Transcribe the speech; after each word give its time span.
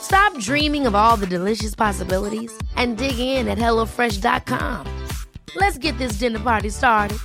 Stop 0.00 0.38
dreaming 0.38 0.86
of 0.86 0.94
all 0.94 1.16
the 1.16 1.26
delicious 1.26 1.74
possibilities 1.74 2.52
and 2.76 2.98
dig 2.98 3.18
in 3.18 3.48
at 3.48 3.58
HelloFresh.com. 3.58 4.86
Let's 5.56 5.78
get 5.78 5.98
this 5.98 6.18
dinner 6.18 6.38
party 6.38 6.70
started. 6.70 7.18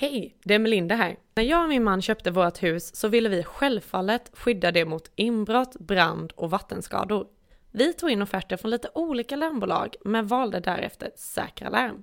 Hej, 0.00 0.36
det 0.44 0.54
är 0.54 0.58
Melinda 0.58 0.94
här. 0.94 1.16
När 1.34 1.44
jag 1.44 1.62
och 1.62 1.68
min 1.68 1.84
man 1.84 2.02
köpte 2.02 2.30
vårt 2.30 2.62
hus 2.62 2.96
så 2.96 3.08
ville 3.08 3.28
vi 3.28 3.42
självfallet 3.42 4.30
skydda 4.32 4.72
det 4.72 4.84
mot 4.84 5.10
inbrott, 5.16 5.76
brand 5.80 6.32
och 6.36 6.50
vattenskador. 6.50 7.26
Vi 7.72 7.92
tog 7.92 8.10
in 8.10 8.22
offerter 8.22 8.56
från 8.56 8.70
lite 8.70 8.90
olika 8.94 9.36
larmbolag 9.36 9.94
men 10.04 10.26
valde 10.26 10.60
därefter 10.60 11.10
Säkra 11.16 11.68
Larm. 11.68 12.02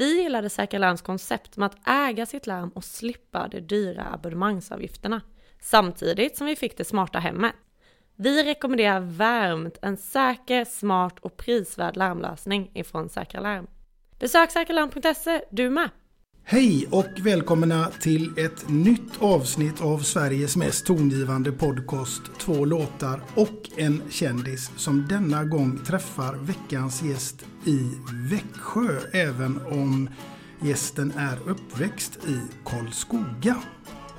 Vi 0.00 0.22
gillade 0.22 0.50
Säkra 0.50 0.78
Larms 0.78 1.02
koncept 1.02 1.56
med 1.56 1.66
att 1.66 1.88
äga 1.88 2.26
sitt 2.26 2.46
larm 2.46 2.68
och 2.68 2.84
slippa 2.84 3.48
de 3.48 3.60
dyra 3.60 4.06
abonnemangsavgifterna. 4.12 5.20
Samtidigt 5.60 6.36
som 6.36 6.46
vi 6.46 6.56
fick 6.56 6.76
det 6.76 6.84
smarta 6.84 7.18
hemmet. 7.18 7.52
Vi 8.16 8.44
rekommenderar 8.44 9.00
varmt 9.00 9.78
en 9.82 9.96
säker, 9.96 10.64
smart 10.64 11.18
och 11.18 11.36
prisvärd 11.36 11.96
larmlösning 11.96 12.70
ifrån 12.74 13.08
Säkra 13.08 13.40
Larm. 13.40 13.66
Besök 14.18 14.50
säkralarm.se 14.50 15.42
du 15.50 15.70
med! 15.70 15.90
Hej 16.44 16.86
och 16.90 17.06
välkomna 17.20 17.90
till 18.00 18.38
ett 18.38 18.68
nytt 18.68 19.12
avsnitt 19.18 19.80
av 19.80 19.98
Sveriges 19.98 20.56
mest 20.56 20.86
tongivande 20.86 21.52
podcast 21.52 22.22
Två 22.38 22.64
låtar 22.64 23.22
och 23.34 23.70
en 23.76 24.02
kändis 24.10 24.70
som 24.76 25.06
denna 25.08 25.44
gång 25.44 25.78
träffar 25.86 26.34
veckans 26.34 27.02
gäst 27.02 27.44
i 27.64 27.90
Växjö 28.30 28.98
även 29.12 29.60
om 29.66 30.08
gästen 30.62 31.12
är 31.16 31.50
uppväxt 31.50 32.18
i 32.28 32.40
Karlskoga. 32.64 33.56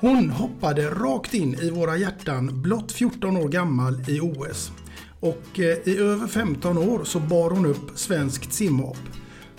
Hon 0.00 0.30
hoppade 0.30 0.90
rakt 0.90 1.34
in 1.34 1.54
i 1.54 1.70
våra 1.70 1.96
hjärtan 1.96 2.62
blott 2.62 2.92
14 2.92 3.36
år 3.36 3.48
gammal 3.48 4.10
i 4.10 4.20
OS. 4.20 4.72
Och 5.20 5.60
eh, 5.60 5.88
i 5.88 5.98
över 5.98 6.26
15 6.26 6.78
år 6.78 7.04
så 7.04 7.20
bar 7.20 7.50
hon 7.50 7.66
upp 7.66 7.90
svenskt 7.94 8.52
simhopp. 8.52 8.98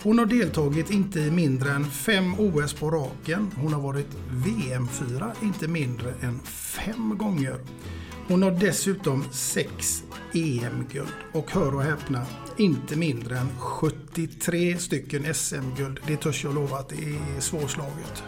Hon 0.03 0.19
har 0.19 0.25
deltagit 0.25 0.91
inte 0.91 1.19
i 1.19 1.31
mindre 1.31 1.71
än 1.71 1.85
fem 1.85 2.39
OS 2.39 2.73
på 2.73 2.91
raken. 2.91 3.51
Hon 3.55 3.73
har 3.73 3.81
varit 3.81 4.07
VM-fyra 4.29 5.31
inte 5.41 5.67
mindre 5.67 6.13
än 6.21 6.39
fem 6.45 7.17
gånger. 7.17 7.57
Hon 8.27 8.43
har 8.43 8.51
dessutom 8.51 9.23
sex 9.31 10.03
EM-guld 10.33 11.13
och 11.31 11.51
hör 11.51 11.75
och 11.75 11.83
häpna, 11.83 12.25
inte 12.57 12.95
mindre 12.95 13.37
än 13.37 13.47
73 13.59 14.77
stycken 14.77 15.33
SM-guld. 15.33 15.99
Det 16.07 16.17
törs 16.17 16.43
jag 16.43 16.55
lova 16.55 16.77
att 16.77 16.89
det 16.89 16.95
är 16.95 17.39
svårslaget. 17.39 18.23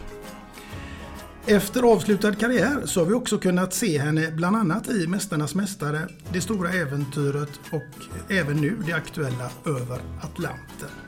Efter 1.46 1.82
avslutad 1.82 2.34
karriär 2.34 2.82
så 2.84 3.00
har 3.00 3.06
vi 3.06 3.14
också 3.14 3.38
kunnat 3.38 3.74
se 3.74 3.98
henne 3.98 4.30
bland 4.30 4.56
annat 4.56 4.88
i 4.88 5.06
Mästarnas 5.06 5.54
Mästare, 5.54 6.08
Det 6.32 6.40
stora 6.40 6.70
äventyret 6.70 7.60
och 7.72 8.32
även 8.32 8.56
nu 8.56 8.76
det 8.86 8.92
aktuella 8.92 9.50
Över 9.64 10.00
Atlanten. 10.22 11.05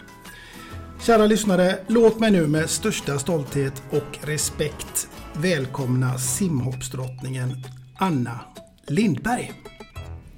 Kära 1.00 1.26
lyssnare, 1.26 1.78
låt 1.86 2.20
mig 2.20 2.31
nu 2.31 2.47
med 2.47 2.70
största 2.70 3.19
stolthet 3.19 3.82
och 3.91 4.26
respekt 4.26 5.09
välkomna 5.32 6.19
simhoppsdrottningen 6.19 7.56
Anna 7.97 8.41
Lindberg. 8.86 9.53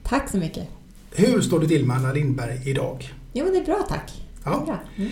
Tack 0.03 0.31
så 0.31 0.37
mycket. 0.37 0.69
Hur 1.15 1.41
står 1.41 1.61
det 1.61 1.69
till 1.69 1.87
med 1.87 1.97
Anna 1.97 2.13
Lindberg 2.13 2.71
idag? 2.71 3.15
Jo, 3.33 3.45
men 3.45 3.53
det 3.55 3.61
är 3.61 3.65
bra 3.65 3.87
tack. 3.89 4.13
Ja. 4.45 4.61
Är 4.63 4.67
bra. 4.67 4.81
Mm. 4.97 5.11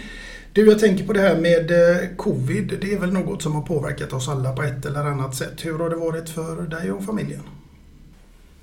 Du, 0.53 0.66
jag 0.66 0.78
tänker 0.78 1.06
på 1.06 1.12
det 1.12 1.20
här 1.20 1.41
med 1.41 1.70
eh, 1.70 2.16
covid. 2.16 2.78
Det 2.81 2.92
är 2.92 2.98
väl 2.98 3.12
något 3.12 3.42
som 3.42 3.54
har 3.54 3.62
påverkat 3.62 4.12
oss 4.12 4.28
alla 4.28 4.53
på 4.53 4.62
ett 4.62 4.87
eller 4.87 5.04
annat 5.04 5.37
sätt. 5.37 5.64
Hur 5.64 5.78
har 5.78 5.91
det 5.91 5.97
varit 5.97 6.28
för 6.28 6.62
dig 6.62 6.92
och 6.92 7.04
familjen? 7.04 7.42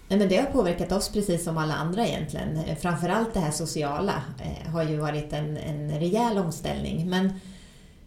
Nej, 0.07 0.19
men 0.19 0.29
det 0.29 0.37
har 0.37 0.45
påverkat 0.45 0.91
oss 0.91 1.09
precis 1.09 1.43
som 1.43 1.57
alla 1.57 1.73
andra 1.73 2.07
egentligen. 2.07 2.57
Eh, 2.57 2.77
framförallt 2.77 3.33
det 3.33 3.39
här 3.39 3.51
sociala 3.51 4.23
eh, 4.39 4.71
har 4.71 4.83
ju 4.83 4.97
varit 4.97 5.33
en, 5.33 5.57
en 5.57 5.99
rejäl 5.99 6.37
omställning. 6.37 7.09
Men 7.09 7.33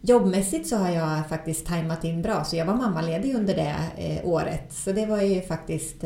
jobbmässigt 0.01 0.67
så 0.67 0.77
har 0.77 0.89
jag 0.89 1.29
faktiskt 1.29 1.65
tajmat 1.65 2.03
in 2.03 2.21
bra, 2.21 2.43
så 2.43 2.55
jag 2.55 2.65
var 2.65 2.75
mammaledig 2.75 3.35
under 3.35 3.55
det 3.55 3.75
eh, 3.97 4.25
året. 4.29 4.73
Så 4.73 4.91
det 4.91 5.05
var 5.05 5.21
ju 5.21 5.41
faktiskt 5.41 6.03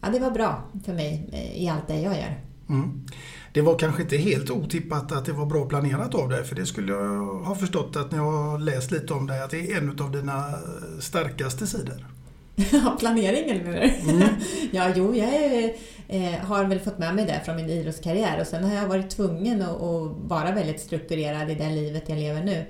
ja, 0.00 0.08
det 0.12 0.18
var 0.18 0.30
bra 0.30 0.64
för 0.84 0.92
mig 0.92 1.28
i 1.54 1.68
allt 1.68 1.88
det 1.88 2.00
jag 2.00 2.16
gör. 2.16 2.40
Mm. 2.68 3.06
Det 3.52 3.60
var 3.60 3.78
kanske 3.78 4.02
inte 4.02 4.16
helt 4.16 4.50
otippat 4.50 5.12
att 5.12 5.24
det 5.24 5.32
var 5.32 5.46
bra 5.46 5.68
planerat 5.68 6.14
av 6.14 6.28
dig, 6.28 6.44
för 6.44 6.56
det 6.56 6.66
skulle 6.66 6.92
jag 6.92 7.26
ha 7.26 7.54
förstått 7.54 7.96
att 7.96 8.12
när 8.12 8.18
jag 8.18 8.60
läst 8.60 8.90
lite 8.90 9.14
om 9.14 9.26
dig, 9.26 9.42
att 9.42 9.50
det 9.50 9.72
är 9.72 9.78
en 9.78 10.00
av 10.00 10.12
dina 10.12 10.44
starkaste 11.00 11.66
sidor. 11.66 12.13
Ja, 12.72 12.96
planeringen 12.98 13.64
menar 13.64 13.80
du? 13.80 14.10
Mm. 14.10 14.28
ja, 14.72 14.92
jo, 14.96 15.14
jag 15.14 15.34
är, 15.34 15.74
eh, 16.08 16.40
har 16.40 16.64
väl 16.64 16.80
fått 16.80 16.98
med 16.98 17.14
mig 17.14 17.26
det 17.26 17.40
från 17.44 17.56
min 17.56 17.70
idrottskarriär 17.70 18.40
och 18.40 18.46
sen 18.46 18.64
har 18.64 18.74
jag 18.74 18.88
varit 18.88 19.10
tvungen 19.10 19.62
att, 19.62 19.82
att 19.82 20.12
vara 20.16 20.52
väldigt 20.52 20.80
strukturerad 20.80 21.50
i 21.50 21.54
det 21.54 21.70
livet 21.70 22.08
jag 22.08 22.18
lever 22.18 22.44
nu. 22.44 22.64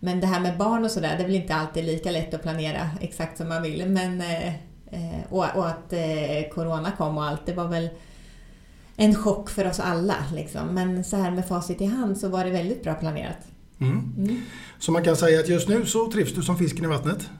Men 0.00 0.20
det 0.20 0.26
här 0.26 0.40
med 0.40 0.58
barn 0.58 0.84
och 0.84 0.90
sådär, 0.90 1.14
det 1.16 1.22
är 1.22 1.26
väl 1.26 1.36
inte 1.36 1.54
alltid 1.54 1.84
lika 1.84 2.10
lätt 2.10 2.34
att 2.34 2.42
planera 2.42 2.90
exakt 3.00 3.38
som 3.38 3.48
man 3.48 3.62
vill. 3.62 3.86
Men, 3.86 4.20
eh, 4.20 4.48
eh 4.48 5.20
och, 5.28 5.46
och, 5.56 5.68
att 5.68 5.92
eh, 5.92 6.52
Corona 6.54 6.92
kom 6.98 7.18
och 7.18 7.24
allt, 7.24 7.46
det 7.46 7.52
var 7.52 7.68
väl 7.68 7.88
en 8.96 9.14
chock 9.14 9.50
för 9.50 9.66
oss 9.66 9.80
alla. 9.80 10.16
Liksom. 10.34 10.68
Men 10.68 11.04
så 11.04 11.16
här 11.16 11.30
med 11.30 11.48
facit 11.48 11.80
i 11.80 11.84
hand 11.84 12.18
så 12.18 12.28
var 12.28 12.44
det 12.44 12.50
väldigt 12.50 12.82
bra 12.82 12.94
planerat. 12.94 13.38
Mm. 13.80 14.14
Mm. 14.18 14.42
Så 14.78 14.92
man 14.92 15.04
kan 15.04 15.16
säga 15.16 15.40
att 15.40 15.48
just 15.48 15.68
nu 15.68 15.86
så 15.86 16.10
trivs 16.12 16.34
du 16.34 16.42
som 16.42 16.58
fisken 16.58 16.84
i 16.84 16.88
vattnet? 16.88 17.30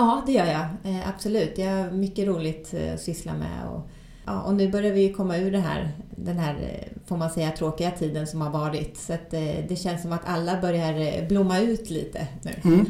Ja, 0.00 0.22
det 0.26 0.32
gör 0.32 0.46
jag. 0.46 0.66
Eh, 0.84 1.08
absolut. 1.08 1.58
Jag 1.58 1.76
har 1.76 1.90
mycket 1.90 2.26
roligt 2.26 2.74
eh, 2.74 2.94
att 2.94 3.00
syssla 3.00 3.34
med. 3.34 3.68
Och, 3.68 3.90
ja, 4.26 4.42
och 4.42 4.54
nu 4.54 4.70
börjar 4.70 4.92
vi 4.92 5.12
komma 5.12 5.36
ur 5.36 5.52
det 5.52 5.58
här, 5.58 5.92
den 6.16 6.38
här, 6.38 6.54
eh, 6.54 7.06
får 7.06 7.16
man 7.16 7.30
säga, 7.30 7.50
tråkiga 7.50 7.90
tiden 7.90 8.26
som 8.26 8.40
har 8.40 8.50
varit. 8.50 8.96
Så 8.96 9.12
att, 9.12 9.34
eh, 9.34 9.54
det 9.68 9.76
känns 9.78 10.02
som 10.02 10.12
att 10.12 10.24
alla 10.24 10.60
börjar 10.60 11.00
eh, 11.00 11.28
blomma 11.28 11.60
ut 11.60 11.90
lite 11.90 12.26
nu. 12.42 12.70
Mm. 12.70 12.86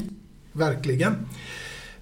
Verkligen. 0.53 1.29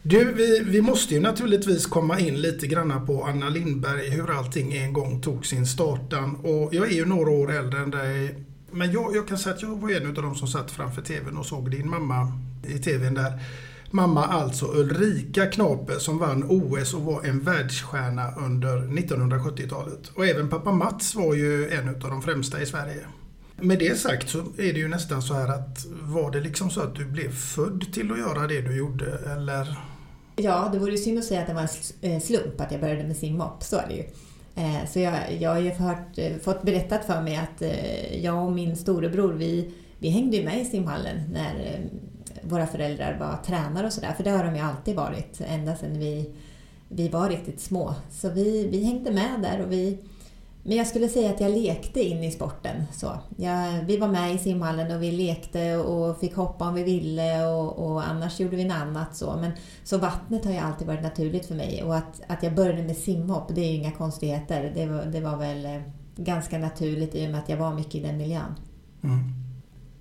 Du, 0.03 0.33
vi, 0.33 0.61
vi 0.65 0.83
måste 0.83 1.15
ju 1.15 1.21
naturligtvis 1.21 1.87
komma 1.87 2.19
in 2.19 2.41
lite 2.41 2.67
granna 2.67 3.01
på 3.01 3.25
Anna 3.25 3.49
Lindberg, 3.49 4.11
hur 4.11 4.39
allting 4.39 4.73
en 4.77 4.93
gång 4.93 5.21
tog 5.21 5.47
sin 5.47 5.67
startan. 5.67 6.37
Och 6.37 6.75
jag 6.75 6.89
är 6.89 6.95
ju 6.95 7.05
några 7.05 7.31
år 7.31 7.53
äldre 7.53 7.81
än 7.81 7.91
dig 7.91 8.35
Men 8.71 8.93
jag, 8.93 9.17
jag 9.17 9.29
kan 9.29 9.39
säga 9.39 9.55
att 9.55 9.63
jag 9.63 9.81
var 9.81 9.91
en 9.91 10.07
av 10.07 10.23
de 10.23 10.35
som 10.35 10.49
satt 10.49 10.71
framför 10.71 11.03
TVn 11.03 11.37
och 11.37 11.47
såg 11.47 11.71
din 11.71 11.91
mamma 11.91 12.33
i 12.67 12.79
TVn 12.79 13.15
där. 13.15 13.33
Mamma 13.91 14.25
alltså 14.25 14.67
Ulrika 14.67 15.47
Knape 15.47 16.01
som 16.01 16.19
vann 16.19 16.45
OS 16.49 16.95
och 16.95 17.03
var 17.03 17.25
en 17.25 17.41
världsstjärna 17.41 18.35
under 18.37 18.79
1970-talet. 18.79 20.09
Och 20.15 20.27
även 20.27 20.49
pappa 20.49 20.73
Mats 20.73 21.15
var 21.15 21.35
ju 21.35 21.71
en 21.71 21.89
av 21.89 22.11
de 22.11 22.23
främsta 22.23 22.63
i 22.63 22.67
Sverige. 22.67 23.07
Med 23.57 23.79
det 23.79 23.99
sagt 23.99 24.29
så 24.29 24.39
är 24.39 24.73
det 24.73 24.79
ju 24.79 24.89
nästan 24.89 25.23
så 25.23 25.35
här 25.35 25.49
att 25.49 25.87
var 26.03 26.31
det 26.31 26.41
liksom 26.41 26.71
så 26.71 26.81
att 26.81 26.95
du 26.95 27.05
blev 27.05 27.33
född 27.33 27.93
till 27.93 28.13
att 28.13 28.19
göra 28.19 28.47
det 28.47 28.61
du 28.61 28.77
gjorde 28.77 29.19
eller? 29.33 29.79
Ja, 30.37 30.69
det 30.73 30.79
vore 30.79 30.91
ju 30.91 30.99
synd 30.99 31.19
att 31.19 31.25
säga 31.25 31.41
att 31.41 31.47
det 31.47 31.55
var 31.55 31.69
en 32.01 32.13
eh, 32.13 32.21
slump 32.21 32.61
att 32.61 32.73
jag 32.73 32.81
började 32.81 33.05
med 33.05 33.17
simhopp, 33.17 33.63
så 33.63 33.77
är 33.77 33.89
det 33.89 33.95
ju. 33.95 34.05
Eh, 34.65 34.87
så 34.93 34.99
jag, 34.99 35.15
jag 35.41 35.51
har 35.51 35.61
ju 35.61 35.71
hört, 35.71 36.19
eh, 36.19 36.37
fått 36.43 36.63
berättat 36.63 37.05
för 37.05 37.23
mig 37.23 37.37
att 37.37 37.63
jag 38.23 38.45
och 38.45 38.53
min 38.53 38.77
storebror, 38.77 39.33
vi, 39.33 39.75
vi 39.99 40.09
hängde 40.09 40.37
ju 40.37 40.45
med 40.45 40.61
i 40.61 40.65
simhallen 40.65 41.17
när 41.33 41.81
våra 42.43 42.67
föräldrar 42.67 43.17
var 43.21 43.37
tränare 43.47 43.87
och 43.87 43.93
sådär, 43.93 44.13
för 44.13 44.25
det 44.25 44.31
har 44.31 44.45
de 44.45 44.57
ju 44.57 44.63
alltid 44.63 44.97
varit 44.97 45.41
ända 45.41 45.77
sedan 45.77 45.99
vi, 45.99 46.35
vi 46.89 47.09
var 47.09 47.29
riktigt 47.29 47.61
små. 47.61 47.95
Så 48.11 48.29
vi, 48.31 48.69
vi 48.69 48.85
hängde 48.85 49.11
med 49.11 49.41
där 49.43 49.63
och 49.63 49.73
vi 49.73 49.99
men 50.69 50.77
jag 50.77 50.87
skulle 50.87 51.09
säga 51.09 51.31
att 51.31 51.41
jag 51.41 51.51
lekte 51.51 52.01
in 52.01 52.25
i 52.25 52.31
sporten. 52.31 52.85
Så. 52.93 53.19
Jag, 53.37 53.85
vi 53.85 53.97
var 53.97 54.09
med 54.09 54.35
i 54.35 54.39
simhallen 54.39 54.97
och 54.97 55.03
vi 55.03 55.13
lekte 55.13 55.77
och 55.77 56.21
fick 56.21 56.37
hoppa 56.37 56.69
om 56.69 56.75
vi 56.75 56.83
ville 56.83 57.47
och, 57.47 57.79
och, 57.79 58.09
annars 58.09 58.41
gjorde 58.41 58.57
vi 58.57 58.65
något 58.65 58.77
annat. 58.77 59.17
Så. 59.17 59.37
Men, 59.41 59.53
så 59.85 59.99
vattnet 59.99 60.45
har 60.45 60.53
ju 60.53 60.59
alltid 60.59 60.87
varit 60.87 61.03
naturligt 61.03 61.47
för 61.47 61.55
mig 61.55 61.83
och 61.83 61.97
att, 61.97 62.21
att 62.27 62.43
jag 62.43 62.55
började 62.55 62.83
med 62.83 62.97
simhopp, 62.97 63.55
det 63.55 63.61
är 63.61 63.71
ju 63.71 63.77
inga 63.77 63.93
konstigheter. 63.93 64.73
Det 64.75 64.87
var, 64.87 65.05
det 65.05 65.21
var 65.21 65.37
väl 65.37 65.65
eh, 65.65 65.83
ganska 66.17 66.59
naturligt 66.59 67.15
i 67.15 67.27
och 67.27 67.31
med 67.31 67.41
att 67.41 67.49
jag 67.49 67.57
var 67.57 67.75
mycket 67.75 67.95
i 67.95 68.01
den 68.01 68.17
miljön. 68.17 68.55
Mm. 69.03 69.48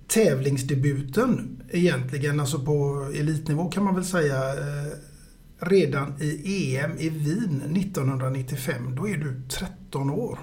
Tävlingsdebuten 0.08 1.62
egentligen, 1.70 2.40
alltså 2.40 2.58
på 2.58 3.08
elitnivå 3.14 3.68
kan 3.68 3.84
man 3.84 3.94
väl 3.94 4.04
säga, 4.04 4.36
eh, 4.36 4.92
redan 5.60 6.22
i 6.22 6.76
EM 6.76 6.98
i 6.98 7.08
Wien 7.08 7.62
1995. 7.76 8.94
Då 8.96 9.08
är 9.08 9.16
du 9.16 9.42
13 9.48 10.10
år. 10.10 10.38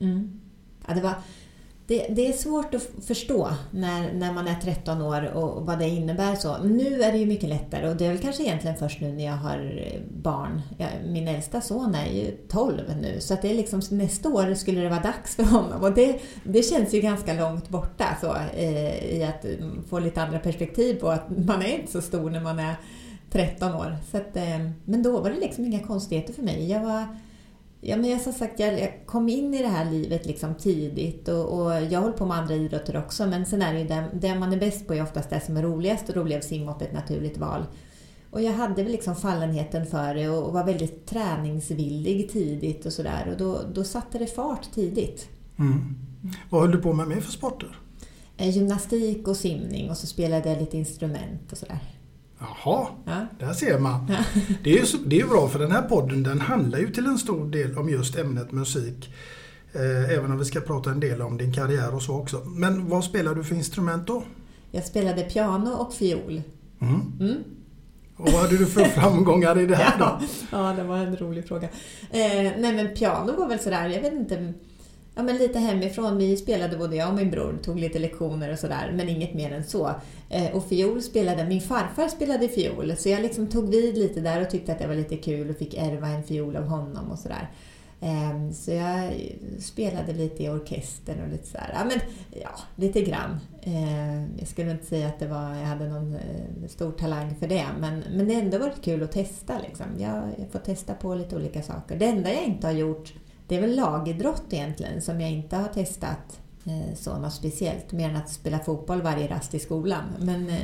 Mm. 0.00 0.40
Ja, 0.86 0.94
det, 0.94 1.00
var, 1.00 1.14
det, 1.86 2.06
det, 2.10 2.28
är 2.28 2.32
svårt 2.32 2.74
att 2.74 2.88
förstå 3.06 3.48
när, 3.70 4.12
när 4.12 4.32
man 4.32 4.48
är 4.48 4.54
13 4.54 5.02
år 5.02 5.30
och, 5.34 5.56
och, 5.56 5.66
vad 5.66 5.78
det 5.78 5.88
innebär. 5.88 6.34
så. 6.34 6.58
Nu 6.58 7.02
är 7.02 7.12
det 7.12 7.18
ju 7.18 7.26
mycket 7.26 7.48
lättare 7.48 7.88
och 7.88 7.96
det 7.96 8.06
är 8.06 8.08
väl 8.08 8.18
kanske 8.18 8.42
egentligen 8.42 8.76
först 8.76 9.00
nu 9.00 9.12
när 9.12 9.24
jag 9.24 9.36
har 9.36 9.88
eh, 9.92 10.00
barn. 10.22 10.62
Jag, 10.78 10.88
min 11.06 11.28
äldsta 11.28 11.60
son 11.60 11.94
är 11.94 12.12
ju 12.12 12.36
12 12.48 12.80
nu 13.00 13.20
så 13.20 13.34
att 13.34 13.42
det 13.42 13.50
är 13.50 13.54
liksom, 13.54 13.82
nästa 13.90 14.28
år 14.28 14.54
skulle 14.54 14.80
det 14.80 14.88
vara 14.88 15.00
dags 15.00 15.36
för 15.36 15.42
honom. 15.42 15.82
Och 15.82 15.92
det, 15.92 16.20
det 16.44 16.62
känns 16.62 16.94
ju 16.94 17.00
ganska 17.00 17.34
långt 17.34 17.68
borta 17.68 18.16
så, 18.20 18.36
eh, 18.56 19.16
i 19.16 19.24
att 19.24 19.44
mm, 19.44 19.84
få 19.88 19.98
lite 19.98 20.22
andra 20.22 20.38
perspektiv 20.38 20.94
på 20.94 21.08
att 21.08 21.30
man 21.46 21.62
är 21.62 21.78
inte 21.78 21.92
så 21.92 22.00
stor 22.00 22.30
när 22.30 22.40
man 22.40 22.58
är 22.58 22.74
13 23.30 23.74
år. 23.74 23.96
Så 24.10 24.16
att, 24.16 24.36
eh, 24.36 24.70
men 24.84 25.02
då 25.02 25.20
var 25.20 25.30
det 25.30 25.40
liksom 25.40 25.64
inga 25.64 25.80
konstigheter 25.80 26.32
för 26.32 26.42
mig. 26.42 26.70
Jag 26.70 26.80
var 26.80 27.06
Ja, 27.88 27.96
men 27.96 28.10
jag, 28.10 28.20
som 28.20 28.32
sagt, 28.32 28.58
jag, 28.58 29.00
kom 29.06 29.28
in 29.28 29.54
i 29.54 29.62
det 29.62 29.68
här 29.68 29.90
livet 29.90 30.26
liksom 30.26 30.54
tidigt 30.54 31.28
och, 31.28 31.60
och 31.60 31.72
jag 31.82 32.00
håller 32.00 32.16
på 32.16 32.26
med 32.26 32.36
andra 32.36 32.54
idrotter 32.54 32.96
också 32.96 33.26
men 33.26 33.46
sen 33.46 33.62
är 33.62 33.72
det 33.72 33.80
ju 33.80 33.86
det, 33.86 34.04
det 34.14 34.34
man 34.34 34.52
är 34.52 34.56
bäst 34.56 34.86
på 34.86 34.94
är 34.94 35.02
oftast 35.02 35.30
det 35.30 35.40
som 35.40 35.56
är 35.56 35.62
roligast 35.62 36.08
och 36.08 36.14
då 36.14 36.24
blev 36.24 36.40
simhopp 36.40 36.82
ett 36.82 36.92
naturligt 36.92 37.38
val. 37.38 37.64
Och 38.30 38.42
jag 38.42 38.52
hade 38.52 38.82
väl 38.82 38.92
liksom 38.92 39.16
fallenheten 39.16 39.86
för 39.86 40.14
det 40.14 40.28
och, 40.28 40.46
och 40.46 40.52
var 40.52 40.64
väldigt 40.64 41.06
träningsvillig 41.06 42.30
tidigt 42.32 42.86
och 42.86 42.92
sådär 42.92 43.28
och 43.30 43.36
då, 43.36 43.60
då 43.74 43.84
satte 43.84 44.18
det 44.18 44.26
fart 44.26 44.72
tidigt. 44.74 45.28
Mm. 45.58 45.94
Vad 46.50 46.60
höll 46.60 46.70
du 46.70 46.78
på 46.78 46.92
med 46.92 47.08
mer 47.08 47.20
för 47.20 47.32
sporter? 47.32 47.78
Eh, 48.36 48.50
gymnastik 48.50 49.28
och 49.28 49.36
simning 49.36 49.90
och 49.90 49.96
så 49.96 50.06
spelade 50.06 50.48
jag 50.48 50.58
lite 50.58 50.76
instrument 50.76 51.52
och 51.52 51.58
sådär. 51.58 51.78
Jaha, 52.38 52.86
ja. 53.04 53.26
där 53.38 53.52
ser 53.52 53.78
man. 53.78 54.12
Det 54.62 54.78
är, 54.78 54.86
ju, 54.86 54.98
det 55.06 55.20
är 55.20 55.26
bra 55.26 55.48
för 55.48 55.58
den 55.58 55.72
här 55.72 55.82
podden 55.82 56.22
den 56.22 56.40
handlar 56.40 56.78
ju 56.78 56.92
till 56.92 57.06
en 57.06 57.18
stor 57.18 57.50
del 57.50 57.78
om 57.78 57.88
just 57.88 58.16
ämnet 58.16 58.52
musik. 58.52 59.14
Eh, 59.72 60.10
även 60.10 60.32
om 60.32 60.38
vi 60.38 60.44
ska 60.44 60.60
prata 60.60 60.90
en 60.90 61.00
del 61.00 61.22
om 61.22 61.36
din 61.36 61.52
karriär 61.52 61.94
och 61.94 62.02
så 62.02 62.14
också. 62.14 62.44
Men 62.44 62.88
vad 62.88 63.04
spelar 63.04 63.34
du 63.34 63.44
för 63.44 63.54
instrument 63.54 64.06
då? 64.06 64.22
Jag 64.70 64.84
spelade 64.84 65.22
piano 65.22 65.70
och 65.70 65.94
fiol. 65.94 66.42
Mm. 66.80 67.12
Mm. 67.20 67.36
Och 68.16 68.32
vad 68.32 68.42
hade 68.42 68.56
du 68.56 68.66
för 68.66 68.84
framgångar 69.00 69.58
i 69.58 69.66
det 69.66 69.76
här 69.76 69.98
då? 69.98 70.20
ja, 70.52 70.72
det 70.72 70.84
var 70.84 70.96
en 70.96 71.16
rolig 71.16 71.48
fråga. 71.48 71.68
Eh, 72.10 72.52
nej 72.58 72.72
men 72.72 72.94
piano 72.94 73.36
var 73.36 73.48
väl 73.48 73.58
sådär, 73.58 73.88
jag 73.88 74.00
vet 74.00 74.12
inte 74.12 74.52
ja, 75.16 75.22
men 75.22 75.36
lite 75.36 75.58
hemifrån. 75.58 76.18
Vi 76.18 76.36
spelade 76.36 76.76
både 76.76 76.96
jag 76.96 77.08
och 77.08 77.14
min 77.14 77.30
bror, 77.30 77.58
tog 77.62 77.78
lite 77.78 77.98
lektioner 77.98 78.52
och 78.52 78.58
sådär, 78.58 78.92
men 78.94 79.08
inget 79.08 79.34
mer 79.34 79.52
än 79.52 79.64
så. 79.64 79.90
Eh, 80.30 80.56
och 80.56 80.68
fiol 80.68 81.02
spelade, 81.02 81.44
min 81.44 81.60
farfar 81.60 82.08
spelade 82.08 82.48
fiol, 82.48 82.96
så 82.96 83.08
jag 83.08 83.22
liksom 83.22 83.46
tog 83.46 83.68
vid 83.68 83.98
lite 83.98 84.20
där 84.20 84.42
och 84.42 84.50
tyckte 84.50 84.72
att 84.72 84.78
det 84.78 84.86
var 84.86 84.94
lite 84.94 85.16
kul 85.16 85.50
och 85.50 85.56
fick 85.56 85.74
ärva 85.74 86.08
en 86.08 86.22
fiol 86.22 86.56
av 86.56 86.64
honom 86.64 87.10
och 87.10 87.18
sådär. 87.18 87.50
Ehm, 88.00 88.52
så 88.52 88.70
jag 88.70 89.12
spelade 89.60 90.12
lite 90.12 90.42
i 90.42 90.48
orkestern 90.48 91.22
och 91.22 91.28
lite 91.28 91.46
sådär, 91.46 91.70
ja 91.74 91.84
men 91.84 92.00
ja, 92.42 92.50
lite 92.76 93.02
grann. 93.02 93.40
Ehm, 93.62 94.28
jag 94.38 94.48
skulle 94.48 94.70
inte 94.70 94.86
säga 94.86 95.08
att 95.08 95.18
det 95.18 95.26
var, 95.26 95.54
jag 95.54 95.66
hade 95.66 95.88
någon 95.88 96.14
eh, 96.14 96.68
stor 96.68 96.92
talang 96.92 97.34
för 97.40 97.48
det, 97.48 97.66
men, 97.80 98.04
men 98.16 98.28
det 98.28 98.34
har 98.34 98.42
ändå 98.42 98.58
varit 98.58 98.82
kul 98.82 99.02
att 99.02 99.12
testa 99.12 99.58
liksom. 99.68 99.86
Jag, 99.98 100.22
jag 100.38 100.48
får 100.52 100.58
testa 100.58 100.94
på 100.94 101.14
lite 101.14 101.36
olika 101.36 101.62
saker. 101.62 101.96
Det 101.96 102.06
enda 102.06 102.32
jag 102.32 102.44
inte 102.44 102.66
har 102.66 102.74
gjort 102.74 103.12
det 103.48 103.56
är 103.56 103.60
väl 103.60 103.76
lagidrott 103.76 104.44
egentligen 104.50 105.02
som 105.02 105.20
jag 105.20 105.30
inte 105.30 105.56
har 105.56 105.68
testat 105.68 106.40
eh, 106.64 106.94
så 106.96 107.18
något 107.18 107.32
speciellt, 107.32 107.92
mer 107.92 108.10
än 108.10 108.16
att 108.16 108.30
spela 108.30 108.58
fotboll 108.58 109.02
varje 109.02 109.30
rast 109.30 109.54
i 109.54 109.58
skolan. 109.58 110.04
Men, 110.20 110.48
eh, 110.48 110.56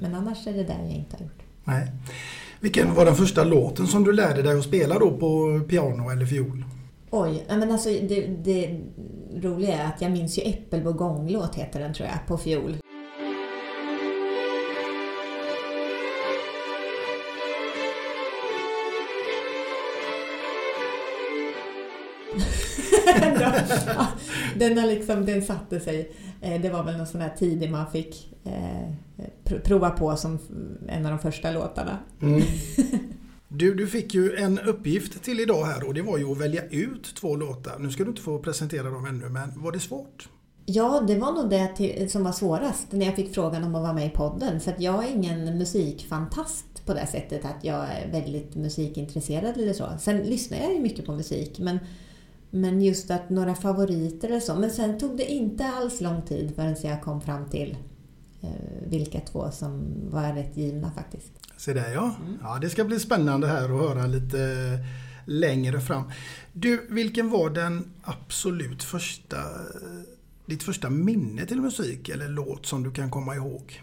men 0.00 0.14
annars 0.14 0.46
är 0.46 0.52
det 0.52 0.64
där 0.64 0.78
jag 0.82 0.92
inte 0.92 1.16
har 1.16 1.24
gjort. 1.24 1.42
Nej. 1.64 1.92
Vilken 2.60 2.94
var 2.94 3.04
den 3.04 3.14
första 3.14 3.44
låten 3.44 3.86
som 3.86 4.04
du 4.04 4.12
lärde 4.12 4.42
dig 4.42 4.58
att 4.58 4.64
spela 4.64 4.98
då 4.98 5.18
på 5.18 5.60
piano 5.68 6.10
eller 6.10 6.26
fiol? 6.26 6.64
Oj, 7.10 7.44
men 7.48 7.72
alltså 7.72 7.88
det, 7.88 8.26
det 8.26 8.80
roliga 9.36 9.78
är 9.78 9.86
att 9.86 10.02
jag 10.02 10.12
minns 10.12 10.38
ju 10.38 10.42
Äppelbo 10.42 10.92
heter 11.54 11.80
den 11.80 11.94
tror 11.94 12.08
jag, 12.08 12.26
på 12.26 12.38
fiol. 12.38 12.76
den, 24.58 24.78
har 24.78 24.86
liksom, 24.86 25.26
den 25.26 25.42
satte 25.42 25.80
sig. 25.80 26.12
Eh, 26.40 26.60
det 26.60 26.70
var 26.70 26.84
väl 26.84 26.96
någon 26.96 27.06
sån 27.06 27.20
här 27.20 27.34
tidig 27.38 27.70
man 27.70 27.90
fick 27.90 28.34
eh, 28.44 29.58
prova 29.64 29.90
på 29.90 30.16
som 30.16 30.38
en 30.88 31.06
av 31.06 31.10
de 31.10 31.18
första 31.18 31.50
låtarna. 31.50 31.98
Mm. 32.22 32.42
Du, 33.56 33.74
du 33.74 33.86
fick 33.86 34.14
ju 34.14 34.36
en 34.36 34.58
uppgift 34.58 35.22
till 35.22 35.40
idag 35.40 35.64
här 35.64 35.86
och 35.86 35.94
det 35.94 36.02
var 36.02 36.18
ju 36.18 36.32
att 36.32 36.40
välja 36.40 36.64
ut 36.64 37.14
två 37.14 37.36
låtar. 37.36 37.78
Nu 37.78 37.90
ska 37.90 38.04
du 38.04 38.10
inte 38.10 38.22
få 38.22 38.38
presentera 38.38 38.90
dem 38.90 39.06
ännu, 39.06 39.28
men 39.28 39.62
var 39.62 39.72
det 39.72 39.80
svårt? 39.80 40.28
Ja, 40.66 41.04
det 41.06 41.14
var 41.18 41.32
nog 41.32 41.50
det 41.50 41.68
till, 41.76 42.10
som 42.10 42.24
var 42.24 42.32
svårast 42.32 42.92
när 42.92 43.06
jag 43.06 43.16
fick 43.16 43.34
frågan 43.34 43.64
om 43.64 43.74
att 43.74 43.82
vara 43.82 43.92
med 43.92 44.06
i 44.06 44.10
podden. 44.10 44.60
För 44.60 44.70
att 44.70 44.80
jag 44.80 45.04
är 45.04 45.10
ingen 45.10 45.58
musikfantast 45.58 46.86
på 46.86 46.94
det 46.94 47.06
sättet 47.06 47.44
att 47.44 47.64
jag 47.64 47.76
är 47.76 48.12
väldigt 48.12 48.54
musikintresserad 48.54 49.56
eller 49.56 49.72
så. 49.72 49.84
Sen 50.00 50.18
lyssnar 50.18 50.58
jag 50.58 50.74
ju 50.74 50.80
mycket 50.80 51.06
på 51.06 51.12
musik, 51.12 51.58
men 51.58 51.78
men 52.54 52.82
just 52.82 53.10
att 53.10 53.30
några 53.30 53.54
favoriter 53.54 54.28
eller 54.28 54.40
så. 54.40 54.54
Men 54.54 54.70
sen 54.70 54.98
tog 54.98 55.16
det 55.16 55.24
inte 55.24 55.66
alls 55.66 56.00
lång 56.00 56.22
tid 56.22 56.52
förrän 56.56 56.76
jag 56.82 57.02
kom 57.02 57.20
fram 57.20 57.50
till 57.50 57.76
eh, 58.40 58.48
vilka 58.86 59.20
två 59.20 59.50
som 59.50 59.84
var 60.10 60.32
rätt 60.32 60.56
givna 60.56 60.90
faktiskt. 60.90 61.32
Se 61.56 61.72
där 61.72 61.92
ja. 61.94 62.14
Mm. 62.26 62.38
ja. 62.42 62.58
Det 62.60 62.70
ska 62.70 62.84
bli 62.84 63.00
spännande 63.00 63.46
här 63.46 63.64
att 63.64 63.80
höra 63.80 64.06
lite 64.06 64.38
längre 65.24 65.80
fram. 65.80 66.02
Du, 66.52 66.86
vilken 66.90 67.30
var 67.30 67.50
den 67.50 67.84
absolut 68.02 68.82
första, 68.82 69.36
ditt 70.46 70.62
första 70.62 70.90
minne 70.90 71.46
till 71.46 71.60
musik 71.60 72.08
eller 72.08 72.28
låt 72.28 72.66
som 72.66 72.82
du 72.82 72.90
kan 72.90 73.10
komma 73.10 73.34
ihåg? 73.34 73.82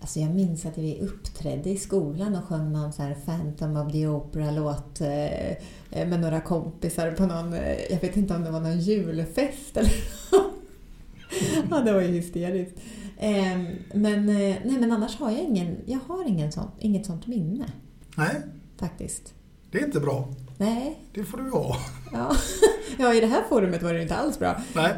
Alltså 0.00 0.20
jag 0.20 0.34
minns 0.34 0.66
att 0.66 0.78
vi 0.78 1.00
uppträdde 1.00 1.70
i 1.70 1.76
skolan 1.76 2.36
och 2.36 2.44
sjöng 2.44 2.72
någon 2.72 2.92
så 2.92 3.02
här 3.02 3.16
Phantom 3.24 3.76
of 3.76 3.92
the 3.92 4.06
Opera-låt 4.06 5.00
eh, 5.00 6.06
med 6.06 6.20
några 6.20 6.40
kompisar 6.40 7.10
på 7.10 7.26
någon, 7.26 7.52
eh, 7.52 7.92
jag 7.92 8.00
vet 8.00 8.16
inte 8.16 8.34
om 8.34 8.44
det 8.44 8.50
var 8.50 8.60
någon 8.60 8.80
julfest 8.80 9.76
eller 9.76 9.92
Ja, 11.70 11.80
det 11.80 11.92
var 11.92 12.00
ju 12.00 12.08
hysteriskt. 12.08 12.80
Ehm, 13.18 13.66
men, 13.94 14.28
eh, 14.28 14.56
nej, 14.64 14.76
men 14.80 14.92
annars 14.92 15.16
har 15.16 15.30
jag 15.30 15.40
ingen, 15.40 15.76
jag 15.86 15.98
har 16.06 16.28
ingen 16.28 16.52
sån, 16.52 16.70
inget 16.78 17.06
sånt 17.06 17.26
minne. 17.26 17.72
Nej. 18.16 18.36
Faktiskt. 18.80 19.34
Det 19.70 19.78
är 19.78 19.84
inte 19.84 20.00
bra. 20.00 20.28
Nej. 20.58 20.98
Det 21.14 21.24
får 21.24 21.38
du 21.38 21.50
ha. 21.50 21.76
Ja. 22.12 22.36
ja, 22.98 23.14
i 23.14 23.20
det 23.20 23.26
här 23.26 23.42
forumet 23.48 23.82
var 23.82 23.94
det 23.94 24.02
inte 24.02 24.16
alls 24.16 24.38
bra. 24.38 24.60
Nej, 24.74 24.92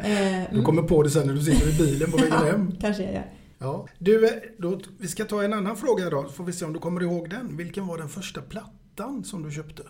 du 0.49 0.55
mm. 0.55 0.65
kommer 0.65 0.81
på 0.81 1.03
det 1.03 1.09
sen 1.09 1.27
när 1.27 1.33
du 1.33 1.41
sitter 1.41 1.69
i 1.69 1.77
bilen 1.77 2.11
på 2.11 2.17
vägen 2.17 2.37
hem. 2.37 2.71
kanske 2.81 3.03
jag 3.03 3.13
gör. 3.13 3.25
Ja. 3.61 3.87
Du, 3.99 4.27
eh, 4.27 4.33
då, 4.57 4.79
vi 4.99 5.07
ska 5.07 5.25
ta 5.25 5.43
en 5.43 5.53
annan 5.53 5.77
fråga 5.77 6.09
då, 6.09 6.29
får 6.29 6.43
vi 6.43 6.53
se 6.53 6.65
om 6.65 6.73
du 6.73 6.79
kommer 6.79 7.01
ihåg 7.01 7.29
den. 7.29 7.57
Vilken 7.57 7.87
var 7.87 7.97
den 7.97 8.09
första 8.09 8.41
plattan 8.41 9.23
som 9.23 9.43
du 9.43 9.51
köpte? 9.51 9.83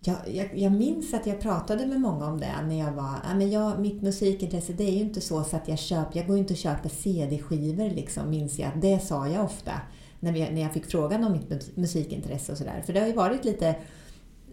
Jag, 0.00 0.16
jag, 0.26 0.58
jag, 0.58 0.72
minns 0.72 1.14
att 1.14 1.26
jag 1.26 1.40
pratade 1.40 1.86
med 1.86 2.00
många 2.00 2.26
om 2.26 2.40
det 2.40 2.62
när 2.68 2.78
jag 2.78 2.92
var... 2.92 3.14
Ja, 3.28 3.34
men 3.34 3.50
jag, 3.50 3.80
mitt 3.80 4.02
musikintresse 4.02 4.72
det 4.72 4.84
är 4.84 4.92
ju 4.92 5.00
inte 5.00 5.20
så, 5.20 5.44
så 5.44 5.56
att 5.56 5.68
jag 5.68 5.78
köper... 5.78 6.18
Jag 6.18 6.26
går 6.26 6.36
ju 6.36 6.40
inte 6.40 6.54
och 6.54 6.58
köper 6.58 6.88
CD-skivor 6.88 7.90
liksom, 7.90 8.30
minns 8.30 8.58
jag. 8.58 8.70
Det 8.80 8.98
sa 8.98 9.28
jag 9.28 9.44
ofta 9.44 9.72
när, 10.20 10.32
vi, 10.32 10.50
när 10.50 10.62
jag 10.62 10.72
fick 10.72 10.86
frågan 10.86 11.24
om 11.24 11.32
mitt 11.32 11.76
musikintresse 11.76 12.52
och 12.52 12.58
sådär. 12.58 12.82
För 12.86 12.92
det 12.92 13.00
har 13.00 13.06
ju 13.06 13.12
varit 13.12 13.44
lite... 13.44 13.76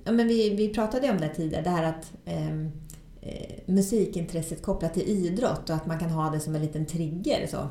Ja, 0.03 0.11
men 0.11 0.27
vi, 0.27 0.55
vi 0.55 0.73
pratade 0.73 1.11
om 1.11 1.17
det 1.17 1.29
tidigare, 1.29 1.63
det 1.63 1.69
här 1.69 1.83
att 1.83 2.13
ehm, 2.25 2.71
eh, 3.21 3.59
musikintresset 3.65 4.61
kopplat 4.61 4.93
till 4.93 5.07
idrott 5.07 5.69
och 5.69 5.75
att 5.75 5.85
man 5.85 5.99
kan 5.99 6.09
ha 6.09 6.29
det 6.29 6.39
som 6.39 6.55
en 6.55 6.61
liten 6.61 6.85
trigger. 6.85 7.47
Så. 7.47 7.69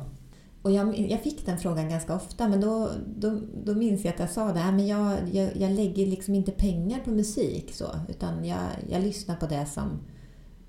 Och 0.63 0.71
jag, 0.71 0.99
jag, 0.99 1.21
fick 1.21 1.45
den 1.45 1.57
frågan 1.57 1.89
ganska 1.89 2.15
ofta, 2.15 2.47
men 2.47 2.61
då, 2.61 2.89
då, 3.17 3.39
då 3.63 3.75
minns 3.75 4.05
jag 4.05 4.13
att 4.13 4.19
jag 4.19 4.29
sa 4.29 4.47
det 4.47 4.71
men 4.71 4.87
jag, 4.87 5.17
jag, 5.31 5.57
jag 5.57 5.71
lägger 5.71 6.05
liksom 6.05 6.35
inte 6.35 6.51
pengar 6.51 6.99
på 6.99 7.11
musik, 7.11 7.73
så, 7.73 7.85
utan 8.09 8.45
jag, 8.45 8.59
jag 8.89 9.01
lyssnar 9.01 9.35
på 9.35 9.45
det 9.45 9.65
som, 9.65 9.99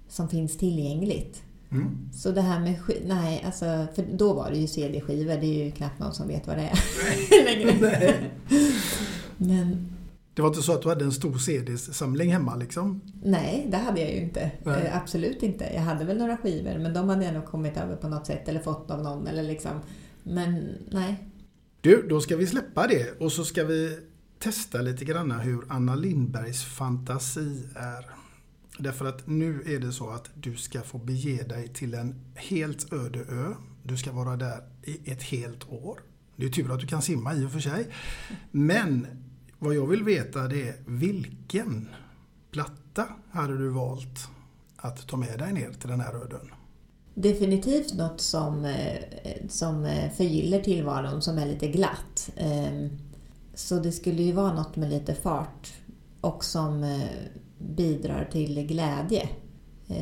som 0.09 0.29
finns 0.29 0.59
tillgängligt. 0.59 1.43
Mm. 1.71 2.11
Så 2.13 2.31
det 2.31 2.41
här 2.41 2.61
med 2.61 2.75
nej, 3.07 3.43
alltså, 3.47 3.87
för 3.95 4.05
då 4.13 4.33
var 4.33 4.51
det 4.51 4.59
ju 4.59 4.67
CD-skivor, 4.67 5.37
det 5.41 5.47
är 5.47 5.65
ju 5.65 5.71
knappt 5.71 5.99
någon 5.99 6.15
som 6.15 6.29
vet 6.29 6.47
vad 6.47 6.57
det 6.57 6.63
är 6.63 7.45
längre. 7.45 8.15
men, 9.37 9.94
det 10.35 10.43
var 10.43 10.49
inte 10.49 10.63
så 10.63 10.73
att 10.73 10.83
du 10.83 10.89
hade 10.89 11.05
en 11.05 11.13
stor 11.13 11.39
CD-samling 11.39 12.33
hemma 12.33 12.57
liksom? 12.57 13.01
Nej, 13.23 13.67
det 13.71 13.77
hade 13.77 14.01
jag 14.01 14.11
ju 14.11 14.17
inte. 14.17 14.41
Eh, 14.67 14.97
absolut 14.97 15.43
inte. 15.43 15.65
Jag 15.75 15.83
hade 15.83 16.05
väl 16.05 16.19
några 16.19 16.37
skivor, 16.37 16.79
men 16.79 16.95
de 16.95 17.09
hade 17.09 17.25
jag 17.25 17.35
nog 17.35 17.45
kommit 17.45 17.77
över 17.77 17.97
på 17.97 18.09
något 18.09 18.27
sätt 18.27 18.49
eller 18.49 18.61
fått 18.61 18.91
av 18.91 19.03
någon. 19.03 19.27
Eller 19.27 19.43
liksom. 19.43 19.81
Men 20.23 20.79
nej. 20.91 21.29
Du, 21.81 22.07
då 22.09 22.21
ska 22.21 22.37
vi 22.37 22.47
släppa 22.47 22.87
det 22.87 23.21
och 23.21 23.33
så 23.33 23.45
ska 23.45 23.65
vi 23.65 23.99
testa 24.39 24.81
lite 24.81 25.05
grann 25.05 25.31
hur 25.31 25.65
Anna 25.69 25.95
Lindbergs 25.95 26.65
fantasi 26.65 27.63
är. 27.75 28.07
Därför 28.79 29.05
att 29.05 29.27
nu 29.27 29.63
är 29.67 29.81
det 29.81 29.93
så 29.93 30.11
att 30.11 30.31
du 30.35 30.57
ska 30.57 30.81
få 30.81 30.99
bege 30.99 31.43
dig 31.43 31.69
till 31.69 31.95
en 31.95 32.15
helt 32.35 32.93
öde 32.93 33.19
ö. 33.19 33.55
Du 33.83 33.97
ska 33.97 34.13
vara 34.13 34.37
där 34.37 34.63
i 34.83 35.11
ett 35.11 35.23
helt 35.23 35.69
år. 35.69 36.01
Det 36.37 36.47
är 36.47 36.51
tur 36.51 36.73
att 36.75 36.81
du 36.81 36.87
kan 36.87 37.03
simma 37.03 37.35
i 37.35 37.47
och 37.47 37.53
för 37.53 37.61
sig. 37.61 37.89
Men 38.51 39.07
vad 39.65 39.75
jag 39.75 39.87
vill 39.87 40.05
veta 40.05 40.49
det 40.49 40.69
är 40.69 40.75
vilken 40.87 41.89
platta 42.51 43.07
hade 43.31 43.59
du 43.59 43.69
valt 43.69 44.29
att 44.77 45.09
ta 45.09 45.17
med 45.17 45.39
dig 45.39 45.53
ner 45.53 45.73
till 45.73 45.89
den 45.89 46.01
här 46.01 46.15
öden? 46.15 46.51
Definitivt 47.15 47.95
något 47.95 48.21
som, 48.21 48.65
eh, 48.65 49.49
som 49.49 49.85
eh, 49.85 50.11
förgyller 50.11 50.61
tillvaron, 50.61 51.23
som 51.23 51.39
är 51.39 51.47
lite 51.47 51.69
glatt. 51.69 52.31
Ehm, 52.37 52.91
så 53.55 53.75
det 53.75 53.93
skulle 53.93 54.23
ju 54.23 54.33
vara 54.33 54.55
något 54.55 54.77
med 54.77 54.91
lite 54.91 55.15
fart 55.15 55.73
och 56.21 56.45
som 56.45 56.85
eh, 56.85 57.01
bidrar 57.59 58.29
till 58.33 58.67
glädje. 58.67 59.29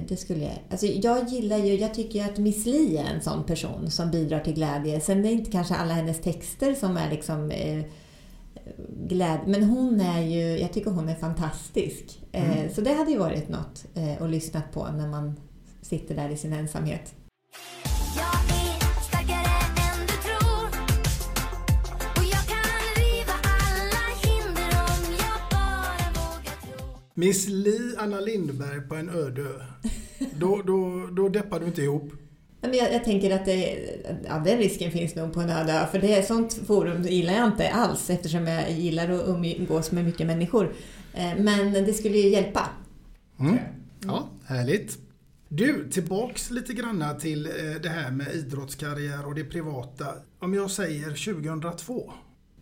Det 0.08 0.16
skulle 0.16 0.44
jag, 0.44 0.58
alltså 0.70 0.86
jag 0.86 1.28
gillar 1.28 1.58
ju, 1.58 1.74
jag 1.74 1.94
tycker 1.94 2.24
att 2.24 2.38
Miss 2.38 2.66
Li 2.66 2.96
är 2.96 3.04
en 3.04 3.22
sån 3.22 3.44
person 3.44 3.90
som 3.90 4.10
bidrar 4.10 4.40
till 4.40 4.54
glädje. 4.54 5.00
Sen 5.00 5.18
är 5.18 5.22
det 5.22 5.32
inte 5.32 5.50
kanske 5.50 5.74
alla 5.74 5.94
hennes 5.94 6.20
texter 6.20 6.74
som 6.74 6.96
är 6.96 7.10
liksom 7.10 7.50
glädje. 9.08 9.46
Men 9.46 9.64
hon 9.64 10.00
är 10.00 10.22
ju, 10.22 10.58
jag 10.58 10.72
tycker 10.72 10.90
hon 10.90 11.08
är 11.08 11.14
fantastisk. 11.14 12.22
Eh, 12.32 12.58
mm. 12.58 12.74
Så 12.74 12.80
det 12.80 12.92
hade 12.92 13.10
ju 13.10 13.18
varit 13.18 13.48
något 13.48 13.84
eh, 13.94 14.22
att 14.22 14.30
lyssna 14.30 14.62
på 14.72 14.88
när 14.88 15.08
man 15.08 15.40
sitter 15.82 16.14
där 16.14 16.28
i 16.28 16.36
sin 16.36 16.52
ensamhet. 16.52 17.14
Miss 27.14 27.48
Li 27.48 27.94
Anna 27.98 28.20
Lindberg 28.20 28.80
på 28.80 28.94
en 28.94 29.10
öde 29.10 29.42
ö. 29.42 29.60
Då, 30.38 30.62
då, 30.66 31.08
då 31.16 31.28
deppar 31.28 31.60
du 31.60 31.66
inte 31.66 31.82
ihop? 31.82 32.21
Jag, 32.62 32.92
jag 32.92 33.04
tänker 33.04 33.34
att 33.34 33.44
det, 33.44 33.78
ja, 34.28 34.38
den 34.38 34.58
risken 34.58 34.90
finns 34.90 35.14
nog 35.14 35.32
på 35.32 35.40
en 35.40 35.50
öde 35.50 35.72
ö, 35.72 35.86
för 35.86 35.98
det 35.98 36.14
är 36.14 36.22
sånt 36.22 36.54
forum 36.66 37.02
gillar 37.02 37.32
jag 37.32 37.46
inte 37.46 37.70
alls 37.70 38.10
eftersom 38.10 38.46
jag 38.46 38.70
gillar 38.70 39.10
att 39.10 39.28
umgås 39.28 39.92
med 39.92 40.04
mycket 40.04 40.26
människor. 40.26 40.74
Eh, 41.14 41.32
men 41.38 41.72
det 41.72 41.92
skulle 41.92 42.18
ju 42.18 42.28
hjälpa. 42.28 42.68
Mm. 43.40 43.58
Ja, 44.06 44.28
härligt. 44.46 44.98
Du, 45.48 45.90
tillbaks 45.90 46.50
lite 46.50 46.72
granna 46.72 47.14
till 47.14 47.46
eh, 47.46 47.52
det 47.82 47.88
här 47.88 48.10
med 48.10 48.34
idrottskarriär 48.34 49.26
och 49.26 49.34
det 49.34 49.44
privata. 49.44 50.06
Om 50.38 50.54
jag 50.54 50.70
säger 50.70 51.34
2002? 51.34 52.12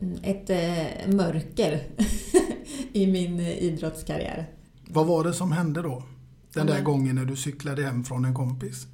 Mm, 0.01 0.19
ett 0.23 0.51
eh, 0.51 1.15
mörker 1.15 1.83
i 2.93 3.07
min 3.07 3.41
idrottskarriär. 3.41 4.47
Vad 4.89 5.07
var 5.07 5.25
det 5.25 5.33
som 5.33 5.53
hände 5.53 5.83
då? 5.83 6.03
Den 6.55 6.67
där 6.67 6.83
gången 6.83 7.15
när 7.15 7.25
du 7.25 7.37
cyklade 7.37 7.83
hem 7.83 8.05
från 8.05 8.25
en 8.25 8.35
kompis? 8.35 8.87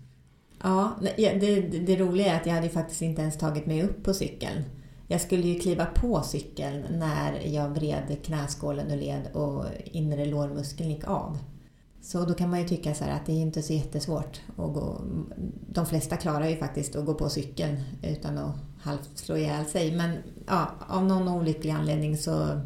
Ja, 0.62 0.96
det, 1.16 1.60
det 1.86 1.96
roliga 1.96 2.32
är 2.32 2.40
att 2.40 2.46
jag 2.46 2.54
hade 2.54 2.68
faktiskt 2.68 3.02
inte 3.02 3.22
ens 3.22 3.38
tagit 3.38 3.66
mig 3.66 3.82
upp 3.82 4.04
på 4.04 4.14
cykeln. 4.14 4.64
Jag 5.08 5.20
skulle 5.20 5.48
ju 5.48 5.58
kliva 5.58 5.86
på 5.86 6.22
cykeln 6.22 6.84
när 6.90 7.40
jag 7.46 7.68
vred 7.68 8.16
knäskålen 8.22 8.90
ur 8.90 8.96
led 8.96 9.28
och 9.32 9.64
inre 9.84 10.24
lårmuskeln 10.24 10.90
gick 10.90 11.08
av. 11.08 11.38
Så 12.02 12.24
då 12.24 12.34
kan 12.34 12.50
man 12.50 12.60
ju 12.60 12.68
tycka 12.68 12.94
så 12.94 13.04
att 13.04 13.26
det 13.26 13.32
är 13.32 13.40
inte 13.40 13.62
så 13.62 13.72
jättesvårt 13.72 14.40
att 14.48 14.74
gå. 14.74 15.00
De 15.68 15.86
flesta 15.86 16.16
klarar 16.16 16.48
ju 16.48 16.56
faktiskt 16.56 16.96
att 16.96 17.06
gå 17.06 17.14
på 17.14 17.28
cykeln 17.28 17.76
utan 18.02 18.38
att 18.38 18.56
halvt 18.80 19.18
slå 19.18 19.36
ihjäl 19.36 19.64
sig. 19.64 19.96
Men 19.96 20.16
ja, 20.46 20.70
av 20.88 21.04
någon 21.04 21.28
olycklig 21.28 21.70
anledning 21.70 22.16
så, 22.16 22.60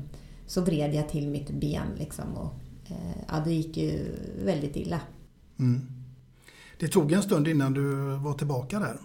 så 0.46 0.60
vred 0.60 0.94
jag 0.94 1.08
till 1.08 1.28
mitt 1.28 1.50
ben 1.50 1.86
liksom 1.98 2.34
och 2.36 2.52
eh, 2.90 3.22
ja, 3.28 3.34
det 3.44 3.52
gick 3.52 3.76
ju 3.76 4.16
väldigt 4.44 4.76
illa. 4.76 5.00
Mm. 5.58 5.99
Det 6.80 6.88
tog 6.88 7.12
en 7.12 7.22
stund 7.22 7.48
innan 7.48 7.74
du 7.74 8.16
var 8.16 8.34
tillbaka 8.34 8.78
där. 8.78 8.96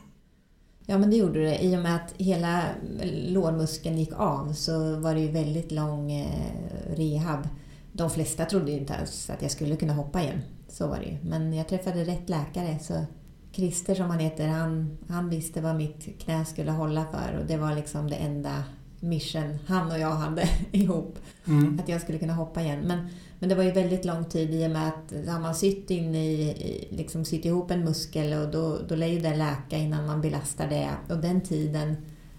Ja, 0.85 0.97
men 0.97 1.09
det 1.09 1.17
gjorde 1.17 1.43
det. 1.43 1.63
I 1.63 1.77
och 1.77 1.79
med 1.79 1.95
att 1.95 2.13
hela 2.17 2.63
lårmuskeln 3.03 3.97
gick 3.97 4.13
av 4.13 4.53
så 4.53 4.99
var 4.99 5.15
det 5.15 5.21
ju 5.21 5.31
väldigt 5.31 5.71
lång 5.71 6.11
eh, 6.11 6.95
rehab. 6.97 7.47
De 7.91 8.09
flesta 8.09 8.45
trodde 8.45 8.71
ju 8.71 8.77
inte 8.77 8.93
ens 8.93 9.29
att 9.29 9.41
jag 9.41 9.51
skulle 9.51 9.75
kunna 9.75 9.93
hoppa 9.93 10.21
igen. 10.21 10.41
Så 10.67 10.87
var 10.87 10.97
det 10.97 11.05
ju. 11.05 11.17
Men 11.29 11.53
jag 11.53 11.67
träffade 11.67 12.03
rätt 12.03 12.29
läkare. 12.29 12.79
Så 12.79 13.05
Christer 13.51 13.95
som 13.95 14.09
han 14.09 14.19
heter, 14.19 14.47
han, 14.47 14.97
han 15.07 15.29
visste 15.29 15.61
vad 15.61 15.75
mitt 15.75 16.19
knä 16.19 16.45
skulle 16.45 16.71
hålla 16.71 17.05
för. 17.05 17.39
Och 17.39 17.45
det 17.45 17.57
var 17.57 17.75
liksom 17.75 18.09
det 18.09 18.15
enda 18.15 18.63
mission 18.99 19.57
han 19.67 19.91
och 19.91 19.99
jag 19.99 20.11
hade 20.11 20.49
ihop. 20.71 21.19
Mm. 21.47 21.79
Att 21.79 21.89
jag 21.89 22.01
skulle 22.01 22.19
kunna 22.19 22.33
hoppa 22.33 22.61
igen. 22.61 22.79
Men 22.79 23.07
men 23.39 23.49
det 23.49 23.55
var 23.55 23.63
ju 23.63 23.71
väldigt 23.71 24.05
lång 24.05 24.25
tid 24.25 24.53
i 24.53 24.67
och 24.67 24.71
med 24.71 24.87
att 24.87 25.27
har 25.27 25.39
man 25.39 25.55
sytt, 25.55 25.91
in 25.91 26.15
i, 26.15 26.87
liksom 26.91 27.25
sytt 27.25 27.45
ihop 27.45 27.71
en 27.71 27.83
muskel 27.83 28.33
och 28.33 28.51
då, 28.51 28.79
då 28.87 28.95
lär 28.95 29.07
ju 29.07 29.19
det 29.19 29.35
läka 29.35 29.77
innan 29.77 30.05
man 30.05 30.21
belastar 30.21 30.67
det. 30.67 30.89
Och 31.09 31.17
den 31.17 31.41
tiden, 31.41 31.95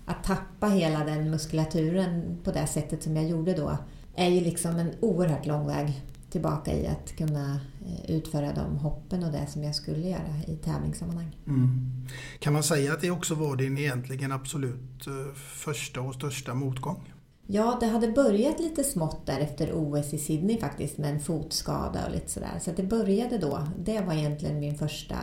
att 0.06 0.24
tappa 0.24 0.66
hela 0.66 1.04
den 1.04 1.30
muskulaturen 1.30 2.38
på 2.44 2.50
det 2.50 2.66
sättet 2.66 3.02
som 3.02 3.16
jag 3.16 3.28
gjorde 3.28 3.54
då, 3.54 3.78
är 4.14 4.28
ju 4.28 4.40
liksom 4.40 4.76
en 4.76 4.90
oerhört 5.00 5.46
lång 5.46 5.66
väg 5.66 6.02
tillbaka 6.36 6.74
i 6.74 6.86
att 6.86 7.16
kunna 7.16 7.60
eh, 7.86 8.10
utföra 8.10 8.52
de 8.52 8.78
hoppen 8.78 9.24
och 9.24 9.32
det 9.32 9.46
som 9.46 9.64
jag 9.64 9.74
skulle 9.74 10.08
göra 10.08 10.42
i 10.46 10.56
tävlingssammanhang. 10.56 11.36
Mm. 11.46 11.90
Kan 12.38 12.52
man 12.52 12.62
säga 12.62 12.92
att 12.92 13.00
det 13.00 13.10
också 13.10 13.34
var 13.34 13.56
din 13.56 13.78
egentligen 13.78 14.32
absolut 14.32 15.06
eh, 15.06 15.34
första 15.34 16.00
och 16.00 16.14
största 16.14 16.54
motgång? 16.54 17.12
Ja, 17.46 17.76
det 17.80 17.86
hade 17.86 18.08
börjat 18.08 18.60
lite 18.60 18.84
smått 18.84 19.26
där 19.26 19.38
efter 19.38 19.70
OS 19.74 20.14
i 20.14 20.18
Sydney 20.18 20.60
faktiskt 20.60 20.98
med 20.98 21.10
en 21.14 21.20
fotskada 21.20 22.06
och 22.06 22.12
lite 22.12 22.30
sådär. 22.30 22.58
Så 22.60 22.70
det 22.76 22.82
började 22.82 23.38
då. 23.38 23.68
Det 23.84 24.00
var 24.00 24.14
egentligen 24.14 24.60
min 24.60 24.78
första 24.78 25.16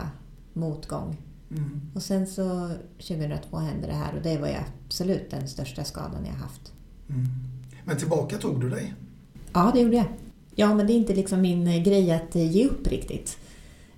motgång. 0.52 1.16
Mm. 1.50 1.80
Och 1.94 2.02
sen 2.02 2.26
så 2.26 2.70
2002 2.96 3.56
hände 3.56 3.86
det 3.86 3.92
här 3.92 4.16
och 4.16 4.22
det 4.22 4.38
var 4.38 4.48
ju 4.48 4.54
absolut 4.86 5.30
den 5.30 5.48
största 5.48 5.84
skadan 5.84 6.26
jag 6.26 6.34
haft. 6.34 6.72
Mm. 7.08 7.26
Men 7.84 7.96
tillbaka 7.96 8.38
tog 8.38 8.60
du 8.60 8.70
dig? 8.70 8.94
Ja, 9.52 9.70
det 9.74 9.80
gjorde 9.80 9.96
jag. 9.96 10.06
Ja, 10.54 10.74
men 10.74 10.86
det 10.86 10.92
är 10.92 10.94
inte 10.94 11.14
liksom 11.14 11.40
min 11.40 11.82
grej 11.82 12.12
att 12.12 12.34
ge 12.34 12.66
upp 12.66 12.86
riktigt. 12.86 13.38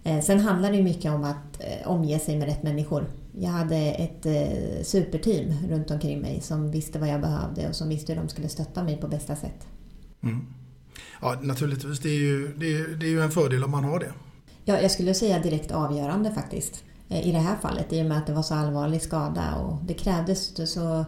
Eh, 0.07 0.21
sen 0.21 0.41
handlar 0.41 0.73
det 0.73 0.83
mycket 0.83 1.13
om 1.13 1.25
att 1.25 1.61
eh, 1.61 1.91
omge 1.91 2.19
sig 2.19 2.39
med 2.39 2.49
rätt 2.49 2.63
människor. 2.63 3.07
Jag 3.39 3.51
hade 3.51 3.77
ett 3.77 4.27
eh, 4.27 4.83
superteam 4.83 5.69
runt 5.69 5.91
omkring 5.91 6.21
mig 6.21 6.41
som 6.41 6.71
visste 6.71 6.99
vad 6.99 7.09
jag 7.09 7.21
behövde 7.21 7.69
och 7.69 7.75
som 7.75 7.89
visste 7.89 8.13
hur 8.13 8.21
de 8.21 8.29
skulle 8.29 8.49
stötta 8.49 8.85
mig 8.85 8.97
på 8.97 9.09
bästa 9.09 9.37
sätt. 9.37 9.67
Mm. 10.23 10.47
Ja, 11.21 11.39
naturligtvis. 11.43 12.01
Det 12.01 12.09
är, 12.09 12.19
ju, 12.19 12.57
det, 12.57 12.67
är, 12.67 12.89
det 12.89 13.07
är 13.07 13.11
ju 13.11 13.21
en 13.21 13.31
fördel 13.31 13.65
om 13.65 13.71
man 13.71 13.85
har 13.85 13.99
det. 13.99 14.13
Ja, 14.65 14.81
jag 14.81 14.91
skulle 14.91 15.15
säga 15.15 15.39
direkt 15.39 15.71
avgörande 15.71 16.31
faktiskt. 16.31 16.85
I 17.09 17.33
det 17.33 17.39
här 17.39 17.57
fallet, 17.63 17.93
i 17.93 18.03
och 18.03 18.07
med 18.07 18.19
att 18.19 18.27
det 18.27 18.33
var 18.33 18.43
så 18.43 18.55
allvarlig 18.55 19.03
skada 19.03 19.55
och 19.55 19.85
det 19.85 19.95
krävdes 19.95 20.73
så 20.73 21.05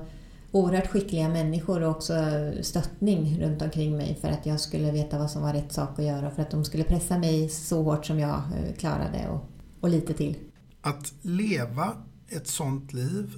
oerhört 0.50 0.90
skickliga 0.90 1.28
människor 1.28 1.82
och 1.82 1.90
också 1.90 2.14
stöttning 2.62 3.40
runt 3.40 3.62
omkring 3.62 3.96
mig 3.96 4.18
för 4.20 4.28
att 4.28 4.46
jag 4.46 4.60
skulle 4.60 4.92
veta 4.92 5.18
vad 5.18 5.30
som 5.30 5.42
var 5.42 5.52
rätt 5.52 5.72
sak 5.72 5.98
att 5.98 6.04
göra 6.04 6.30
för 6.30 6.42
att 6.42 6.50
de 6.50 6.64
skulle 6.64 6.84
pressa 6.84 7.18
mig 7.18 7.48
så 7.48 7.82
hårt 7.82 8.06
som 8.06 8.18
jag 8.18 8.36
eh, 8.36 8.74
klarade 8.78 9.28
och, 9.28 9.50
och 9.80 9.88
lite 9.88 10.14
till. 10.14 10.36
Att 10.80 11.12
leva 11.22 11.92
ett 12.28 12.46
sånt 12.46 12.92
liv 12.92 13.34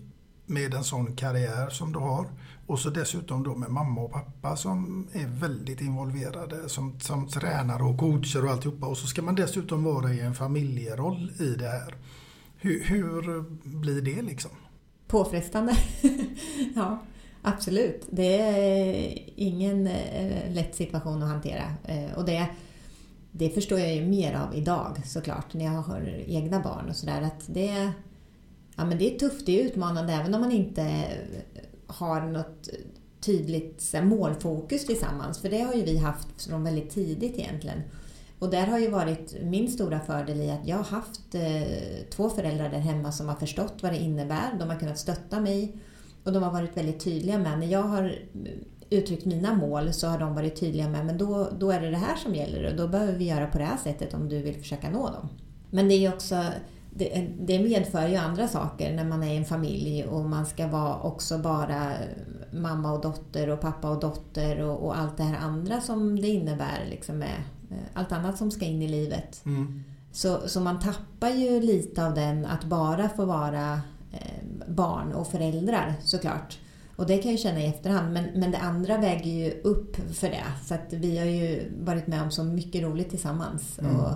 med 0.47 0.75
en 0.75 0.85
sån 0.85 1.17
karriär 1.17 1.69
som 1.71 1.93
du 1.93 1.99
har. 1.99 2.27
Och 2.67 2.79
så 2.79 2.91
dessutom 2.91 3.43
då 3.43 3.55
med 3.55 3.71
mamma 3.71 4.01
och 4.01 4.13
pappa 4.13 4.57
som 4.57 5.09
är 5.13 5.27
väldigt 5.27 5.81
involverade 5.81 6.69
som, 6.69 7.01
som 7.01 7.29
tränare 7.29 7.83
och 7.83 7.99
coacher 7.99 8.45
och 8.45 8.51
alltihopa. 8.51 8.87
Och 8.87 8.97
så 8.97 9.07
ska 9.07 9.23
man 9.23 9.35
dessutom 9.35 9.85
vara 9.85 10.13
i 10.13 10.21
en 10.21 10.35
familjeroll 10.35 11.33
i 11.39 11.55
det 11.59 11.69
här. 11.69 11.95
Hur, 12.57 12.85
hur 12.85 13.43
blir 13.81 14.03
det 14.03 14.23
liksom? 14.23 14.51
Påfrestande. 15.11 15.77
ja, 16.75 16.99
absolut. 17.43 18.07
Det 18.11 18.41
är 18.41 19.19
ingen 19.37 19.87
eh, 19.87 20.55
lätt 20.55 20.75
situation 20.75 21.23
att 21.23 21.29
hantera. 21.29 21.75
Eh, 21.85 22.19
och 22.19 22.25
det, 22.25 22.47
det 23.31 23.51
förstår 23.51 23.79
jag 23.79 23.95
ju 23.95 24.07
mer 24.07 24.35
av 24.35 24.55
idag 24.55 25.03
såklart, 25.05 25.55
när 25.55 25.65
jag 25.65 25.83
har 25.83 26.25
egna 26.27 26.61
barn 26.61 26.89
och 26.89 26.97
sådär. 26.97 27.31
det, 27.47 27.93
ja, 28.77 28.85
det 28.85 29.15
är 29.15 29.19
tufft, 29.19 29.47
det 29.47 29.61
är 29.61 29.65
utmanande 29.65 30.13
även 30.13 30.35
om 30.35 30.41
man 30.41 30.53
inte 30.53 31.05
har 31.87 32.21
något 32.21 32.69
tydligt 33.21 33.95
målfokus 34.03 34.87
tillsammans. 34.87 35.39
För 35.39 35.51
det 35.51 35.61
har 35.61 35.75
ju 35.75 35.83
vi 35.83 35.99
haft 35.99 36.43
från 36.43 36.65
väldigt 36.65 36.91
tidigt 36.91 37.39
egentligen. 37.39 37.83
Och 38.41 38.51
där 38.51 38.67
har 38.67 38.79
ju 38.79 38.91
varit 38.91 39.37
min 39.43 39.69
stora 39.69 40.01
fördel 40.01 40.41
i 40.41 40.51
att 40.51 40.69
jag 40.69 40.77
har 40.77 40.85
haft 40.85 41.35
eh, 41.35 42.11
två 42.11 42.31
föräldrar 42.31 42.71
där 42.71 42.79
hemma 42.79 43.13
som 43.13 43.29
har 43.29 43.37
förstått 43.37 43.75
vad 43.83 43.93
det 43.93 43.99
innebär. 43.99 44.57
De 44.59 44.69
har 44.71 44.77
kunnat 44.77 44.99
stötta 44.99 45.41
mig 45.41 45.77
och 46.25 46.33
de 46.33 46.43
har 46.43 46.51
varit 46.51 46.77
väldigt 46.77 47.05
tydliga 47.05 47.39
med, 47.39 47.59
när 47.59 47.67
jag 47.67 47.83
har 47.83 48.05
eh, 48.05 48.53
uttryckt 48.91 49.25
mina 49.25 49.55
mål 49.55 49.93
så 49.93 50.07
har 50.07 50.19
de 50.19 50.35
varit 50.35 50.61
tydliga 50.61 50.89
med, 50.89 51.07
men 51.07 51.19
då, 51.19 51.49
då 51.59 51.71
är 51.71 51.81
det 51.81 51.91
det 51.91 51.97
här 51.97 52.17
som 52.17 52.35
gäller 52.35 52.71
och 52.71 52.77
då 52.77 52.89
behöver 52.89 53.13
vi 53.13 53.25
göra 53.25 53.47
på 53.47 53.59
det 53.59 53.65
här 53.65 53.77
sättet 53.77 54.15
om 54.15 54.29
du 54.29 54.43
vill 54.43 54.55
försöka 54.55 54.91
nå 54.91 55.07
dem. 55.07 55.29
Men 55.71 55.89
det 55.89 55.95
är 55.95 56.15
också 56.15 56.45
det, 56.91 57.19
eh, 57.19 57.25
det 57.41 57.59
medför 57.59 58.09
ju 58.09 58.17
andra 58.17 58.49
saker 58.49 58.93
när 58.93 59.05
man 59.05 59.23
är 59.23 59.35
i 59.35 59.37
en 59.37 59.45
familj 59.45 60.05
och 60.05 60.25
man 60.25 60.47
ska 60.47 60.67
vara 60.67 61.01
också 61.01 61.39
bara 61.39 61.93
eh, 61.93 62.07
mamma 62.53 62.93
och 62.93 63.01
dotter 63.01 63.49
och 63.49 63.61
pappa 63.61 63.91
och 63.91 64.01
dotter 64.01 64.61
och, 64.61 64.87
och 64.87 64.99
allt 64.99 65.17
det 65.17 65.23
här 65.23 65.39
andra 65.39 65.81
som 65.81 66.21
det 66.21 66.29
innebär 66.29 66.87
liksom 66.91 67.19
med 67.19 67.43
allt 67.93 68.13
annat 68.13 68.39
som 68.39 68.51
ska 68.51 68.65
in 68.65 68.83
i 68.83 68.89
livet. 68.89 69.43
Mm. 69.47 69.85
Så, 70.13 70.49
så 70.49 70.61
man 70.61 70.81
tappar 70.81 71.31
ju 71.31 71.61
lite 71.61 72.07
av 72.07 72.15
den 72.15 72.47
att 72.47 72.65
bara 72.65 73.09
få 73.09 73.25
vara 73.25 73.81
eh, 74.13 74.69
barn 74.69 75.13
och 75.13 75.27
föräldrar 75.27 75.95
såklart. 76.05 76.59
Och 76.97 77.07
det 77.07 77.19
kan 77.19 77.31
jag 77.31 77.41
känna 77.41 77.61
i 77.61 77.67
efterhand. 77.67 78.13
Men, 78.13 78.25
men 78.35 78.51
det 78.51 78.59
andra 78.59 78.99
väger 78.99 79.31
ju 79.31 79.51
upp 79.51 79.97
för 80.15 80.29
det. 80.29 80.45
Så 80.65 80.75
att 80.75 80.93
vi 80.93 81.19
har 81.19 81.27
ju 81.27 81.73
varit 81.85 82.07
med 82.07 82.23
om 82.23 82.31
så 82.31 82.45
mycket 82.45 82.83
roligt 82.83 83.11
tillsammans. 83.11 83.79
Mm. 83.79 83.97
Och 83.97 84.13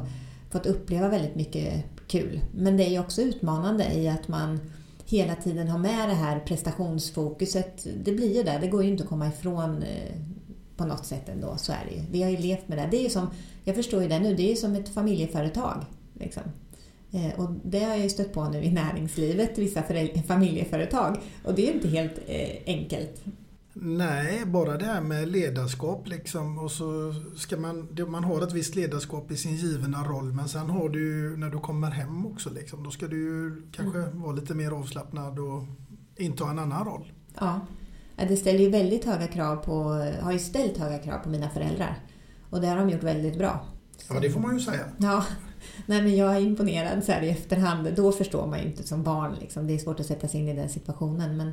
fått 0.51 0.67
uppleva 0.67 1.09
väldigt 1.09 1.35
mycket 1.35 1.85
kul. 2.07 2.41
Men 2.55 2.77
det 2.77 2.87
är 2.87 2.91
ju 2.91 2.99
också 2.99 3.23
utmanande 3.23 3.93
i 3.93 4.09
att 4.09 4.29
man 4.29 4.61
hela 5.07 5.35
tiden 5.35 5.69
har 5.69 5.79
med 5.79 6.09
det 6.09 6.15
här 6.15 6.41
prestationsfokuset. 6.41 7.87
Det 8.05 8.13
blir 8.13 8.37
ju 8.37 8.43
det, 8.43 8.59
det 8.61 8.69
går 8.69 8.85
ju 8.85 8.91
inte 8.91 9.03
att 9.03 9.09
komma 9.09 9.29
ifrån 9.29 9.83
eh, 9.83 10.17
på 10.77 10.85
något 10.85 11.07
sätt 11.07 11.29
ändå. 11.29 11.57
Så 11.57 11.73
är 11.73 11.85
det 11.89 11.95
ju. 11.95 12.03
Vi 12.11 12.23
har 12.23 12.31
ju 12.31 12.37
levt 12.37 12.69
med 12.69 12.79
det. 12.79 12.89
det 12.91 12.97
är 12.97 13.03
ju 13.03 13.11
som, 13.11 13.31
jag 13.65 13.77
förstår 13.77 14.03
ju 14.03 14.09
det 14.09 14.19
nu, 14.19 14.35
det 14.35 14.43
är 14.43 14.51
ju 14.51 14.57
som 14.57 14.75
ett 14.75 14.89
familjeföretag. 14.89 15.85
Liksom. 16.15 16.43
Eh, 17.13 17.41
och 17.41 17.51
det 17.65 17.79
har 17.79 17.91
jag 17.91 18.03
ju 18.03 18.09
stött 18.09 18.33
på 18.33 18.49
nu 18.49 18.63
i 18.63 18.73
näringslivet, 18.73 19.59
vissa 19.59 19.83
familjeföretag. 20.27 21.17
Och 21.45 21.55
det 21.55 21.69
är 21.69 21.75
inte 21.75 21.89
helt 21.89 22.19
eh, 22.27 22.57
enkelt. 22.67 23.25
Nej, 23.77 24.47
bara 24.47 24.77
det 24.77 24.85
här 24.85 25.01
med 25.01 25.29
ledarskap 25.29 26.09
liksom. 26.09 26.59
Och 26.59 26.71
så 26.71 27.15
ska 27.37 27.57
man, 27.57 27.89
man 28.09 28.25
har 28.25 28.43
ett 28.43 28.53
visst 28.53 28.75
ledarskap 28.77 29.31
i 29.31 29.37
sin 29.37 29.57
givna 29.57 30.05
roll 30.05 30.33
men 30.33 30.49
sen 30.49 30.71
har 30.71 30.89
du 30.89 31.37
när 31.37 31.51
du 31.51 31.59
kommer 31.59 31.91
hem 31.91 32.27
också 32.27 32.51
liksom. 32.51 32.83
Då 32.83 32.91
ska 32.91 33.07
du 33.07 33.63
kanske 33.73 33.99
mm. 33.99 34.23
vara 34.23 34.33
lite 34.33 34.55
mer 34.55 34.71
avslappnad 34.71 35.39
och 35.39 35.63
inta 36.17 36.51
en 36.51 36.59
annan 36.59 36.85
roll. 36.85 37.13
Ja, 37.41 37.61
det 38.17 38.37
ställer 38.37 38.59
ju 38.59 38.71
väldigt 38.71 39.05
höga 39.05 39.27
krav 39.27 39.57
på, 39.57 39.83
har 40.21 40.33
ju 40.33 40.39
ställt 40.39 40.79
höga 40.79 40.99
krav 40.99 41.19
på 41.19 41.29
mina 41.29 41.51
föräldrar. 41.51 41.99
Och 42.51 42.61
det 42.61 42.67
har 42.67 42.77
de 42.77 42.91
gjort 42.91 43.03
väldigt 43.03 43.39
bra. 43.39 43.67
Ja, 44.09 44.21
det 44.21 44.31
får 44.31 44.41
man 44.41 44.55
ju 44.55 44.61
säga. 44.61 44.85
Ja, 44.99 45.25
Nej, 45.87 46.03
men 46.03 46.17
jag 46.17 46.37
är 46.37 46.41
imponerad 46.41 47.05
så 47.05 47.13
här 47.13 47.23
i 47.23 47.31
efterhand. 47.31 47.95
Då 47.97 48.13
förstår 48.13 48.47
man 48.47 48.59
ju 48.59 48.67
inte 48.67 48.83
som 48.83 49.03
barn. 49.03 49.35
Liksom. 49.41 49.67
Det 49.67 49.75
är 49.75 49.79
svårt 49.79 50.01
att 50.01 50.07
sätta 50.07 50.29
sig 50.29 50.41
in 50.41 50.49
i 50.49 50.55
den 50.55 50.69
situationen. 50.69 51.37
Men, 51.37 51.53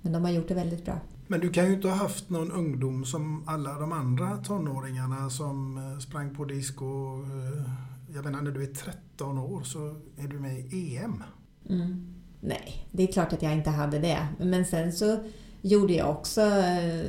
men 0.00 0.12
de 0.12 0.24
har 0.24 0.30
gjort 0.30 0.48
det 0.48 0.54
väldigt 0.54 0.84
bra. 0.84 1.00
Men 1.26 1.40
du 1.40 1.50
kan 1.50 1.66
ju 1.66 1.74
inte 1.74 1.88
ha 1.88 1.94
haft 1.94 2.30
någon 2.30 2.52
ungdom 2.52 3.04
som 3.04 3.48
alla 3.48 3.78
de 3.78 3.92
andra 3.92 4.36
tonåringarna 4.36 5.30
som 5.30 5.78
eh, 5.78 5.98
sprang 5.98 6.34
på 6.34 6.44
disco. 6.44 6.84
Eh, 7.22 7.70
jag 8.14 8.24
menar 8.24 8.42
när 8.42 8.50
du 8.50 8.62
är 8.62 8.74
13 8.74 9.38
år 9.38 9.62
så 9.62 9.96
är 10.16 10.28
du 10.28 10.40
med 10.40 10.58
i 10.58 10.96
EM. 10.96 11.22
Mm. 11.68 12.14
Nej, 12.40 12.88
det 12.92 13.02
är 13.02 13.12
klart 13.12 13.32
att 13.32 13.42
jag 13.42 13.52
inte 13.52 13.70
hade 13.70 13.98
det. 13.98 14.26
Men 14.38 14.64
sen 14.66 14.92
så 14.92 15.18
gjorde 15.62 15.92
jag 15.92 16.10
också 16.10 16.40
eh, 16.40 17.04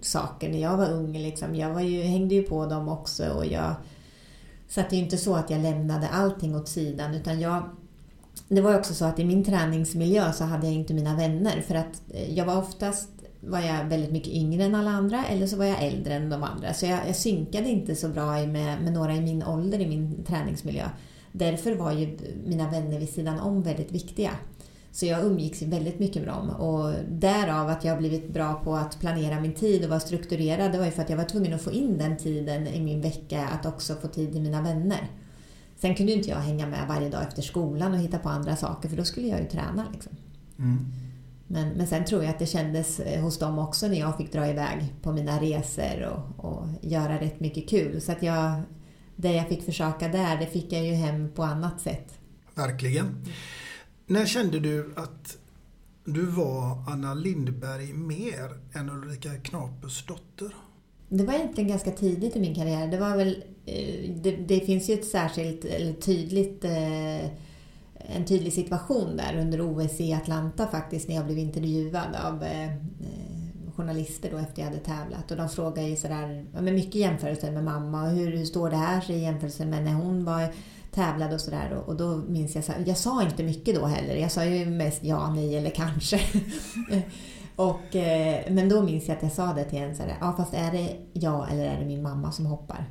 saker 0.00 0.48
när 0.48 0.58
jag 0.58 0.76
var 0.76 0.90
ung. 0.90 1.12
Liksom. 1.12 1.54
Jag 1.54 1.74
var 1.74 1.80
ju, 1.80 2.02
hängde 2.02 2.34
ju 2.34 2.42
på 2.42 2.66
dem 2.66 2.88
också 2.88 3.28
och 3.28 3.46
jag 3.46 3.74
så 4.68 4.80
att 4.80 4.90
det 4.90 4.96
är 4.96 5.00
inte 5.00 5.16
så 5.16 5.34
att 5.34 5.50
jag 5.50 5.60
lämnade 5.60 6.08
allting 6.08 6.56
åt 6.56 6.68
sidan 6.68 7.14
utan 7.14 7.40
jag 7.40 7.62
det 8.48 8.60
var 8.60 8.78
också 8.78 8.94
så 8.94 9.04
att 9.04 9.18
i 9.18 9.24
min 9.24 9.44
träningsmiljö 9.44 10.32
så 10.32 10.44
hade 10.44 10.66
jag 10.66 10.74
inte 10.74 10.94
mina 10.94 11.16
vänner 11.16 11.60
för 11.60 11.74
att 11.74 12.02
eh, 12.10 12.34
jag 12.34 12.44
var 12.44 12.58
oftast 12.58 13.08
var 13.40 13.60
jag 13.60 13.84
väldigt 13.84 14.12
mycket 14.12 14.32
yngre 14.32 14.64
än 14.64 14.74
alla 14.74 14.90
andra 14.90 15.24
eller 15.24 15.46
så 15.46 15.56
var 15.56 15.64
jag 15.64 15.82
äldre 15.82 16.14
än 16.14 16.30
de 16.30 16.42
andra. 16.42 16.74
Så 16.74 16.86
jag, 16.86 17.00
jag 17.08 17.16
synkade 17.16 17.68
inte 17.68 17.94
så 17.94 18.08
bra 18.08 18.46
med, 18.46 18.82
med 18.82 18.92
några 18.92 19.14
i 19.14 19.20
min 19.20 19.42
ålder 19.42 19.80
i 19.80 19.86
min 19.86 20.24
träningsmiljö. 20.24 20.88
Därför 21.32 21.74
var 21.74 21.92
ju 21.92 22.18
mina 22.46 22.70
vänner 22.70 22.98
vid 22.98 23.08
sidan 23.08 23.40
om 23.40 23.62
väldigt 23.62 23.92
viktiga. 23.92 24.30
Så 24.94 25.06
jag 25.06 25.24
umgicks 25.24 25.62
väldigt 25.62 25.98
mycket 25.98 26.22
med 26.22 26.34
dem 26.34 26.50
och 26.50 26.94
därav 27.08 27.68
att 27.68 27.84
jag 27.84 27.98
blivit 27.98 28.32
bra 28.32 28.54
på 28.54 28.76
att 28.76 29.00
planera 29.00 29.40
min 29.40 29.54
tid 29.54 29.84
och 29.84 29.90
vara 29.90 30.00
strukturerad. 30.00 30.72
Det 30.72 30.78
var 30.78 30.84
ju 30.84 30.90
för 30.90 31.02
att 31.02 31.10
jag 31.10 31.16
var 31.16 31.24
tvungen 31.24 31.54
att 31.54 31.62
få 31.62 31.72
in 31.72 31.98
den 31.98 32.16
tiden 32.16 32.66
i 32.66 32.80
min 32.80 33.00
vecka 33.00 33.48
att 33.48 33.66
också 33.66 33.94
få 33.94 34.08
tid 34.08 34.32
med 34.32 34.42
mina 34.42 34.62
vänner. 34.62 35.10
Sen 35.76 35.94
kunde 35.94 36.12
inte 36.12 36.30
jag 36.30 36.36
hänga 36.36 36.66
med 36.66 36.88
varje 36.88 37.08
dag 37.08 37.22
efter 37.22 37.42
skolan 37.42 37.92
och 37.92 37.98
hitta 37.98 38.18
på 38.18 38.28
andra 38.28 38.56
saker 38.56 38.88
för 38.88 38.96
då 38.96 39.04
skulle 39.04 39.26
jag 39.26 39.40
ju 39.40 39.46
träna. 39.46 39.86
Liksom. 39.92 40.12
Mm. 40.58 40.86
Men, 41.46 41.68
men 41.68 41.86
sen 41.86 42.04
tror 42.04 42.22
jag 42.22 42.30
att 42.30 42.38
det 42.38 42.46
kändes 42.46 43.00
eh, 43.00 43.22
hos 43.22 43.38
dem 43.38 43.58
också 43.58 43.88
när 43.88 43.98
jag 43.98 44.16
fick 44.16 44.32
dra 44.32 44.48
iväg 44.48 44.94
på 45.02 45.12
mina 45.12 45.40
resor 45.40 46.02
och, 46.02 46.44
och 46.44 46.66
göra 46.80 47.20
rätt 47.20 47.40
mycket 47.40 47.68
kul. 47.68 48.00
Så 48.00 48.12
att 48.12 48.22
jag, 48.22 48.62
det 49.16 49.32
jag 49.32 49.48
fick 49.48 49.64
försöka 49.64 50.08
där, 50.08 50.36
det 50.36 50.46
fick 50.46 50.72
jag 50.72 50.86
ju 50.86 50.92
hem 50.92 51.30
på 51.34 51.42
annat 51.42 51.80
sätt. 51.80 52.18
Verkligen. 52.54 53.24
När 54.06 54.26
kände 54.26 54.60
du 54.60 54.92
att 54.96 55.38
du 56.04 56.26
var 56.26 56.84
Anna 56.88 57.14
Lindberg 57.14 57.92
mer 57.92 58.50
än 58.72 58.90
Ulrika 58.90 59.30
Knapus 59.34 60.06
dotter? 60.06 60.54
Det 61.08 61.24
var 61.24 61.34
egentligen 61.34 61.68
ganska 61.68 61.90
tidigt 61.90 62.36
i 62.36 62.40
min 62.40 62.54
karriär. 62.54 62.86
Det 62.86 62.98
var 62.98 63.16
väl... 63.16 63.44
Eh, 63.66 64.10
det, 64.10 64.30
det 64.30 64.60
finns 64.60 64.90
ju 64.90 64.94
ett 64.94 65.04
särskilt, 65.04 65.64
eller 65.64 65.92
tydligt 65.92 66.64
eh, 66.64 67.24
en 67.96 68.24
tydlig 68.26 68.52
situation 68.52 69.16
där 69.16 69.38
under 69.40 69.60
OS 69.60 70.00
i 70.00 70.12
Atlanta 70.12 70.66
faktiskt 70.66 71.08
när 71.08 71.14
jag 71.14 71.26
blev 71.26 71.38
intervjuad 71.38 72.16
av 72.24 72.42
eh, 72.42 72.70
journalister 73.76 74.30
då 74.30 74.38
efter 74.38 74.62
jag 74.62 74.68
hade 74.68 74.80
tävlat 74.80 75.30
och 75.30 75.36
de 75.36 75.48
frågade 75.48 75.88
ju 75.88 75.96
sådär, 75.96 76.44
med 76.52 76.74
mycket 76.74 76.94
jämförelser 76.94 77.52
med 77.52 77.64
mamma 77.64 78.02
och 78.02 78.10
hur, 78.10 78.36
hur 78.36 78.44
står 78.44 78.70
det 78.70 78.76
här 78.76 79.00
sig 79.00 79.16
i 79.16 79.22
jämförelse 79.22 79.66
med 79.66 79.84
när 79.84 79.92
hon 79.92 80.24
var 80.24 80.54
tävlade 80.94 81.34
och 81.34 81.40
sådär 81.40 81.72
och, 81.72 81.88
och 81.88 81.96
då 81.96 82.16
minns 82.16 82.54
jag 82.54 82.64
så 82.64 82.72
här, 82.72 82.84
jag 82.86 82.96
sa 82.96 83.22
inte 83.22 83.42
mycket 83.42 83.74
då 83.74 83.86
heller, 83.86 84.16
jag 84.16 84.32
sa 84.32 84.44
ju 84.44 84.66
mest 84.66 85.04
ja, 85.04 85.34
nej 85.34 85.56
eller 85.56 85.70
kanske. 85.70 86.20
och, 87.56 87.96
eh, 87.96 88.52
men 88.52 88.68
då 88.68 88.82
minns 88.82 89.08
jag 89.08 89.16
att 89.16 89.22
jag 89.22 89.32
sa 89.32 89.52
det 89.52 89.64
till 89.64 89.78
en 89.78 89.96
sådär, 89.96 90.16
ja 90.20 90.34
fast 90.36 90.54
är 90.54 90.72
det 90.72 90.96
jag 91.12 91.52
eller 91.52 91.64
är 91.64 91.80
det 91.80 91.86
min 91.86 92.02
mamma 92.02 92.32
som 92.32 92.46
hoppar? 92.46 92.90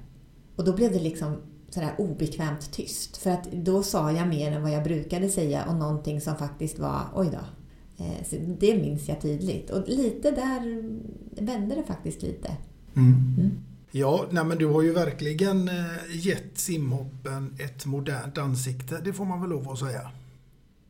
Och 0.56 0.64
då 0.64 0.74
blev 0.74 0.92
det 0.92 1.00
liksom 1.00 1.38
sådär 1.70 1.92
obekvämt 1.98 2.72
tyst. 2.74 3.18
För 3.18 3.30
att 3.30 3.52
då 3.52 3.84
sa 3.84 4.12
jag 4.12 4.28
mer 4.28 4.52
än 4.52 4.62
vad 4.62 4.72
jag 4.72 4.84
brukade 4.84 5.30
säga 5.30 5.66
och 5.66 5.76
någonting 5.76 6.22
som 6.22 6.36
faktiskt 6.36 6.80
var, 6.80 7.02
oj 7.16 7.30
då. 7.32 7.40
Eh, 8.04 8.24
så 8.26 8.36
det 8.60 8.76
minns 8.78 9.10
jag 9.10 9.22
tydligt. 9.22 9.70
Och 9.70 9.84
lite 9.88 10.32
där 10.32 10.90
vände 11.44 11.76
det 11.76 11.84
faktiskt 11.84 12.22
lite. 12.22 12.52
Mm. 12.96 13.36
Mm. 13.38 13.52
Ja, 13.96 14.26
nej 14.30 14.44
men 14.44 14.58
du 14.58 14.66
har 14.66 14.82
ju 14.82 14.94
verkligen 14.94 15.68
eh, 15.68 16.26
gett 16.28 16.58
simhoppen 16.58 17.56
ett 17.60 17.86
modernt 17.86 18.38
ansikte. 18.38 19.02
Det 19.04 19.14
får 19.14 19.26
man 19.26 19.42
väl 19.42 19.50
lov 19.50 19.70
att 19.70 19.80
säga. 19.80 20.12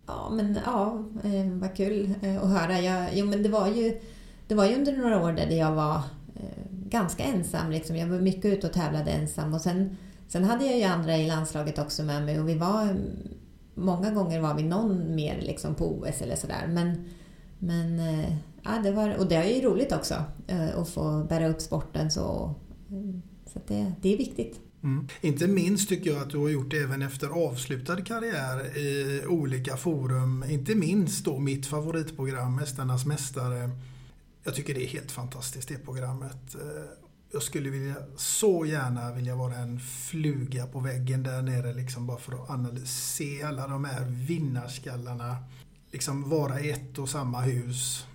Ja, 0.07 0.29
men 0.31 0.57
ja, 0.65 1.03
eh, 1.23 1.51
vad 1.51 1.75
kul 1.75 2.13
eh, 2.21 2.43
att 2.43 2.49
höra. 2.49 2.79
Jag, 2.79 3.09
jo, 3.13 3.25
men 3.25 3.43
det 3.43 3.49
var 3.49 3.67
ju, 3.67 3.99
det 4.47 4.55
var 4.55 4.65
ju 4.65 4.75
under 4.75 4.97
några 4.97 5.23
år 5.23 5.31
där 5.31 5.49
jag 5.49 5.71
var 5.71 6.01
ganska 6.69 7.23
ensam. 7.23 7.71
Liksom. 7.71 7.95
Jag 7.95 8.07
var 8.07 8.19
mycket 8.19 8.45
ute 8.45 8.67
och 8.67 8.73
tävlade 8.73 9.11
ensam 9.11 9.53
och 9.53 9.61
sen 9.61 9.97
Sen 10.27 10.43
hade 10.43 10.65
jag 10.65 10.77
ju 10.77 10.83
andra 10.83 11.17
i 11.17 11.27
landslaget 11.27 11.79
också 11.79 12.03
med 12.03 12.25
mig 12.25 12.39
och 12.39 12.49
vi 12.49 12.57
var 12.57 12.95
Många 13.73 14.11
gånger 14.11 14.39
var 14.39 14.53
vi 14.55 14.63
någon 14.63 15.15
mer 15.15 15.41
liksom 15.41 15.75
på 15.75 15.85
OS 15.85 16.21
eller 16.21 16.35
sådär. 16.35 16.67
Men, 16.69 17.09
men 17.59 18.01
ja, 18.63 18.71
det 18.83 18.91
var, 18.91 19.15
och 19.15 19.27
det 19.27 19.35
är 19.35 19.55
ju 19.55 19.61
roligt 19.61 19.91
också 19.91 20.15
att 20.75 20.89
få 20.89 21.23
bära 21.23 21.47
upp 21.47 21.61
sporten 21.61 22.11
så. 22.11 22.55
Mm. 22.93 23.21
Så 23.53 23.59
det, 23.67 23.93
det 24.01 24.13
är 24.13 24.17
viktigt. 24.17 24.59
Mm. 24.83 25.07
Inte 25.21 25.47
minst 25.47 25.89
tycker 25.89 26.11
jag 26.13 26.21
att 26.21 26.29
du 26.29 26.37
har 26.37 26.49
gjort 26.49 26.71
det 26.71 26.79
även 26.79 27.01
efter 27.01 27.27
avslutad 27.27 28.01
karriär 28.01 28.77
i 28.77 29.21
olika 29.27 29.77
forum. 29.77 30.45
Inte 30.49 30.75
minst 30.75 31.25
då 31.25 31.39
mitt 31.39 31.65
favoritprogram 31.65 32.55
Mästarnas 32.55 33.05
Mästare. 33.05 33.69
Jag 34.43 34.55
tycker 34.55 34.73
det 34.73 34.83
är 34.83 34.87
helt 34.87 35.11
fantastiskt 35.11 35.67
det 35.67 35.77
programmet. 35.77 36.55
Eh, 36.55 36.61
jag 37.31 37.43
skulle 37.43 37.69
vilja, 37.69 37.95
så 38.15 38.65
gärna 38.65 39.13
vilja 39.13 39.35
vara 39.35 39.55
en 39.55 39.79
fluga 39.79 40.67
på 40.67 40.79
väggen 40.79 41.23
där 41.23 41.41
nere 41.41 41.73
liksom 41.73 42.07
bara 42.07 42.17
för 42.17 42.33
att 42.33 42.49
analysera 42.49 43.47
alla 43.47 43.67
de 43.67 43.85
här 43.85 44.05
vinnarskallarna. 44.05 45.35
Liksom 45.91 46.29
vara 46.29 46.59
i 46.59 46.71
ett 46.71 46.99
och 46.99 47.09
samma 47.09 47.41
hus. 47.41 48.05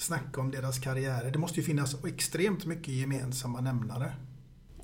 Snacka 0.00 0.40
om 0.40 0.50
deras 0.50 0.78
karriärer. 0.78 1.30
Det 1.30 1.38
måste 1.38 1.60
ju 1.60 1.66
finnas 1.66 2.04
extremt 2.04 2.66
mycket 2.66 2.94
gemensamma 2.94 3.60
nämnare. 3.60 4.12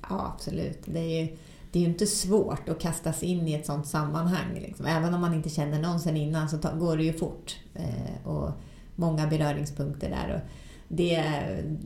Ja, 0.09 0.33
absolut. 0.35 0.79
Det 0.85 0.99
är 0.99 1.21
ju, 1.21 1.37
det 1.71 1.79
är 1.79 1.83
ju 1.83 1.89
inte 1.89 2.07
svårt 2.07 2.69
att 2.69 2.79
kastas 2.79 3.23
in 3.23 3.47
i 3.47 3.53
ett 3.53 3.65
sånt 3.65 3.87
sammanhang. 3.87 4.53
Liksom. 4.53 4.85
Även 4.85 5.13
om 5.13 5.21
man 5.21 5.33
inte 5.33 5.49
känner 5.49 5.81
någon 5.81 5.99
sen 5.99 6.17
innan 6.17 6.49
så 6.49 6.57
går 6.57 6.97
det 6.97 7.03
ju 7.03 7.13
fort. 7.13 7.55
Eh, 7.75 8.27
och 8.27 8.51
många 8.95 9.27
beröringspunkter 9.27 10.09
där. 10.09 10.35
Och 10.35 10.51
det, 10.87 11.23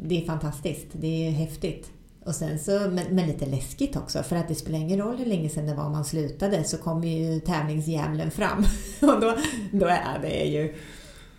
det 0.04 0.22
är 0.22 0.26
fantastiskt. 0.26 0.88
Det 0.92 1.28
är 1.28 1.32
häftigt. 1.32 1.92
Och 2.26 2.36
sen 2.36 2.60
så, 2.60 2.72
men, 2.72 3.16
men, 3.16 3.28
lite 3.28 3.46
läskigt 3.46 3.96
också, 3.96 4.24
för 4.24 4.36
att 4.36 4.48
det 4.48 4.56
spelar 4.56 4.80
ingen 4.80 5.00
roll 5.00 5.18
hur 5.18 5.26
länge 5.26 5.50
sedan 5.50 5.66
det 5.66 5.74
var 5.74 5.90
man 5.90 6.06
slutade 6.06 6.64
så 6.64 6.78
kommer 6.78 7.08
ju 7.08 7.40
tävlingsdjävulen 7.40 8.32
fram. 8.32 8.66
Och 9.02 9.22
då, 9.22 9.38
då 9.72 9.86
är 9.86 10.20
det 10.22 10.44
ju 10.44 10.76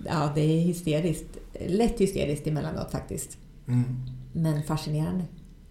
ja, 0.07 0.33
det 0.35 0.41
är 0.41 0.61
hysteriskt. 0.61 1.39
Lätt 1.67 2.01
hysteriskt 2.01 2.47
emellanåt 2.47 2.91
faktiskt. 2.93 3.39
Mm. 3.69 3.85
Men 4.33 4.63
fascinerande. 4.63 5.25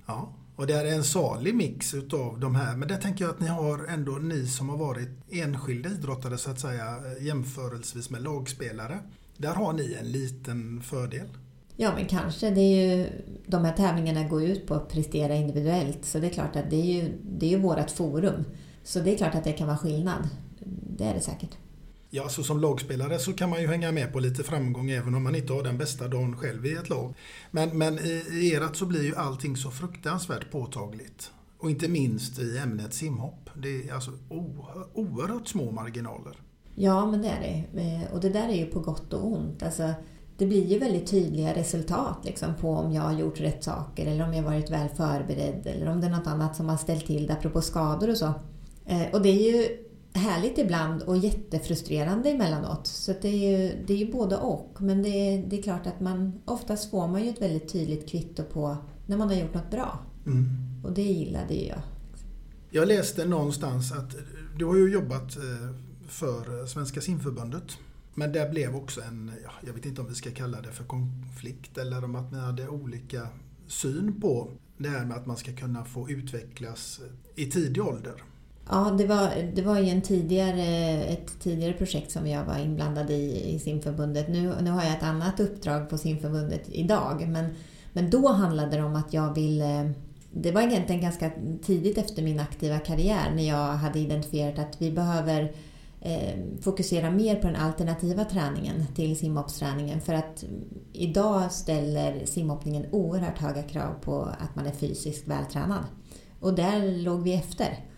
Ja. 0.06 0.34
Och 0.56 0.67
det 0.67 0.74
är 0.74 0.86
en 0.86 1.04
salig 1.04 1.56
mix 1.56 1.94
utav 1.94 2.39
de 2.39 2.56
här. 2.56 2.76
Men 2.76 2.88
det 2.88 2.98
tänker 2.98 3.26
jag 3.26 3.34
att 3.34 3.39
ni 3.39 3.48
har 3.48 3.86
ändå, 3.86 4.12
ni 4.12 4.48
som 4.48 4.70
har 4.70 4.78
varit 4.78 5.10
enskilda 5.32 5.89
idrottare 5.89 6.38
så 6.38 6.52
att 6.52 6.60
säga 6.60 6.98
jämförelsevis 7.20 8.10
med 8.10 8.22
lagspelare. 8.24 9.00
Där 9.38 9.54
har 9.54 9.74
ni 9.74 9.98
en 10.00 10.12
liten 10.12 10.82
fördel. 10.82 11.28
Ja, 11.76 11.91
men 11.96 12.06
kanske. 12.06 12.50
Det 12.50 12.62
är 12.62 12.98
ju, 12.98 13.08
de 13.46 13.65
här 13.65 13.74
tävlingarna 13.74 14.28
går 14.28 14.44
ut 14.44 14.67
på 14.67 14.74
att 14.74 14.89
prestera 14.89 15.36
individuellt. 15.36 16.06
Så 16.06 16.20
det 16.20 16.28
är 16.28 16.34
klart 16.34 16.56
att 16.56 16.70
det 16.70 16.76
är 16.76 17.04
ju, 17.04 17.17
det 17.24 17.46
är 17.46 17.50
ju 17.50 17.60
vårt 17.60 17.91
forum. 17.91 18.44
Så 18.84 19.00
det 19.00 19.13
är 19.13 19.17
klart 19.17 19.36
att 19.36 19.44
det 19.44 19.52
kan 19.52 19.67
vara 19.67 19.78
skillnad. 19.78 20.30
Det 20.98 21.04
är 21.04 21.13
det 21.13 21.22
säkert. 21.22 21.58
Ja, 22.13 22.30
så 22.30 22.43
som 22.43 22.60
lagspelare 22.60 23.19
så 23.19 23.34
kan 23.34 23.50
man 23.50 23.62
ju 23.62 23.67
hänga 23.67 23.91
med 23.91 24.13
på 24.13 24.19
lite 24.19 24.43
framgång 24.43 24.89
även 24.89 25.15
om 25.15 25.24
man 25.24 25.36
inte 25.36 25.54
har 25.54 25.63
den 25.63 25.78
bästa 25.78 26.08
dagen 26.08 26.38
själv 26.38 26.65
i 26.65 26.74
ett 26.74 26.89
lag. 26.89 27.13
Men, 27.52 27.78
men 27.78 28.00
i, 28.00 28.24
i 28.32 28.54
erat 28.54 28.76
så 28.76 28.86
blir 28.86 29.04
ju 29.04 29.15
allting 29.15 29.58
så 29.58 29.71
fruktansvärt 29.71 30.52
påtagligt. 30.52 31.32
Och 31.58 31.69
inte 31.69 31.88
minst 31.88 32.39
i 32.39 32.58
ämnet 32.58 32.93
simhopp. 32.93 33.50
Det 33.56 33.89
är 33.89 33.93
alltså 33.93 34.12
oerhört 34.93 35.47
små 35.47 35.71
marginaler. 35.71 36.36
Ja, 36.76 37.06
men 37.06 37.21
det 37.21 37.28
är 37.28 37.39
det. 37.41 37.82
Eh, 37.82 38.13
och 38.13 38.19
det 38.19 38.30
där 38.30 38.50
är 38.50 38.56
ju 38.56 38.65
på 38.65 38.80
gott 38.80 39.13
och 39.13 39.28
ont. 39.28 39.63
Alltså, 39.63 39.93
det 40.38 40.45
blir 40.45 40.65
ju 40.65 40.80
väldigt 40.80 41.08
tydliga 41.08 41.56
resultat 41.56 42.17
liksom, 42.24 42.56
på 42.56 42.69
om 42.69 42.91
jag 42.93 43.02
har 43.02 43.13
gjort 43.13 43.39
rätt 43.39 43.63
saker 43.63 44.06
eller 44.06 44.28
om 44.28 44.34
jag 44.34 44.43
varit 44.43 44.69
väl 44.69 44.89
förberedd 44.89 45.67
eller 45.67 45.88
om 45.89 46.02
det 46.02 46.08
är 46.08 46.12
något 46.12 46.28
annat 46.28 46.56
som 46.56 46.69
har 46.69 46.78
ställt 46.78 47.06
till 47.06 47.28
det 47.28 47.34
apropå 47.34 47.62
skador 47.62 48.10
och 48.10 48.17
så. 48.17 48.34
Eh, 48.86 49.12
och 49.13 49.21
det 49.21 49.30
är 49.30 49.52
ju 49.52 49.78
härligt 50.13 50.58
ibland 50.58 51.02
och 51.02 51.17
jättefrustrerande 51.17 52.30
emellanåt. 52.30 52.88
Så 52.88 53.13
det 53.21 53.28
är 53.28 53.52
ju, 53.52 53.86
det 53.86 53.93
är 53.93 53.97
ju 53.97 54.12
både 54.12 54.38
och. 54.38 54.78
Men 54.80 55.04
det 55.04 55.10
är, 55.10 55.47
det 55.47 55.60
är 55.60 55.62
klart 55.62 55.88
att 55.88 56.00
man 56.00 56.41
oftast 56.45 56.91
får 56.91 57.08
man 57.08 57.24
ju 57.24 57.30
ett 57.30 57.41
väldigt 57.41 57.74
tydligt 57.74 58.10
kvitto 58.10 58.43
på 58.43 58.78
när 59.06 59.17
man 59.17 59.28
har 59.28 59.36
gjort 59.36 59.54
något 59.54 59.71
bra. 59.71 60.00
Mm. 60.26 60.47
Och 60.84 60.91
det 60.91 61.02
gillade 61.02 61.54
ju 61.54 61.67
jag. 61.67 61.82
Jag 62.69 62.88
läste 62.88 63.26
någonstans 63.26 63.91
att 63.91 64.15
du 64.58 64.65
har 64.65 64.76
ju 64.76 64.91
jobbat 64.91 65.38
eh, 65.38 65.76
för 66.08 66.65
Svenska 66.65 67.02
simförbundet. 67.02 67.78
Men 68.13 68.32
det 68.32 68.52
blev 68.52 68.76
också 68.76 69.02
en, 69.02 69.32
jag 69.65 69.74
vet 69.74 69.86
inte 69.86 70.02
om 70.02 70.08
vi 70.08 70.15
ska 70.15 70.32
kalla 70.32 70.62
det 70.62 70.71
för 70.71 70.84
konflikt 70.84 71.78
eller 71.78 72.04
om 72.04 72.15
att 72.15 72.32
ni 72.32 72.39
hade 72.39 72.67
olika 72.67 73.28
syn 73.67 74.21
på 74.21 74.52
det 74.78 74.89
här 74.89 75.06
med 75.06 75.17
att 75.17 75.26
man 75.26 75.38
ska 75.38 75.56
kunna 75.56 75.86
få 75.86 76.10
utvecklas 76.10 77.02
i 77.36 77.45
tidig 77.45 77.84
ålder. 77.84 78.24
Ja, 78.69 78.95
det 78.97 79.06
var, 79.06 79.52
det 79.56 79.62
var 79.62 79.80
ju 79.80 79.89
en 79.89 80.02
tidigare, 80.02 80.63
ett 81.04 81.39
tidigare 81.39 81.74
projekt 81.74 82.12
som 82.12 82.28
jag 82.28 82.45
var 82.45 82.58
inblandad 82.58 83.10
i 83.10 83.54
i 83.54 83.60
simförbundet. 83.60 84.30
Nu, 84.30 84.54
nu 84.62 84.71
har 84.71 84.84
jag 84.84 84.97
ett 84.97 85.04
annat 85.04 85.39
uppdrag 85.39 85.89
på 85.89 85.97
simförbundet 85.97 86.62
idag. 86.71 87.28
Men, 87.28 87.45
men 87.93 88.10
då 88.10 88.28
handlade 88.28 88.78
det 88.78 88.84
om 88.84 88.95
att 88.95 89.13
jag 89.13 89.36
ville... 89.36 89.93
Det 90.34 90.52
var 90.52 90.62
egentligen 90.62 91.02
ganska 91.02 91.32
tidigt 91.63 91.97
efter 91.97 92.24
min 92.24 92.39
aktiva 92.39 92.80
karriär 92.80 93.32
när 93.36 93.47
jag 93.47 93.67
hade 93.67 94.00
identifierat 94.00 94.60
att 94.60 94.82
vi 94.82 94.91
behöver 94.91 95.54
eh, 96.02 96.39
fokusera 96.62 97.12
mer 97.12 97.36
på 97.36 97.47
den 97.47 97.56
alternativa 97.56 98.26
träningen 98.26 98.86
till 98.95 99.17
simhoppsträningen. 99.17 100.02
För 100.02 100.13
att 100.13 100.43
idag 100.93 101.52
ställer 101.52 102.26
simhoppningen 102.26 102.86
oerhört 102.91 103.39
höga 103.39 103.63
krav 103.63 103.93
på 104.02 104.21
att 104.21 104.56
man 104.56 104.65
är 104.65 104.71
fysiskt 104.71 105.28
vältränad. 105.28 105.84
Och 106.39 106.54
där 106.54 107.04
låg 107.04 107.24
vi 107.24 107.34
efter. 107.34 107.91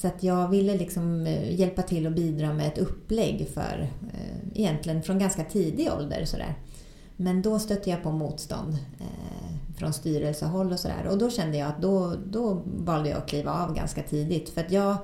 Så 0.00 0.06
att 0.06 0.22
jag 0.22 0.48
ville 0.48 0.76
liksom 0.76 1.26
eh, 1.26 1.60
hjälpa 1.60 1.82
till 1.82 2.06
och 2.06 2.12
bidra 2.12 2.52
med 2.52 2.66
ett 2.66 2.78
upplägg 2.78 3.48
för 3.54 3.90
eh, 4.12 4.60
egentligen 4.60 5.02
från 5.02 5.18
ganska 5.18 5.44
tidig 5.44 5.90
ålder. 5.98 6.24
Sådär. 6.24 6.54
Men 7.16 7.42
då 7.42 7.58
stötte 7.58 7.90
jag 7.90 8.02
på 8.02 8.12
motstånd 8.12 8.72
eh, 9.00 9.76
från 9.78 9.92
styrelsehåll 9.92 10.72
och 10.72 10.80
sådär. 10.80 11.08
Och 11.10 11.18
då 11.18 11.30
kände 11.30 11.56
jag 11.58 11.68
att 11.68 11.82
då, 11.82 12.14
då 12.26 12.62
valde 12.64 13.08
jag 13.08 13.18
att 13.18 13.28
kliva 13.28 13.52
av 13.52 13.74
ganska 13.74 14.02
tidigt. 14.02 14.48
För 14.48 14.60
att 14.60 14.72
jag, 14.72 14.96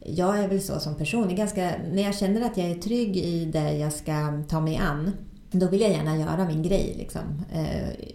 jag 0.00 0.38
är 0.38 0.48
väl 0.48 0.62
så 0.62 0.80
som 0.80 0.94
person. 0.94 1.36
Ganska, 1.36 1.72
när 1.92 2.02
jag 2.02 2.14
känner 2.14 2.40
att 2.40 2.56
jag 2.56 2.70
är 2.70 2.74
trygg 2.74 3.16
i 3.16 3.44
det 3.44 3.72
jag 3.72 3.92
ska 3.92 4.42
ta 4.48 4.60
mig 4.60 4.76
an 4.76 5.12
då 5.50 5.68
vill 5.68 5.80
jag 5.80 5.90
gärna 5.90 6.16
göra 6.16 6.48
min 6.48 6.62
grej 6.62 6.94
liksom. 6.98 7.44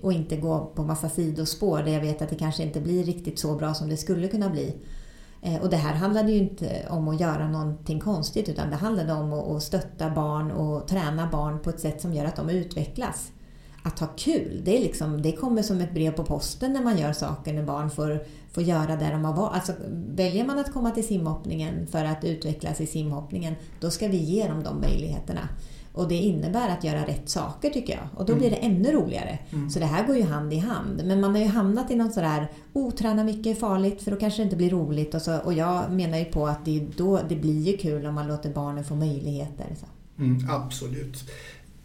och 0.01 0.13
inte 0.13 0.37
gå 0.37 0.71
på 0.75 0.83
massa 0.83 1.09
sidospår 1.09 1.79
där 1.79 1.91
jag 1.91 2.01
vet 2.01 2.21
att 2.21 2.29
det 2.29 2.35
kanske 2.35 2.63
inte 2.63 2.81
blir 2.81 3.03
riktigt 3.03 3.39
så 3.39 3.55
bra 3.55 3.73
som 3.73 3.89
det 3.89 3.97
skulle 3.97 4.27
kunna 4.27 4.49
bli. 4.49 4.73
Eh, 5.41 5.61
och 5.61 5.69
det 5.69 5.77
här 5.77 5.93
handlade 5.93 6.31
ju 6.31 6.37
inte 6.37 6.87
om 6.89 7.07
att 7.07 7.19
göra 7.19 7.47
någonting 7.47 7.99
konstigt 7.99 8.49
utan 8.49 8.69
det 8.69 8.75
handlade 8.75 9.13
om 9.13 9.33
att 9.33 9.63
stötta 9.63 10.09
barn 10.09 10.51
och 10.51 10.87
träna 10.87 11.29
barn 11.31 11.59
på 11.59 11.69
ett 11.69 11.79
sätt 11.79 12.01
som 12.01 12.13
gör 12.13 12.25
att 12.25 12.35
de 12.35 12.49
utvecklas. 12.49 13.31
Att 13.83 13.99
ha 13.99 14.07
kul, 14.07 14.61
det, 14.65 14.77
är 14.77 14.81
liksom, 14.81 15.21
det 15.21 15.31
kommer 15.31 15.61
som 15.61 15.81
ett 15.81 15.93
brev 15.93 16.11
på 16.11 16.23
posten 16.23 16.73
när 16.73 16.83
man 16.83 16.97
gör 16.97 17.13
saker 17.13 17.53
när 17.53 17.63
barn 17.63 17.89
får, 17.89 18.25
får 18.51 18.63
göra 18.63 18.95
det 18.95 19.09
de 19.11 19.25
har 19.25 19.33
valt. 19.33 19.55
Alltså, 19.55 19.73
väljer 19.89 20.45
man 20.45 20.59
att 20.59 20.73
komma 20.73 20.91
till 20.91 21.07
simhoppningen 21.07 21.87
för 21.87 22.05
att 22.05 22.23
utvecklas 22.23 22.81
i 22.81 22.87
simhoppningen, 22.87 23.55
då 23.79 23.91
ska 23.91 24.07
vi 24.07 24.17
ge 24.17 24.47
dem 24.47 24.63
de 24.63 24.81
möjligheterna. 24.81 25.49
Och 25.93 26.07
det 26.07 26.15
innebär 26.15 26.69
att 26.69 26.83
göra 26.83 27.07
rätt 27.07 27.29
saker 27.29 27.69
tycker 27.69 27.93
jag. 27.93 28.07
Och 28.15 28.25
då 28.25 28.35
blir 28.35 28.49
det 28.49 28.55
mm. 28.55 28.75
ännu 28.75 28.91
roligare. 28.91 29.39
Mm. 29.51 29.69
Så 29.69 29.79
det 29.79 29.85
här 29.85 30.07
går 30.07 30.15
ju 30.15 30.23
hand 30.23 30.53
i 30.53 30.57
hand. 30.57 31.01
Men 31.05 31.21
man 31.21 31.31
har 31.31 31.41
ju 31.41 31.47
hamnat 31.47 31.91
i 31.91 31.95
något 31.95 32.13
sådär, 32.13 32.51
oh, 32.73 32.91
träna 32.91 33.23
mycket 33.23 33.57
är 33.57 33.59
farligt 33.59 34.01
för 34.01 34.11
då 34.11 34.17
kanske 34.17 34.41
det 34.41 34.43
inte 34.43 34.55
blir 34.55 34.69
roligt. 34.69 35.15
Och, 35.15 35.21
så, 35.21 35.37
och 35.37 35.53
jag 35.53 35.91
menar 35.91 36.17
ju 36.17 36.25
på 36.25 36.47
att 36.47 36.65
det, 36.65 36.87
då, 36.97 37.19
det 37.29 37.35
blir 37.35 37.61
ju 37.71 37.77
kul 37.77 38.05
om 38.05 38.15
man 38.15 38.27
låter 38.27 38.53
barnen 38.53 38.83
få 38.83 38.95
möjligheter. 38.95 39.65
Mm, 40.19 40.49
absolut. 40.49 41.31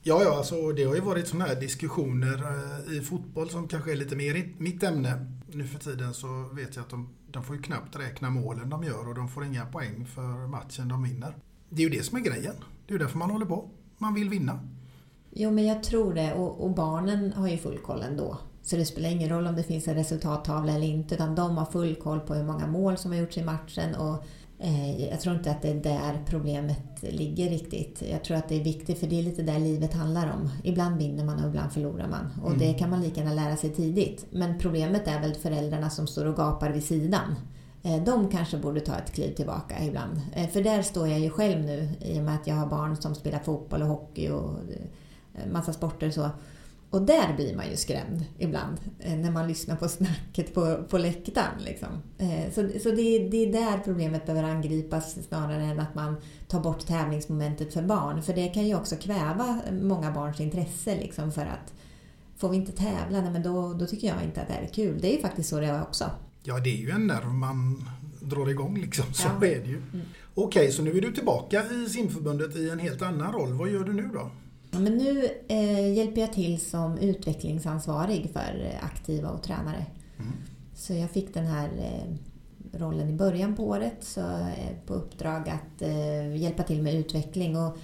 Ja, 0.02 0.22
ja, 0.22 0.36
alltså, 0.36 0.72
det 0.72 0.84
har 0.84 0.94
ju 0.94 1.00
varit 1.00 1.28
sådana 1.28 1.44
här 1.44 1.60
diskussioner 1.60 2.42
eh, 2.88 2.96
i 2.96 3.00
fotboll 3.00 3.50
som 3.50 3.68
kanske 3.68 3.92
är 3.92 3.96
lite 3.96 4.16
mer 4.16 4.52
mitt 4.58 4.82
ämne. 4.82 5.26
Nu 5.52 5.66
för 5.66 5.78
tiden 5.78 6.14
så 6.14 6.48
vet 6.52 6.76
jag 6.76 6.82
att 6.82 6.90
de, 6.90 7.08
de 7.30 7.44
får 7.44 7.56
ju 7.56 7.62
knappt 7.62 7.96
räkna 7.96 8.30
målen 8.30 8.70
de 8.70 8.84
gör 8.84 9.08
och 9.08 9.14
de 9.14 9.28
får 9.28 9.44
inga 9.44 9.66
poäng 9.66 10.06
för 10.14 10.46
matchen 10.46 10.88
de 10.88 11.02
vinner. 11.02 11.36
Det 11.68 11.82
är 11.82 11.88
ju 11.88 11.96
det 11.96 12.02
som 12.02 12.18
är 12.18 12.22
grejen. 12.22 12.54
Det 12.86 12.90
är 12.90 12.92
ju 12.92 12.98
därför 12.98 13.18
man 13.18 13.30
håller 13.30 13.46
på 13.46 13.70
man 13.98 14.14
vill 14.14 14.28
vinna. 14.28 14.60
Jo, 15.38 15.50
men 15.50 15.66
jag 15.66 15.82
tror 15.82 16.14
det. 16.14 16.34
Och, 16.34 16.64
och, 16.64 16.74
barnen 16.74 17.32
har 17.32 17.48
ju 17.48 17.56
full 17.56 17.78
koll 17.78 18.02
ändå. 18.02 18.38
Så 18.62 18.76
det 18.76 18.84
spelar 18.84 19.10
ingen 19.10 19.28
roll 19.28 19.46
om 19.46 19.56
det 19.56 19.62
finns 19.62 19.88
en 19.88 19.94
resultattavla 19.94 20.72
eller 20.72 20.86
inte. 20.86 21.14
Utan 21.14 21.34
de 21.34 21.56
har 21.56 21.64
full 21.64 21.94
koll 21.94 22.20
på 22.20 22.34
hur 22.34 22.44
många 22.44 22.66
mål 22.66 22.96
som 22.96 23.10
har 23.12 23.18
gjorts 23.18 23.38
i 23.38 23.44
matchen. 23.44 23.94
Och 23.94 24.24
eh, 24.58 25.08
jag 25.08 25.20
tror 25.20 25.36
inte 25.36 25.50
att 25.50 25.62
det 25.62 25.68
är 25.68 25.74
där 25.82 26.22
problemet 26.26 27.02
ligger 27.02 27.48
riktigt. 27.50 28.02
Jag 28.10 28.24
tror 28.24 28.36
att 28.36 28.48
det 28.48 28.60
är 28.60 28.64
viktigt, 28.64 28.98
för 28.98 29.06
det 29.06 29.18
är 29.18 29.22
lite 29.22 29.42
där 29.42 29.58
livet 29.58 29.94
handlar 29.94 30.32
om. 30.32 30.50
Ibland 30.64 30.98
vinner 30.98 31.24
man 31.24 31.44
och 31.44 31.48
ibland 31.48 31.72
förlorar 31.72 32.08
man. 32.08 32.42
Och 32.42 32.52
mm. 32.52 32.58
det 32.58 32.74
kan 32.74 32.90
man 32.90 33.02
lika 33.02 33.20
gärna 33.20 33.34
lära 33.34 33.56
sig 33.56 33.70
tidigt. 33.70 34.26
Men 34.30 34.58
problemet 34.58 35.08
är 35.08 35.20
väl 35.20 35.34
föräldrarna 35.34 35.90
som 35.90 36.06
står 36.06 36.24
och 36.24 36.36
gapar 36.36 36.70
vid 36.70 36.84
sidan. 36.84 37.34
Eh, 37.86 38.02
de 38.04 38.28
kanske 38.28 38.56
borde 38.56 38.80
ta 38.80 38.94
ett 38.98 39.12
kliv 39.12 39.34
tillbaka 39.34 39.84
ibland. 39.84 40.20
Eh, 40.32 40.48
för 40.48 40.62
där 40.62 40.82
står 40.82 41.08
jag 41.08 41.20
ju 41.20 41.30
själv 41.30 41.64
nu 41.64 41.88
i 42.00 42.20
och 42.20 42.24
med 42.24 42.34
att 42.34 42.46
jag 42.46 42.54
har 42.54 42.66
barn 42.66 42.96
som 42.96 43.14
spelar 43.14 43.38
fotboll 43.38 43.82
och 43.82 43.88
hockey 43.88 44.28
och 44.28 44.50
eh, 45.34 45.52
massa 45.52 45.72
sporter. 45.72 46.10
Så. 46.10 46.30
Och 46.90 47.02
där 47.02 47.34
blir 47.36 47.56
man 47.56 47.70
ju 47.70 47.76
skrämd 47.76 48.24
ibland 48.38 48.76
när 48.98 49.30
man 49.30 49.48
lyssnar 49.48 49.76
på 49.76 49.88
snacket 49.88 50.54
på, 50.54 50.84
på 50.88 50.98
läktaren. 50.98 51.62
Liksom. 51.64 51.88
Så, 52.52 52.68
så 52.82 52.90
det, 52.90 53.28
det 53.28 53.36
är 53.36 53.52
där 53.52 53.80
problemet 53.84 54.26
behöver 54.26 54.48
angripas 54.48 55.26
snarare 55.28 55.62
än 55.62 55.80
att 55.80 55.94
man 55.94 56.16
tar 56.48 56.60
bort 56.60 56.86
tävlingsmomentet 56.86 57.72
för 57.72 57.82
barn. 57.82 58.22
För 58.22 58.32
det 58.32 58.48
kan 58.48 58.66
ju 58.66 58.76
också 58.76 58.96
kväva 58.96 59.60
många 59.82 60.12
barns 60.12 60.40
intresse 60.40 60.96
liksom, 60.96 61.32
för 61.32 61.42
att 61.42 61.74
får 62.36 62.48
vi 62.48 62.56
inte 62.56 62.72
tävla, 62.72 63.20
nej, 63.20 63.30
men 63.30 63.42
då, 63.42 63.74
då 63.74 63.86
tycker 63.86 64.08
jag 64.08 64.22
inte 64.24 64.42
att 64.42 64.48
det 64.48 64.54
är 64.54 64.66
kul. 64.66 65.00
Det 65.00 65.12
är 65.12 65.16
ju 65.16 65.22
faktiskt 65.22 65.48
så 65.48 65.60
det 65.60 65.66
är 65.66 65.82
också. 65.82 66.10
Ja, 66.46 66.58
det 66.60 66.70
är 66.70 66.76
ju 66.76 66.90
en 66.90 67.06
nerv 67.06 67.26
man 67.34 67.84
drar 68.20 68.50
igång 68.50 68.78
liksom. 68.80 69.04
Så 69.14 69.28
Ja. 69.40 69.46
är 69.46 69.60
det 69.60 69.68
ju. 69.68 69.82
Okej, 70.34 70.72
så 70.72 70.82
nu 70.82 70.90
är 70.98 71.00
du 71.00 71.12
tillbaka 71.12 71.64
i 71.72 71.88
simförbundet 71.88 72.56
i 72.56 72.70
en 72.70 72.78
helt 72.78 73.02
annan 73.02 73.32
roll. 73.32 73.52
Vad 73.52 73.70
gör 73.70 73.84
du 73.84 73.92
nu 73.92 74.10
då? 74.12 74.30
Ja, 74.70 74.78
men 74.78 74.96
nu 74.96 75.28
eh, 75.48 75.92
hjälper 75.94 76.20
jag 76.20 76.32
till 76.32 76.60
som 76.60 76.98
utvecklingsansvarig 76.98 78.30
för 78.32 78.70
eh, 78.72 78.84
aktiva 78.84 79.30
och 79.30 79.42
tränare. 79.42 79.86
Så 80.74 80.92
jag 80.94 81.10
fick 81.10 81.34
den 81.34 81.46
här 81.46 81.68
eh, 81.78 82.14
rollen 82.78 83.08
i 83.08 83.12
början 83.12 83.56
på 83.56 83.68
året 83.68 83.96
så 84.00 84.20
eh, 84.20 84.76
på 84.86 84.94
uppdrag 84.94 85.48
att 85.48 85.82
eh, 85.82 86.36
hjälpa 86.36 86.62
till 86.62 86.82
med 86.82 86.94
utveckling. 86.94 87.56
Och 87.56 87.76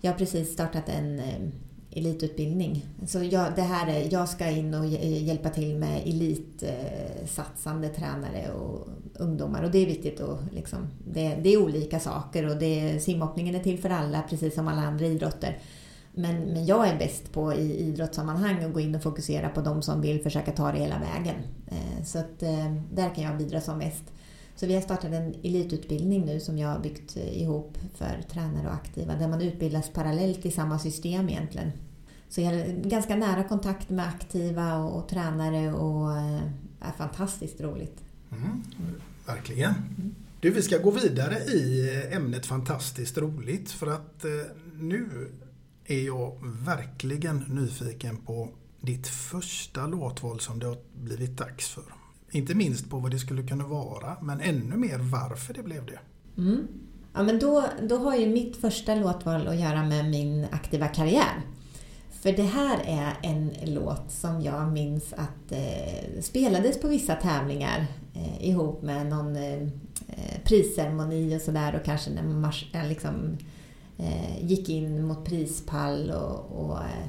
jag 0.00 0.10
har 0.12 0.18
precis 0.18 0.52
startat 0.52 0.88
en 0.88 1.18
eh, 1.18 1.48
elitutbildning. 1.96 2.86
Så 3.06 3.22
jag, 3.22 3.46
det 3.56 3.62
här 3.62 3.86
är, 3.86 4.12
jag 4.12 4.28
ska 4.28 4.50
in 4.50 4.74
och 4.74 4.86
hjälpa 4.86 5.48
till 5.48 5.76
med 5.76 6.02
elitsatsande 6.06 7.88
tränare 7.88 8.52
och 8.52 8.88
ungdomar. 9.14 9.62
Och 9.62 9.70
det 9.70 9.78
är 9.78 9.86
viktigt. 9.86 10.20
Och 10.20 10.38
liksom, 10.52 10.78
det, 11.04 11.34
det 11.42 11.54
är 11.54 11.62
olika 11.62 12.00
saker 12.00 12.50
och 12.50 12.56
det, 12.56 13.02
simhoppningen 13.02 13.54
är 13.54 13.60
till 13.60 13.78
för 13.78 13.90
alla 13.90 14.22
precis 14.22 14.54
som 14.54 14.68
alla 14.68 14.82
andra 14.82 15.06
idrotter. 15.06 15.58
Men, 16.18 16.36
men 16.36 16.66
jag 16.66 16.88
är 16.88 16.98
bäst 16.98 17.32
på 17.32 17.54
i 17.54 17.88
idrottssammanhang 17.88 18.64
att 18.64 18.72
gå 18.72 18.80
in 18.80 18.94
och 18.94 19.02
fokusera 19.02 19.48
på 19.48 19.60
de 19.60 19.82
som 19.82 20.00
vill 20.00 20.22
försöka 20.22 20.52
ta 20.52 20.72
det 20.72 20.78
hela 20.78 20.98
vägen. 20.98 21.36
Eh, 21.66 22.04
så 22.04 22.18
att 22.18 22.42
eh, 22.42 22.74
där 22.92 23.14
kan 23.14 23.24
jag 23.24 23.38
bidra 23.38 23.60
som 23.60 23.78
mest. 23.78 24.04
Så 24.56 24.66
vi 24.66 24.74
har 24.74 24.80
startat 24.80 25.12
en 25.12 25.34
elitutbildning 25.42 26.24
nu 26.24 26.40
som 26.40 26.58
jag 26.58 26.68
har 26.68 26.78
byggt 26.78 27.16
eh, 27.16 27.42
ihop 27.42 27.78
för 27.94 28.22
tränare 28.30 28.66
och 28.66 28.74
aktiva 28.74 29.14
där 29.14 29.28
man 29.28 29.42
utbildas 29.42 29.88
parallellt 29.88 30.46
i 30.46 30.50
samma 30.50 30.78
system 30.78 31.28
egentligen. 31.28 31.72
Så 32.28 32.40
jag 32.40 32.50
har 32.50 32.88
ganska 32.88 33.16
nära 33.16 33.44
kontakt 33.44 33.90
med 33.90 34.08
aktiva 34.08 34.76
och, 34.76 34.98
och 34.98 35.08
tränare 35.08 35.72
och 35.72 36.16
eh, 36.16 36.42
är 36.80 36.92
fantastiskt 36.98 37.60
roligt. 37.60 38.04
Mm, 38.30 38.62
verkligen. 39.26 39.74
Du, 40.40 40.50
vi 40.50 40.62
ska 40.62 40.78
gå 40.78 40.90
vidare 40.90 41.34
i 41.38 41.90
ämnet 42.12 42.46
fantastiskt 42.46 43.18
roligt 43.18 43.70
för 43.70 43.86
att 43.86 44.24
eh, 44.24 44.30
nu 44.74 45.28
är 45.84 46.06
jag 46.06 46.36
verkligen 46.42 47.38
nyfiken 47.38 48.16
på 48.16 48.48
ditt 48.80 49.06
första 49.06 49.86
låtval 49.86 50.40
som 50.40 50.58
det 50.58 50.66
har 50.66 50.78
blivit 50.94 51.36
dags 51.38 51.68
för. 51.68 51.84
Inte 52.30 52.54
minst 52.54 52.90
på 52.90 52.98
vad 52.98 53.10
det 53.10 53.18
skulle 53.18 53.42
kunna 53.42 53.66
vara, 53.66 54.16
men 54.22 54.40
ännu 54.40 54.76
mer 54.76 54.98
varför 54.98 55.54
det 55.54 55.62
blev 55.62 55.86
det. 55.86 55.98
Mm. 56.36 56.66
Ja, 57.12 57.22
men 57.22 57.38
då, 57.38 57.64
då 57.88 57.96
har 57.96 58.16
ju 58.16 58.26
mitt 58.26 58.56
första 58.56 58.94
låtval 58.94 59.46
att 59.46 59.60
göra 59.60 59.84
med 59.84 60.10
min 60.10 60.46
aktiva 60.52 60.88
karriär. 60.88 61.42
För 62.20 62.32
det 62.32 62.42
här 62.42 62.80
är 62.86 63.16
en 63.22 63.54
låt 63.64 64.10
som 64.10 64.40
jag 64.40 64.72
minns 64.72 65.12
att 65.12 65.52
eh, 65.52 66.20
spelades 66.20 66.80
på 66.80 66.88
vissa 66.88 67.14
tävlingar 67.14 67.86
eh, 68.14 68.48
ihop 68.48 68.82
med 68.82 69.06
någon 69.06 69.36
eh, 69.36 69.62
eh 70.08 70.40
prisceremoni 70.44 71.36
och 71.36 71.40
sådär 71.40 71.76
och 71.76 71.84
kanske 71.84 72.10
när 72.10 72.22
man 72.22 72.40
mars, 72.40 72.70
eh, 72.74 72.88
liksom, 72.88 73.38
eh, 73.98 74.46
gick 74.46 74.68
in 74.68 75.06
mot 75.06 75.24
prispall 75.24 76.10
och, 76.10 76.64
och 76.64 76.78
eh, 76.78 77.06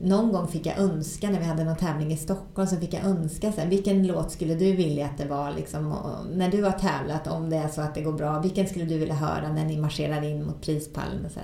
någon 0.00 0.32
gång 0.32 0.48
fick 0.48 0.66
jag 0.66 0.78
önska 0.78 1.30
när 1.30 1.38
vi 1.38 1.44
hade 1.44 1.64
någon 1.64 1.76
tävling 1.76 2.12
i 2.12 2.16
Stockholm 2.16 2.68
så 2.68 2.76
fick 2.76 2.94
jag 2.94 3.04
önska 3.04 3.52
så 3.52 3.60
här, 3.60 3.68
vilken 3.68 4.06
låt 4.06 4.32
skulle 4.32 4.54
du 4.54 4.72
vilja 4.72 5.06
att 5.06 5.18
det 5.18 5.26
var 5.26 5.52
liksom, 5.52 5.94
när 6.32 6.50
du 6.50 6.64
har 6.64 6.72
tävlat 6.72 7.26
om 7.26 7.50
det 7.50 7.56
är 7.56 7.68
så 7.68 7.80
att 7.80 7.94
det 7.94 8.02
går 8.02 8.12
bra, 8.12 8.40
vilken 8.40 8.66
skulle 8.66 8.84
du 8.84 8.98
vilja 8.98 9.14
höra 9.14 9.52
när 9.52 9.64
ni 9.64 9.76
marscherar 9.76 10.22
in 10.22 10.44
mot 10.44 10.60
prispallen 10.60 11.24
och 11.24 11.30
så. 11.30 11.40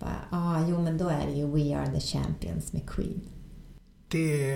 Bara, 0.00 0.24
ah, 0.30 0.66
jo 0.68 0.82
men 0.82 0.98
då 0.98 1.08
är 1.08 1.26
det 1.26 1.32
ju 1.32 1.46
We 1.46 1.76
Are 1.76 1.92
The 1.92 2.00
Champions 2.00 2.72
med 2.72 2.90
Queen. 2.90 3.20
Det 4.08 4.50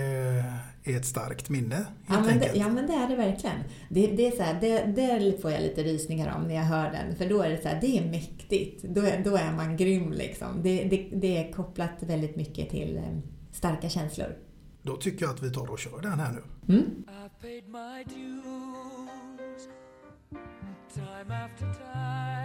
är 0.83 0.97
ett 0.97 1.05
starkt 1.05 1.49
minne, 1.49 1.85
Ja 2.07 2.21
men, 2.21 2.39
det, 2.39 2.51
ja 2.55 2.69
men 2.69 2.87
det 2.87 2.93
är 2.93 3.07
det 3.09 3.15
verkligen. 3.15 3.55
Det, 3.89 4.07
det 4.07 4.27
är 4.27 4.31
så 4.31 4.43
här, 4.43 4.61
det, 4.61 4.83
det 4.85 5.41
får 5.41 5.51
jag 5.51 5.61
lite 5.61 5.83
rysningar 5.83 6.35
om 6.35 6.47
när 6.47 6.55
jag 6.55 6.63
hör 6.63 6.91
den. 6.91 7.15
För 7.15 7.29
då 7.29 7.41
är 7.41 7.49
det 7.49 7.61
så 7.61 7.67
här, 7.67 7.81
det 7.81 7.97
är 7.97 8.11
mäktigt. 8.11 8.83
Då 8.83 9.01
är, 9.01 9.23
då 9.23 9.35
är 9.35 9.51
man 9.51 9.77
grym 9.77 10.11
liksom. 10.11 10.63
Det, 10.63 10.83
det, 10.83 11.09
det 11.13 11.37
är 11.37 11.51
kopplat 11.51 11.93
väldigt 11.99 12.35
mycket 12.35 12.69
till 12.69 12.97
eh, 12.97 13.03
starka 13.51 13.89
känslor. 13.89 14.35
Då 14.81 14.95
tycker 14.95 15.25
jag 15.25 15.33
att 15.33 15.43
vi 15.43 15.51
tar 15.51 15.71
och 15.71 15.79
kör 15.79 16.01
den 16.01 16.19
här 16.19 16.31
nu. 16.31 16.73
Mm. 16.73 16.85
I've 17.07 17.41
paid 17.41 17.67
my 17.67 18.03
dues 18.15 19.67
time 20.93 21.31
after 21.31 21.73
time. 21.83 22.44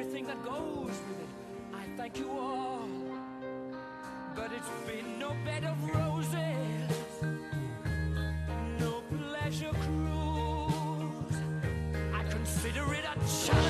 everything 0.00 0.26
that 0.26 0.42
goes 0.42 0.86
with 0.86 1.20
it. 1.20 1.28
I 1.74 1.84
thank 1.98 2.18
you 2.18 2.30
all, 2.30 2.88
but 4.34 4.50
it's 4.50 4.70
been 4.86 5.18
no 5.18 5.36
bed 5.44 5.64
of 5.64 5.76
roses, 5.94 7.22
no 8.78 9.02
pleasure 9.18 9.74
cruise. 9.84 11.36
I 12.14 12.22
consider 12.30 12.94
it 12.94 13.04
a 13.04 13.44
challenge 13.44 13.69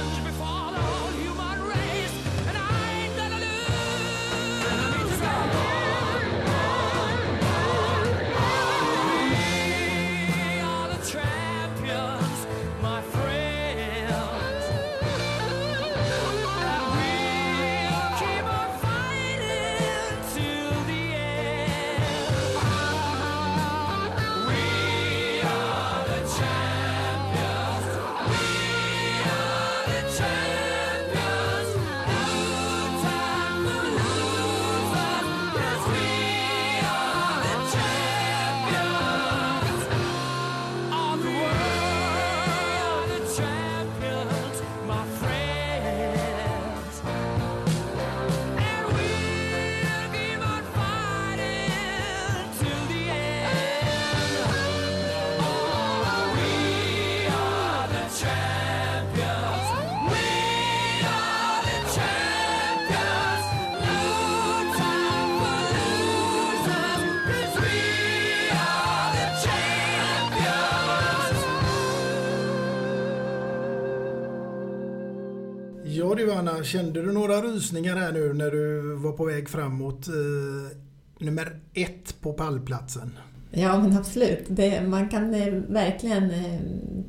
Kände 76.62 77.02
du 77.02 77.12
några 77.12 77.42
rysningar 77.42 77.96
här 77.96 78.12
nu 78.12 78.32
när 78.34 78.50
du 78.50 78.94
var 78.94 79.12
på 79.12 79.24
väg 79.24 79.48
framåt 79.48 80.08
eh, 80.08 80.76
nummer 81.18 81.60
ett 81.74 82.20
på 82.20 82.32
pallplatsen? 82.32 83.18
Ja 83.50 83.82
men 83.82 83.96
absolut. 83.96 84.44
Det, 84.48 84.88
man 84.88 85.08
kan 85.08 85.34
eh, 85.34 85.54
verkligen 85.54 86.30
eh, 86.30 86.60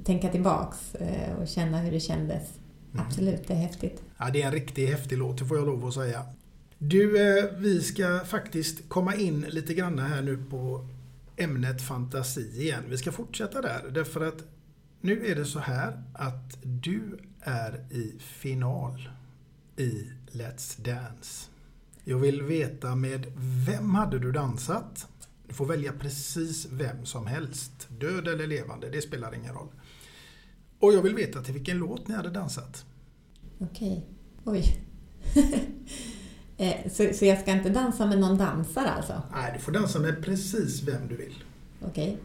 tänka 0.03 0.29
tillbaks 0.29 0.95
eh, 0.95 1.35
och 1.41 1.47
känna 1.47 1.77
hur 1.77 1.91
det 1.91 1.99
kändes. 1.99 2.43
Absolut, 2.97 3.47
det 3.47 3.53
är 3.53 3.57
häftigt. 3.57 4.03
Ja, 4.17 4.29
det 4.33 4.41
är 4.41 4.47
en 4.47 4.53
riktigt 4.53 4.89
häftig 4.89 5.17
låt, 5.17 5.37
det 5.37 5.45
får 5.45 5.57
jag 5.57 5.65
lov 5.65 5.85
att 5.85 5.93
säga. 5.93 6.25
Du, 6.77 7.37
eh, 7.37 7.45
vi 7.57 7.81
ska 7.81 8.19
faktiskt 8.25 8.89
komma 8.89 9.15
in 9.15 9.41
lite 9.49 9.73
grann 9.73 9.99
här 9.99 10.21
nu 10.21 10.37
på 10.49 10.87
ämnet 11.37 11.81
fantasi 11.81 12.61
igen. 12.61 12.83
Vi 12.89 12.97
ska 12.97 13.11
fortsätta 13.11 13.61
där, 13.61 13.81
därför 13.91 14.27
att 14.27 14.43
nu 15.01 15.25
är 15.25 15.35
det 15.35 15.45
så 15.45 15.59
här 15.59 16.03
att 16.13 16.57
du 16.63 17.01
är 17.41 17.85
i 17.91 18.13
final 18.19 19.09
i 19.77 20.11
Let's 20.31 20.81
Dance. 20.81 21.49
Jag 22.03 22.17
vill 22.17 22.41
veta 22.41 22.95
med 22.95 23.25
vem 23.67 23.95
hade 23.95 24.19
du 24.19 24.31
dansat? 24.31 25.07
Du 25.47 25.53
får 25.53 25.65
välja 25.65 25.93
precis 25.93 26.67
vem 26.71 27.05
som 27.05 27.27
helst. 27.27 27.87
Död 27.99 28.27
eller 28.27 28.47
levande, 28.47 28.89
det 28.89 29.01
spelar 29.01 29.35
ingen 29.35 29.53
roll. 29.53 29.67
Och 30.79 30.93
jag 30.93 31.01
vill 31.01 31.15
veta 31.15 31.41
till 31.41 31.53
vilken 31.53 31.77
låt 31.77 32.07
ni 32.07 32.15
hade 32.15 32.29
dansat. 32.29 32.85
Okej. 33.59 34.05
Oj. 34.43 34.81
Eh, 36.57 36.91
så, 36.91 37.13
så 37.13 37.25
jag 37.25 37.39
ska 37.41 37.51
inte 37.51 37.69
dansa 37.69 38.05
med 38.05 38.19
någon 38.19 38.37
dansare 38.37 38.89
alltså? 38.89 39.21
Nej, 39.31 39.51
du 39.53 39.59
får 39.59 39.71
dansa 39.71 39.99
med 39.99 40.23
precis 40.23 40.83
vem 40.83 41.07
du 41.07 41.15
vill. 41.15 41.43
Okej. 41.85 42.17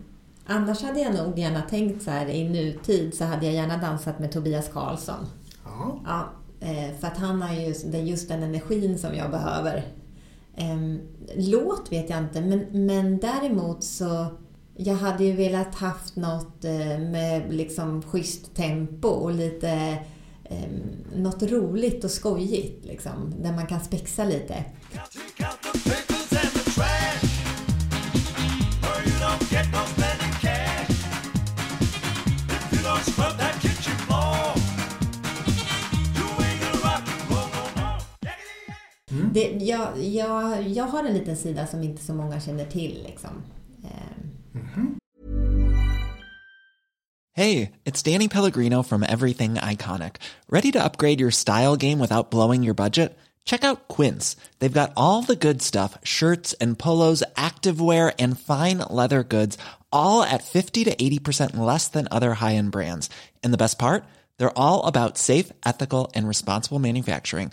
Annars 0.46 0.82
hade 0.82 1.00
jag 1.00 1.14
nog 1.14 1.38
gärna 1.38 1.62
tänkt 1.62 2.02
så 2.02 2.10
här 2.10 2.26
i 2.26 2.48
nutid 2.48 3.14
så 3.14 3.24
hade 3.24 3.46
jag 3.46 3.54
gärna 3.54 3.76
dansat 3.76 4.18
med 4.18 4.32
Tobias 4.32 4.68
Karlsson. 4.68 5.26
Ja. 5.64 6.00
Ja, 6.04 6.32
Eh, 6.60 6.98
för 7.00 7.06
att 7.06 7.16
han 7.16 7.42
har 7.42 7.54
ju 7.54 7.60
just, 7.60 7.84
just 7.94 8.28
den 8.28 8.42
energin 8.42 8.98
som 8.98 9.14
jag 9.14 9.30
behöver. 9.30 9.84
Ehm, 10.56 11.00
låt 11.34 11.92
vet 11.92 12.10
jag 12.10 12.18
inte, 12.18 12.40
men, 12.40 12.86
men 12.86 13.18
däremot 13.18 13.84
så 13.84 14.26
jag 14.76 14.94
hade 14.94 15.24
ju 15.24 15.32
velat 15.32 15.74
haft 15.74 16.16
något 16.16 16.64
eh, 16.64 16.98
med 16.98 17.54
liksom 17.54 18.02
schysst 18.02 18.54
tempo 18.54 19.08
och 19.08 19.32
lite 19.32 19.98
ehm, 20.44 20.80
något 21.14 21.42
roligt 21.42 22.04
och 22.04 22.10
skojigt 22.10 22.84
liksom, 22.84 23.34
där 23.42 23.52
man 23.52 23.66
kan 23.66 23.80
spexa 23.80 24.24
lite. 24.24 24.64
Det, 39.36 39.58
jag, 39.60 39.98
jag, 39.98 40.68
jag 40.68 40.84
har 40.84 41.04
en 41.04 41.14
liten 41.14 41.36
sida 41.36 41.66
som 41.66 41.82
inte 41.82 42.02
så 42.02 42.14
många 42.14 42.40
känner 42.40 42.64
till. 42.64 43.02
Liksom. 43.02 43.30
Em, 43.84 44.96
Hey, 47.34 47.72
it's 47.84 48.02
Danny 48.12 48.28
Pellegrino 48.28 48.82
from 48.82 49.02
Everything 49.02 49.54
Iconic. 49.54 50.16
Ready 50.48 50.72
to 50.72 50.82
upgrade 50.82 51.20
your 51.20 51.30
style 51.30 51.76
game 51.76 51.98
without 51.98 52.30
blowing 52.30 52.64
your 52.64 52.74
budget? 52.74 53.18
Check 53.44 53.62
out 53.62 53.88
Quince. 53.96 54.36
They've 54.58 54.80
got 54.80 54.92
all 54.96 55.22
the 55.22 55.46
good 55.48 55.60
stuff 55.60 55.98
shirts 56.02 56.54
and 56.54 56.78
polos, 56.78 57.22
activewear, 57.36 58.14
and 58.18 58.40
fine 58.40 58.78
leather 58.88 59.22
goods, 59.22 59.58
all 59.92 60.22
at 60.22 60.44
50 60.44 60.84
to 60.84 60.96
80% 60.96 61.58
less 61.58 61.88
than 61.88 62.08
other 62.10 62.32
high 62.34 62.54
end 62.54 62.70
brands. 62.70 63.10
And 63.44 63.52
the 63.52 63.58
best 63.58 63.78
part? 63.78 64.04
They're 64.38 64.58
all 64.58 64.84
about 64.84 65.18
safe, 65.18 65.52
ethical, 65.66 66.10
and 66.14 66.26
responsible 66.26 66.78
manufacturing. 66.78 67.52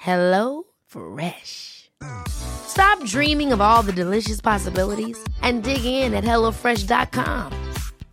Hello 0.00 0.62
Fresh. 0.86 1.90
Stop 2.28 3.04
dreaming 3.04 3.52
of 3.52 3.60
all 3.60 3.82
the 3.82 3.92
delicious 3.92 4.40
possibilities 4.40 5.22
and 5.42 5.62
dig 5.62 5.84
in 5.84 6.14
at 6.14 6.24
HelloFresh.com. 6.24 7.52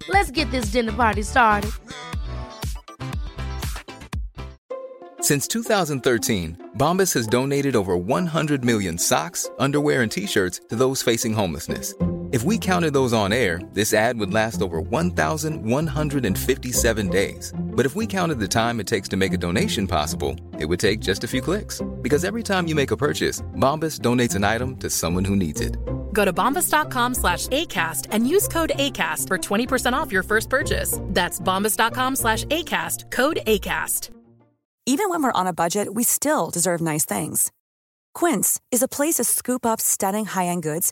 Let's 0.10 0.30
get 0.30 0.52
this 0.52 0.66
dinner 0.66 0.92
party 0.92 1.22
started. 1.22 1.72
Since 5.22 5.48
2013, 5.48 6.72
Bombas 6.78 7.14
has 7.14 7.26
donated 7.26 7.78
over 7.78 7.96
100 7.96 8.66
million 8.66 8.98
socks, 8.98 9.50
underwear, 9.58 10.02
and 10.02 10.12
t 10.12 10.28
shirts 10.28 10.60
to 10.68 10.76
those 10.76 11.02
facing 11.02 11.32
homelessness. 11.32 11.94
If 12.34 12.44
we 12.44 12.58
counted 12.58 12.92
those 12.92 13.14
on 13.14 13.32
air, 13.32 13.62
this 13.72 13.94
ad 13.94 14.20
would 14.20 14.34
last 14.34 14.62
over 14.62 14.82
1,157 14.82 17.10
days. 17.10 17.54
But 17.58 17.86
if 17.86 17.96
we 17.96 18.06
counted 18.06 18.38
the 18.38 18.50
time 18.50 18.82
it 18.82 18.88
takes 18.88 19.08
to 19.10 19.16
make 19.16 19.32
a 19.32 19.38
donation 19.38 19.88
possible, 19.88 20.36
it 20.60 20.66
would 20.66 20.82
take 20.82 21.00
just 21.00 21.24
a 21.24 21.28
few 21.28 21.40
clicks. 21.40 21.82
Because 22.02 22.26
every 22.26 22.44
time 22.44 22.68
you 22.68 22.76
make 22.76 22.92
a 22.92 22.98
purchase, 22.98 23.42
Bombas 23.56 24.02
donates 24.02 24.36
an 24.36 24.44
item 24.44 24.76
to 24.78 24.90
someone 24.90 25.24
who 25.24 25.38
needs 25.38 25.62
it. 25.62 25.78
Go 26.12 26.26
to 26.26 26.34
bombas.com 26.34 27.14
slash 27.14 27.48
ACAST 27.48 28.08
and 28.12 28.28
use 28.28 28.50
code 28.50 28.74
ACAST 28.76 29.26
for 29.26 29.38
20% 29.38 29.94
off 29.94 30.12
your 30.12 30.24
first 30.24 30.50
purchase. 30.50 31.00
That's 31.04 31.40
bombas.com 31.40 32.18
slash 32.18 32.44
ACAST, 32.44 33.10
code 33.10 33.40
ACAST. 33.48 34.10
Even 34.86 35.10
when 35.10 35.24
we're 35.24 35.32
on 35.32 35.48
a 35.48 35.54
budget, 35.54 35.94
we 35.94 36.04
still 36.04 36.50
deserve 36.50 36.82
nice 36.82 37.06
things. 37.06 37.54
Quince 38.14 38.60
is 38.70 38.82
a 38.82 38.90
place 38.90 39.16
to 39.16 39.24
scoop 39.24 39.66
up 39.66 39.80
stunning 39.80 40.26
high-end 40.26 40.64
goods 40.64 40.92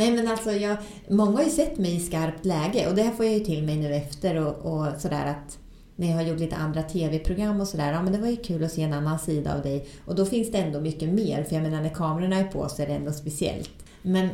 Nej 0.00 0.10
men 0.10 0.28
alltså, 0.28 0.52
jag, 0.52 0.76
många 1.08 1.36
har 1.36 1.44
ju 1.44 1.50
sett 1.50 1.78
mig 1.78 1.96
i 1.96 2.00
skarpt 2.00 2.44
läge 2.44 2.88
och 2.88 2.94
det 2.94 3.02
här 3.02 3.12
får 3.12 3.24
jag 3.24 3.34
ju 3.34 3.40
till 3.40 3.62
mig 3.62 3.76
nu 3.76 3.94
efter 3.94 4.36
och, 4.36 4.72
och 4.72 5.00
sådär 5.00 5.26
att 5.26 5.58
när 5.96 6.08
jag 6.08 6.14
har 6.14 6.22
gjort 6.22 6.40
lite 6.40 6.56
andra 6.56 6.82
tv-program 6.82 7.60
och 7.60 7.68
sådär, 7.68 7.92
ja 7.92 8.02
men 8.02 8.12
det 8.12 8.18
var 8.18 8.28
ju 8.28 8.36
kul 8.36 8.64
att 8.64 8.72
se 8.72 8.82
en 8.82 8.92
annan 8.92 9.18
sida 9.18 9.54
av 9.54 9.62
dig. 9.62 9.88
Och 10.04 10.14
då 10.14 10.26
finns 10.26 10.52
det 10.52 10.58
ändå 10.58 10.80
mycket 10.80 11.08
mer, 11.08 11.44
för 11.44 11.54
jag 11.54 11.62
menar 11.62 11.82
när 11.82 11.88
kamerorna 11.88 12.36
är 12.36 12.44
på 12.44 12.68
så 12.68 12.82
är 12.82 12.86
det 12.86 12.92
ändå 12.92 13.12
speciellt. 13.12 13.70
Men 14.02 14.28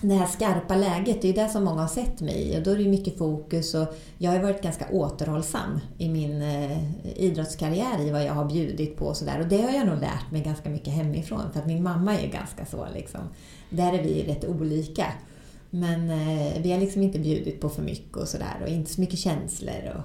det 0.00 0.14
här 0.14 0.26
skarpa 0.26 0.76
läget, 0.76 1.22
det 1.22 1.28
är 1.28 1.32
ju 1.32 1.42
det 1.42 1.48
som 1.48 1.64
många 1.64 1.80
har 1.80 1.88
sett 1.88 2.20
mig 2.20 2.48
i 2.48 2.58
och 2.58 2.62
då 2.62 2.70
är 2.70 2.76
det 2.76 2.82
ju 2.82 2.90
mycket 2.90 3.18
fokus 3.18 3.74
och 3.74 3.94
jag 4.18 4.30
har 4.30 4.36
ju 4.36 4.42
varit 4.42 4.62
ganska 4.62 4.86
återhållsam 4.90 5.80
i 5.98 6.08
min 6.08 6.42
eh, 6.42 6.78
idrottskarriär 7.16 8.00
i 8.00 8.10
vad 8.10 8.24
jag 8.24 8.32
har 8.32 8.44
bjudit 8.44 8.96
på 8.96 9.06
och 9.06 9.16
sådär. 9.16 9.40
Och 9.40 9.46
det 9.46 9.62
har 9.62 9.70
jag 9.70 9.86
nog 9.86 10.00
lärt 10.00 10.30
mig 10.30 10.42
ganska 10.42 10.70
mycket 10.70 10.92
hemifrån 10.92 11.52
för 11.52 11.60
att 11.60 11.66
min 11.66 11.82
mamma 11.82 12.18
är 12.18 12.28
ganska 12.28 12.66
så 12.66 12.86
liksom. 12.94 13.20
Där 13.72 13.92
är 13.92 14.02
vi 14.02 14.22
rätt 14.22 14.44
olika. 14.44 15.06
Men 15.74 16.10
eh, 16.10 16.62
vi 16.62 16.72
har 16.72 16.80
liksom 16.80 17.02
inte 17.02 17.18
bjudit 17.18 17.60
på 17.60 17.68
för 17.68 17.82
mycket 17.82 18.16
och 18.16 18.28
sådär 18.28 18.56
och 18.62 18.68
inte 18.68 18.90
så 18.90 19.00
mycket 19.00 19.18
känslor. 19.18 19.82
Och, 19.94 20.04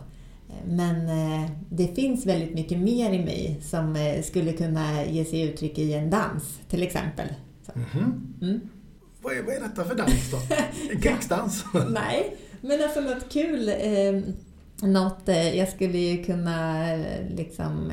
eh, 0.53 0.65
men 0.67 1.09
eh, 1.09 1.49
det 1.69 1.87
finns 1.87 2.25
väldigt 2.25 2.53
mycket 2.53 2.79
mer 2.79 3.13
i 3.13 3.19
mig 3.19 3.59
som 3.61 3.95
eh, 3.95 4.23
skulle 4.23 4.53
kunna 4.53 5.05
ge 5.05 5.25
sig 5.25 5.41
uttryck 5.41 5.79
i 5.79 5.93
en 5.93 6.09
dans 6.09 6.59
till 6.69 6.83
exempel. 6.83 7.27
Så. 7.65 7.71
Mhm. 7.79 8.35
Mm. 8.41 8.59
Vad 9.21 9.37
är, 9.37 9.43
vad 9.43 9.55
är 9.55 9.59
detta 9.59 9.83
för 9.83 9.95
dans 9.95 10.31
då? 10.31 10.37
Krigsdans? 11.01 11.65
Nej, 11.89 12.35
men 12.61 12.83
alltså 12.83 13.01
något 13.01 13.29
kul. 13.29 13.69
Eh, 13.69 14.21
något, 14.87 15.27
jag 15.55 15.69
skulle 15.69 15.97
ju 15.97 16.23
kunna 16.23 16.85
liksom... 17.29 17.91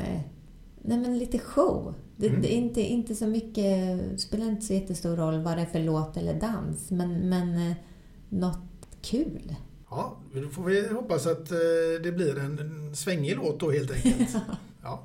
Nej 0.83 0.99
men 0.99 1.19
lite 1.19 1.39
show. 1.39 1.95
Det, 2.17 2.29
Mm. 2.29 2.43
det 2.43 2.55
är 2.55 2.57
inte, 2.57 2.81
inte 2.81 3.15
så 3.15 3.27
mycket, 3.27 4.01
spelar 4.21 4.47
inte 4.47 4.67
så 4.67 4.73
jättestor 4.75 5.17
roll 5.17 5.43
vad 5.43 5.57
det 5.57 5.63
är 5.63 5.67
för 5.67 5.81
låt 5.81 6.17
eller 6.17 6.35
dans, 6.41 6.91
men, 6.91 7.29
men 7.29 7.71
eh, 7.71 7.77
något 8.29 8.59
kul. 9.03 9.55
Ja, 9.91 10.17
då 10.35 10.49
får 10.49 10.63
vi 10.65 10.89
hoppas 10.89 11.27
att 11.27 11.51
eh, 11.51 11.57
det 12.03 12.13
blir 12.13 12.39
en, 12.39 12.59
en 12.59 12.97
svängig 12.97 13.37
låt 13.37 13.61
då 13.61 13.71
helt 13.71 13.91
enkelt. 13.91 14.37
Ja. 14.87 15.03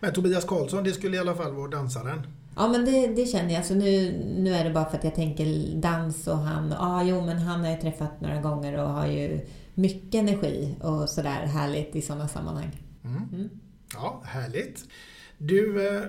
Men 0.00 0.12
Tobias 0.12 0.44
Karlsson, 0.44 0.84
det 0.84 0.92
skulle 0.92 1.16
i 1.16 1.20
alla 1.20 1.34
fall 1.34 1.52
vara 1.54 1.68
dansaren. 1.68 2.22
Ja, 2.56 2.68
men 2.68 2.84
det, 2.84 3.06
det 3.06 3.26
känner 3.26 3.54
jag. 3.54 3.64
Så 3.64 3.74
nu, 3.74 4.12
nu 4.38 4.54
är 4.54 4.64
det 4.64 4.70
bara 4.70 4.84
för 4.90 4.98
att 4.98 5.04
jag 5.04 5.14
tänker 5.14 5.74
dans 5.80 6.26
och 6.26 6.36
han... 6.36 6.70
Ja, 6.70 7.02
jo, 7.02 7.20
men 7.20 7.38
han 7.38 7.60
har 7.60 7.68
jag 7.70 7.80
träffat 7.80 8.20
några 8.20 8.40
gånger 8.40 8.78
och 8.82 8.88
har 8.90 9.06
ju 9.06 9.40
mycket 9.74 10.14
energi 10.14 10.76
och 10.82 11.08
sådär 11.08 11.46
härligt 11.46 11.96
i 11.96 12.02
sådana 12.02 12.28
sammanhang. 12.28 12.82
Mm. 13.04 13.48
Ja, 13.94 14.22
härligt. 14.24 14.84
Du, 15.42 15.88
eh, 15.88 16.02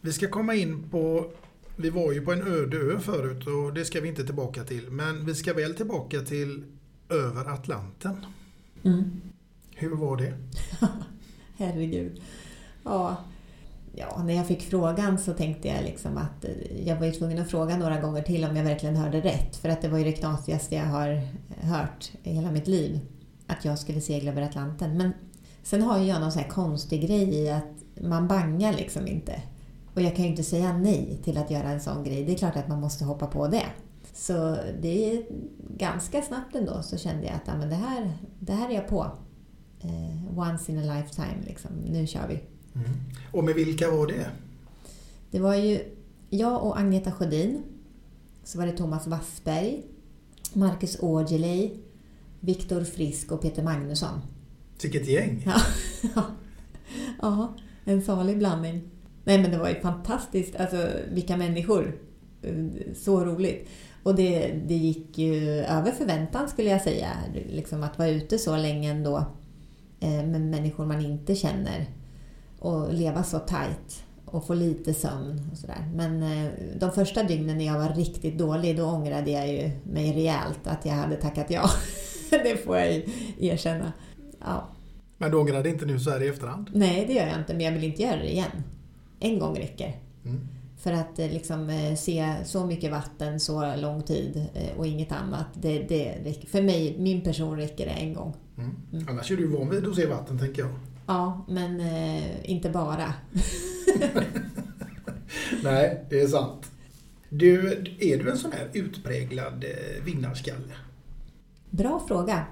vi 0.00 0.12
ska 0.12 0.28
komma 0.28 0.54
in 0.54 0.88
på... 0.90 1.30
Vi 1.76 1.90
var 1.90 2.12
ju 2.12 2.20
på 2.20 2.32
en 2.32 2.42
öde 2.42 2.76
ö 2.76 2.98
förut 2.98 3.46
och 3.46 3.74
det 3.74 3.84
ska 3.84 4.00
vi 4.00 4.08
inte 4.08 4.24
tillbaka 4.24 4.64
till. 4.64 4.90
Men 4.90 5.26
vi 5.26 5.34
ska 5.34 5.54
väl 5.54 5.74
tillbaka 5.74 6.20
till 6.20 6.64
över 7.08 7.52
Atlanten. 7.52 8.26
Mm. 8.82 9.20
Hur 9.74 9.96
var 9.96 10.16
det? 10.16 10.34
Herregud. 11.56 12.20
Ja. 12.84 13.16
ja, 13.94 14.22
när 14.24 14.34
jag 14.34 14.46
fick 14.46 14.62
frågan 14.62 15.18
så 15.18 15.32
tänkte 15.32 15.68
jag 15.68 15.84
liksom 15.84 16.16
att 16.16 16.44
eh, 16.44 16.86
jag 16.88 16.96
var 16.96 17.06
ju 17.06 17.12
tvungen 17.12 17.38
att 17.38 17.50
fråga 17.50 17.76
några 17.76 18.00
gånger 18.00 18.22
till 18.22 18.44
om 18.44 18.56
jag 18.56 18.64
verkligen 18.64 18.96
hörde 18.96 19.20
rätt. 19.20 19.56
För 19.56 19.68
att 19.68 19.82
det 19.82 19.88
var 19.88 19.98
ju 19.98 20.04
det 20.04 20.12
knasigaste 20.12 20.74
jag 20.74 20.86
har 20.86 21.22
hört 21.60 22.12
i 22.22 22.30
hela 22.30 22.50
mitt 22.50 22.66
liv. 22.66 23.00
Att 23.46 23.64
jag 23.64 23.78
skulle 23.78 24.00
segla 24.00 24.30
över 24.30 24.42
Atlanten. 24.42 24.96
Men 24.96 25.12
sen 25.62 25.82
har 25.82 25.98
ju 25.98 26.04
jag 26.04 26.20
någon 26.20 26.32
sån 26.32 26.42
här 26.42 26.50
konstig 26.50 27.02
grej 27.06 27.34
i 27.34 27.50
att 27.50 27.77
man 28.00 28.28
bangar 28.28 28.72
liksom 28.72 29.06
inte. 29.06 29.42
Och 29.94 30.02
jag 30.02 30.16
kan 30.16 30.24
ju 30.24 30.30
inte 30.30 30.42
säga 30.42 30.78
nej 30.78 31.20
till 31.24 31.38
att 31.38 31.50
göra 31.50 31.68
en 31.68 31.80
sån 31.80 32.04
grej. 32.04 32.24
Det 32.24 32.32
är 32.32 32.38
klart 32.38 32.56
att 32.56 32.68
man 32.68 32.80
måste 32.80 33.04
hoppa 33.04 33.26
på 33.26 33.48
det. 33.48 33.66
Så 34.14 34.56
det 34.80 35.12
är 35.12 35.22
ganska 35.76 36.22
snabbt 36.22 36.54
ändå 36.54 36.82
så 36.82 36.96
kände 36.96 37.26
jag 37.26 37.34
att 37.34 37.42
ja, 37.46 37.56
men 37.56 37.68
det, 37.68 37.74
här, 37.74 38.12
det 38.38 38.52
här 38.52 38.70
är 38.70 38.74
jag 38.74 38.88
på. 38.88 39.10
Eh, 39.80 40.38
once 40.38 40.72
in 40.72 40.78
a 40.78 40.94
lifetime, 40.94 41.38
liksom. 41.46 41.70
nu 41.86 42.06
kör 42.06 42.28
vi. 42.28 42.40
Och 43.32 43.44
med 43.44 43.54
vilka 43.54 43.90
var 43.90 44.06
det? 44.06 44.26
Det 45.30 45.40
var 45.40 45.54
ju 45.54 45.80
jag 46.30 46.62
och 46.64 46.78
Agneta 46.78 47.12
Sjödin. 47.12 47.62
Så 48.44 48.58
var 48.58 48.66
det 48.66 48.72
Thomas 48.72 49.06
Wassberg, 49.06 49.82
Marcus 50.52 51.02
Aujalay, 51.02 51.72
Viktor 52.40 52.84
Frisk 52.84 53.32
och 53.32 53.42
Peter 53.42 53.62
Magnusson. 53.62 54.20
Vilket 54.82 55.08
gäng! 55.08 55.42
Ja, 55.46 55.60
ja 57.20 57.54
en 57.88 58.02
salig 58.02 58.38
blandning. 58.38 58.82
Nej 59.24 59.42
men 59.42 59.50
det 59.50 59.58
var 59.58 59.68
ju 59.68 59.80
fantastiskt, 59.80 60.56
alltså 60.56 60.88
vilka 61.10 61.36
människor. 61.36 61.92
Så 62.94 63.24
roligt. 63.24 63.68
Och 64.02 64.14
det, 64.14 64.52
det 64.66 64.74
gick 64.74 65.18
ju 65.18 65.48
över 65.48 65.90
förväntan 65.90 66.48
skulle 66.48 66.70
jag 66.70 66.82
säga. 66.82 67.08
Liksom 67.48 67.82
att 67.82 67.98
vara 67.98 68.08
ute 68.08 68.38
så 68.38 68.56
länge 68.56 68.90
ändå 68.90 69.16
eh, 70.00 70.24
med 70.26 70.40
människor 70.40 70.86
man 70.86 71.04
inte 71.04 71.34
känner. 71.34 71.86
Och 72.58 72.94
leva 72.94 73.22
så 73.22 73.38
tajt 73.38 74.04
och 74.24 74.46
få 74.46 74.54
lite 74.54 74.94
sömn 74.94 75.48
och 75.52 75.58
sådär. 75.58 75.90
Men 75.94 76.22
eh, 76.22 76.50
de 76.80 76.92
första 76.92 77.22
dygnen 77.22 77.58
när 77.58 77.66
jag 77.66 77.78
var 77.78 77.88
riktigt 77.88 78.38
dålig 78.38 78.76
då 78.76 78.84
ångrade 78.84 79.30
jag 79.30 79.48
ju 79.48 79.70
mig 79.84 80.12
rejält 80.12 80.66
att 80.66 80.86
jag 80.86 80.92
hade 80.92 81.16
tackat 81.16 81.50
ja. 81.50 81.70
det 82.30 82.64
får 82.64 82.76
jag 82.76 82.92
ju 82.92 83.02
erkänna. 83.38 83.92
Ja. 84.40 84.68
Men 85.18 85.30
du 85.30 85.36
ångrar 85.36 85.62
dig 85.62 85.72
inte 85.72 85.86
nu 85.86 86.00
så 86.00 86.10
här 86.10 86.22
i 86.22 86.28
efterhand? 86.28 86.70
Nej, 86.72 87.04
det 87.06 87.12
gör 87.12 87.26
jag 87.26 87.38
inte, 87.38 87.54
men 87.54 87.64
jag 87.64 87.72
vill 87.72 87.84
inte 87.84 88.02
göra 88.02 88.16
det 88.16 88.32
igen. 88.32 88.50
En 89.20 89.38
gång 89.38 89.58
räcker. 89.58 89.96
Mm. 90.24 90.48
För 90.78 90.92
att 90.92 91.18
eh, 91.18 91.30
liksom, 91.30 91.70
eh, 91.70 91.94
se 91.94 92.34
så 92.44 92.66
mycket 92.66 92.90
vatten 92.90 93.40
så 93.40 93.76
lång 93.76 94.02
tid 94.02 94.46
eh, 94.54 94.78
och 94.78 94.86
inget 94.86 95.12
annat, 95.12 95.46
det, 95.54 95.78
det. 95.78 96.36
För 96.48 96.62
mig, 96.62 96.96
min 96.98 97.20
person 97.20 97.56
räcker 97.56 97.86
det 97.86 97.92
en 97.92 98.14
gång. 98.14 98.34
Mm. 98.58 99.08
Annars 99.08 99.30
är 99.30 99.36
du 99.36 99.46
van 99.46 99.70
vid 99.70 99.86
att 99.86 99.94
se 99.94 100.06
vatten 100.06 100.38
tänker 100.38 100.62
jag. 100.62 100.70
Ja, 101.06 101.44
men 101.48 101.80
eh, 101.80 102.50
inte 102.50 102.70
bara. 102.70 103.14
Nej, 105.62 106.04
det 106.10 106.20
är 106.20 106.26
sant. 106.26 106.70
Du, 107.28 107.70
är 108.00 108.18
du 108.18 108.30
en 108.30 108.38
sån 108.38 108.52
här 108.52 108.68
utpräglad 108.72 109.64
vinnarskalle? 110.04 110.74
Bra 111.70 112.04
fråga. 112.08 112.46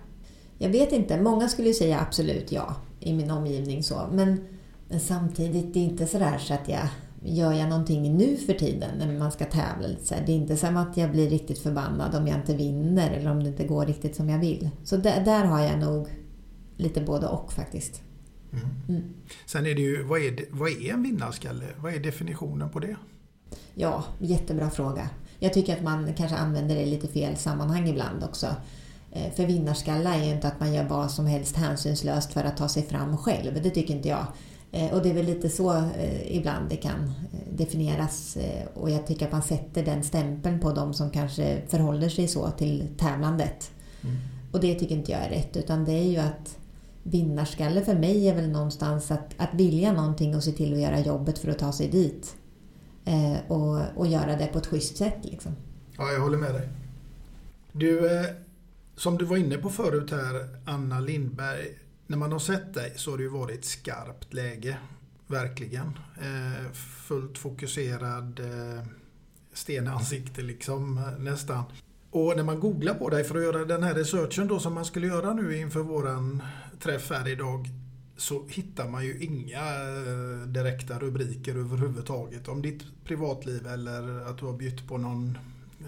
Jag 0.59 0.69
vet 0.69 0.93
inte, 0.93 1.21
många 1.21 1.49
skulle 1.49 1.73
säga 1.73 2.01
absolut 2.01 2.53
ja 2.53 2.77
i 3.01 3.13
min 3.13 3.31
omgivning 3.31 3.83
så. 3.83 4.09
Men, 4.13 4.41
men 4.89 5.01
samtidigt, 5.01 5.75
det 5.75 5.81
är 5.81 5.85
inte 5.85 6.07
sådär 6.07 6.39
så 6.39 6.55
att 6.55 6.69
jag 6.69 6.89
gör 7.23 7.53
jag 7.53 7.69
någonting 7.69 8.17
nu 8.17 8.37
för 8.37 8.55
tiden 8.55 8.99
när 8.99 9.19
man 9.19 9.33
ska 9.33 9.45
tävla. 9.45 9.89
så 10.03 10.15
Det 10.27 10.33
är 10.33 10.37
inte 10.37 10.57
som 10.57 10.77
att 10.77 10.97
jag 10.97 11.11
blir 11.11 11.31
riktigt 11.31 11.59
förbannad 11.59 12.15
om 12.15 12.27
jag 12.27 12.37
inte 12.37 12.57
vinner 12.57 13.11
eller 13.11 13.31
om 13.31 13.43
det 13.43 13.49
inte 13.49 13.67
går 13.67 13.87
riktigt 13.87 14.17
som 14.17 14.29
jag 14.29 14.39
vill. 14.39 14.71
Så 14.85 14.97
där, 14.97 15.25
där 15.25 15.45
har 15.45 15.61
jag 15.61 15.79
nog 15.79 16.09
lite 16.77 17.01
både 17.01 17.27
och 17.27 17.53
faktiskt. 17.53 18.03
Mm. 18.89 19.15
Sen 19.47 19.67
är 19.67 19.75
det 19.75 19.83
ju, 19.83 20.03
vad 20.03 20.21
är, 20.21 20.45
vad 20.51 20.71
är 20.71 20.93
en 20.93 21.03
vinnarskalle? 21.03 21.65
Vad 21.77 21.95
är 21.95 22.01
definitionen 22.01 22.71
på 22.71 22.79
det? 22.79 22.97
Ja, 23.75 24.05
jättebra 24.19 24.71
fråga. 24.71 25.11
Jag 25.39 25.53
tycker 25.53 25.77
att 25.77 25.83
man 25.83 26.15
kanske 26.15 26.37
använder 26.37 26.75
det 26.75 26.83
i 26.83 26.91
lite 26.91 27.09
fel 27.09 27.37
sammanhang 27.37 27.89
ibland 27.89 28.25
också. 28.25 28.47
Eh, 29.17 29.33
För 29.33 29.47
vinnarskalla 29.47 30.15
är 30.15 30.25
ju 30.25 30.31
inte 30.31 30.49
att 30.49 30.61
man 30.61 30.75
gör 30.75 30.85
vad 30.85 31.11
som 31.11 31.27
helst 31.27 31.57
hänsynslöst 31.57 32.33
för 32.33 32.45
att 32.45 32.57
ta 32.57 32.69
sig 32.69 32.83
fram 32.83 33.17
själv. 33.17 33.63
Det 33.63 33.71
tycker 33.71 33.95
inte 33.95 34.09
jag. 34.09 34.27
Eh, 34.73 34.93
Och 34.95 35.03
det 35.03 35.11
är 35.11 35.15
väl 35.15 35.27
lite 35.27 35.49
så 35.49 35.77
eh, 35.77 36.37
ibland 36.37 36.69
det 36.71 36.77
kan 36.77 37.13
definieras. 37.53 38.37
Och 38.75 38.91
jag 38.91 39.07
tycker 39.07 39.27
att 39.27 39.33
man 39.33 39.43
sätter 39.43 39.85
den 39.85 40.03
stämpeln 40.03 40.61
på 40.61 40.73
de 40.73 40.95
som 40.95 41.11
kanske 41.11 41.61
förhåller 41.69 42.09
sig 42.09 42.29
så 42.29 42.51
till 42.51 42.89
tävlandet. 42.99 43.71
Och 44.53 44.61
det 44.61 44.75
tycker 44.75 44.95
inte 44.97 45.13
jag 45.13 45.21
är 45.21 45.29
rätt. 45.31 45.57
Utan 45.57 45.85
det 45.85 45.93
är 45.93 46.05
ju 46.05 46.17
att 46.19 46.59
vinnarskalle 47.03 47.85
för 47.85 47.95
mig 47.95 48.29
är 48.29 48.35
väl 48.35 48.49
någonstans 48.49 49.11
att, 49.11 49.35
att 49.37 49.55
vilja 49.55 49.93
någonting 49.93 50.37
och 50.37 50.45
se 50.45 50.53
till 50.53 50.73
att 50.73 50.81
göra 50.81 51.01
jobbet 51.01 51.39
för 51.39 51.51
att 51.51 51.59
ta 51.59 51.73
sig 51.73 51.89
dit. 51.89 52.37
Eh, 53.05 53.37
och, 53.49 53.81
och 53.97 54.07
göra 54.07 54.37
det 54.37 54.47
på 54.47 54.59
ett 54.59 54.67
schysst 54.67 54.97
sätt. 54.97 55.19
Liksom. 55.23 55.53
Ja, 55.99 56.13
jag 56.13 56.21
håller 56.21 56.39
med 56.39 56.55
dig. 56.55 56.69
Du, 57.73 58.01
som 58.97 59.19
du 59.19 59.25
var 59.25 59.37
inne 59.37 59.59
på 59.59 59.71
förut 59.71 60.11
här, 60.11 60.49
Anna 60.65 61.01
Lindberg. 61.01 61.79
När 62.07 62.17
man 62.17 62.33
har 62.33 62.39
sett 62.39 62.75
dig 62.75 62.93
så 62.97 63.11
har 63.11 63.19
det 63.19 63.23
ju 63.23 63.31
varit 63.31 63.65
skarpt 63.65 64.35
läge. 64.35 64.79
Verkligen. 65.27 65.99
Eh, 66.21 66.73
fullt 66.73 67.39
fokuserad, 67.39 68.41
eh, 68.41 68.83
sten 69.53 69.91
i 70.39 70.43
liksom 70.43 70.99
eh, 70.99 71.19
nästan. 71.19 71.65
Och 72.11 72.37
när 72.37 72.45
man 72.45 72.61
googlar 72.61 72.95
på 72.95 73.09
dig 73.11 73.25
för 73.25 73.37
att 73.37 73.43
göra 73.43 73.65
den 73.65 73.83
här 73.83 73.95
researchen 73.95 74.49
då 74.49 74.59
som 74.59 74.75
man 74.75 74.85
skulle 74.85 75.07
göra 75.07 75.35
nu 75.35 75.57
inför 75.57 75.81
våran 75.81 76.43
träff 76.81 77.11
här 77.11 77.29
idag 77.29 77.69
så 78.17 78.47
hittar 78.49 78.89
man 78.89 79.05
ju 79.05 79.19
inga 79.19 79.61
eh, 79.61 80.47
direkta 80.47 80.99
rubriker 80.99 81.55
överhuvudtaget 81.55 82.49
om 82.49 82.63
ditt 82.63 82.83
privatliv 83.05 83.67
eller 83.67 84.31
att 84.31 84.39
du 84.39 84.47
har 84.47 84.53
bytt 84.53 84.89
på 84.89 84.99
någon 84.99 85.39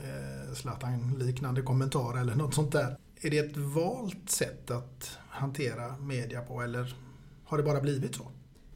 Eh, 0.05 0.55
Zlatan-liknande 0.55 1.63
kommentar 1.63 2.21
eller 2.21 2.35
något 2.35 2.55
sånt 2.55 2.73
där. 2.73 2.97
Är 3.23 3.31
det 3.31 3.39
ett 3.39 3.57
valt 3.57 4.31
sätt 4.31 4.71
att 4.71 5.11
hantera 5.29 5.97
media 5.97 6.41
på 6.41 6.63
eller 6.63 6.97
har 7.45 7.59
det 7.59 7.65
bara 7.65 7.81
blivit 7.81 8.15
så? 8.15 8.23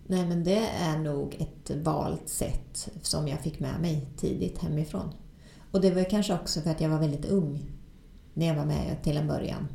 Nej, 0.06 0.26
men 0.26 0.44
det 0.44 0.68
är 0.68 0.98
nog 0.98 1.36
ett 1.38 1.76
valt 1.84 2.28
sätt 2.28 2.88
som 3.02 3.28
jag 3.28 3.40
fick 3.40 3.60
med 3.60 3.80
mig 3.80 4.08
tidigt 4.16 4.58
hemifrån. 4.58 5.14
Och 5.70 5.80
det 5.80 5.90
var 5.90 6.10
kanske 6.10 6.34
också 6.34 6.60
för 6.60 6.70
att 6.70 6.80
jag 6.80 6.88
var 6.88 6.98
väldigt 6.98 7.24
ung 7.24 7.70
när 8.34 8.46
jag 8.46 8.54
var 8.54 8.64
med 8.64 9.02
till 9.02 9.16
en 9.16 9.26
början. 9.26 9.68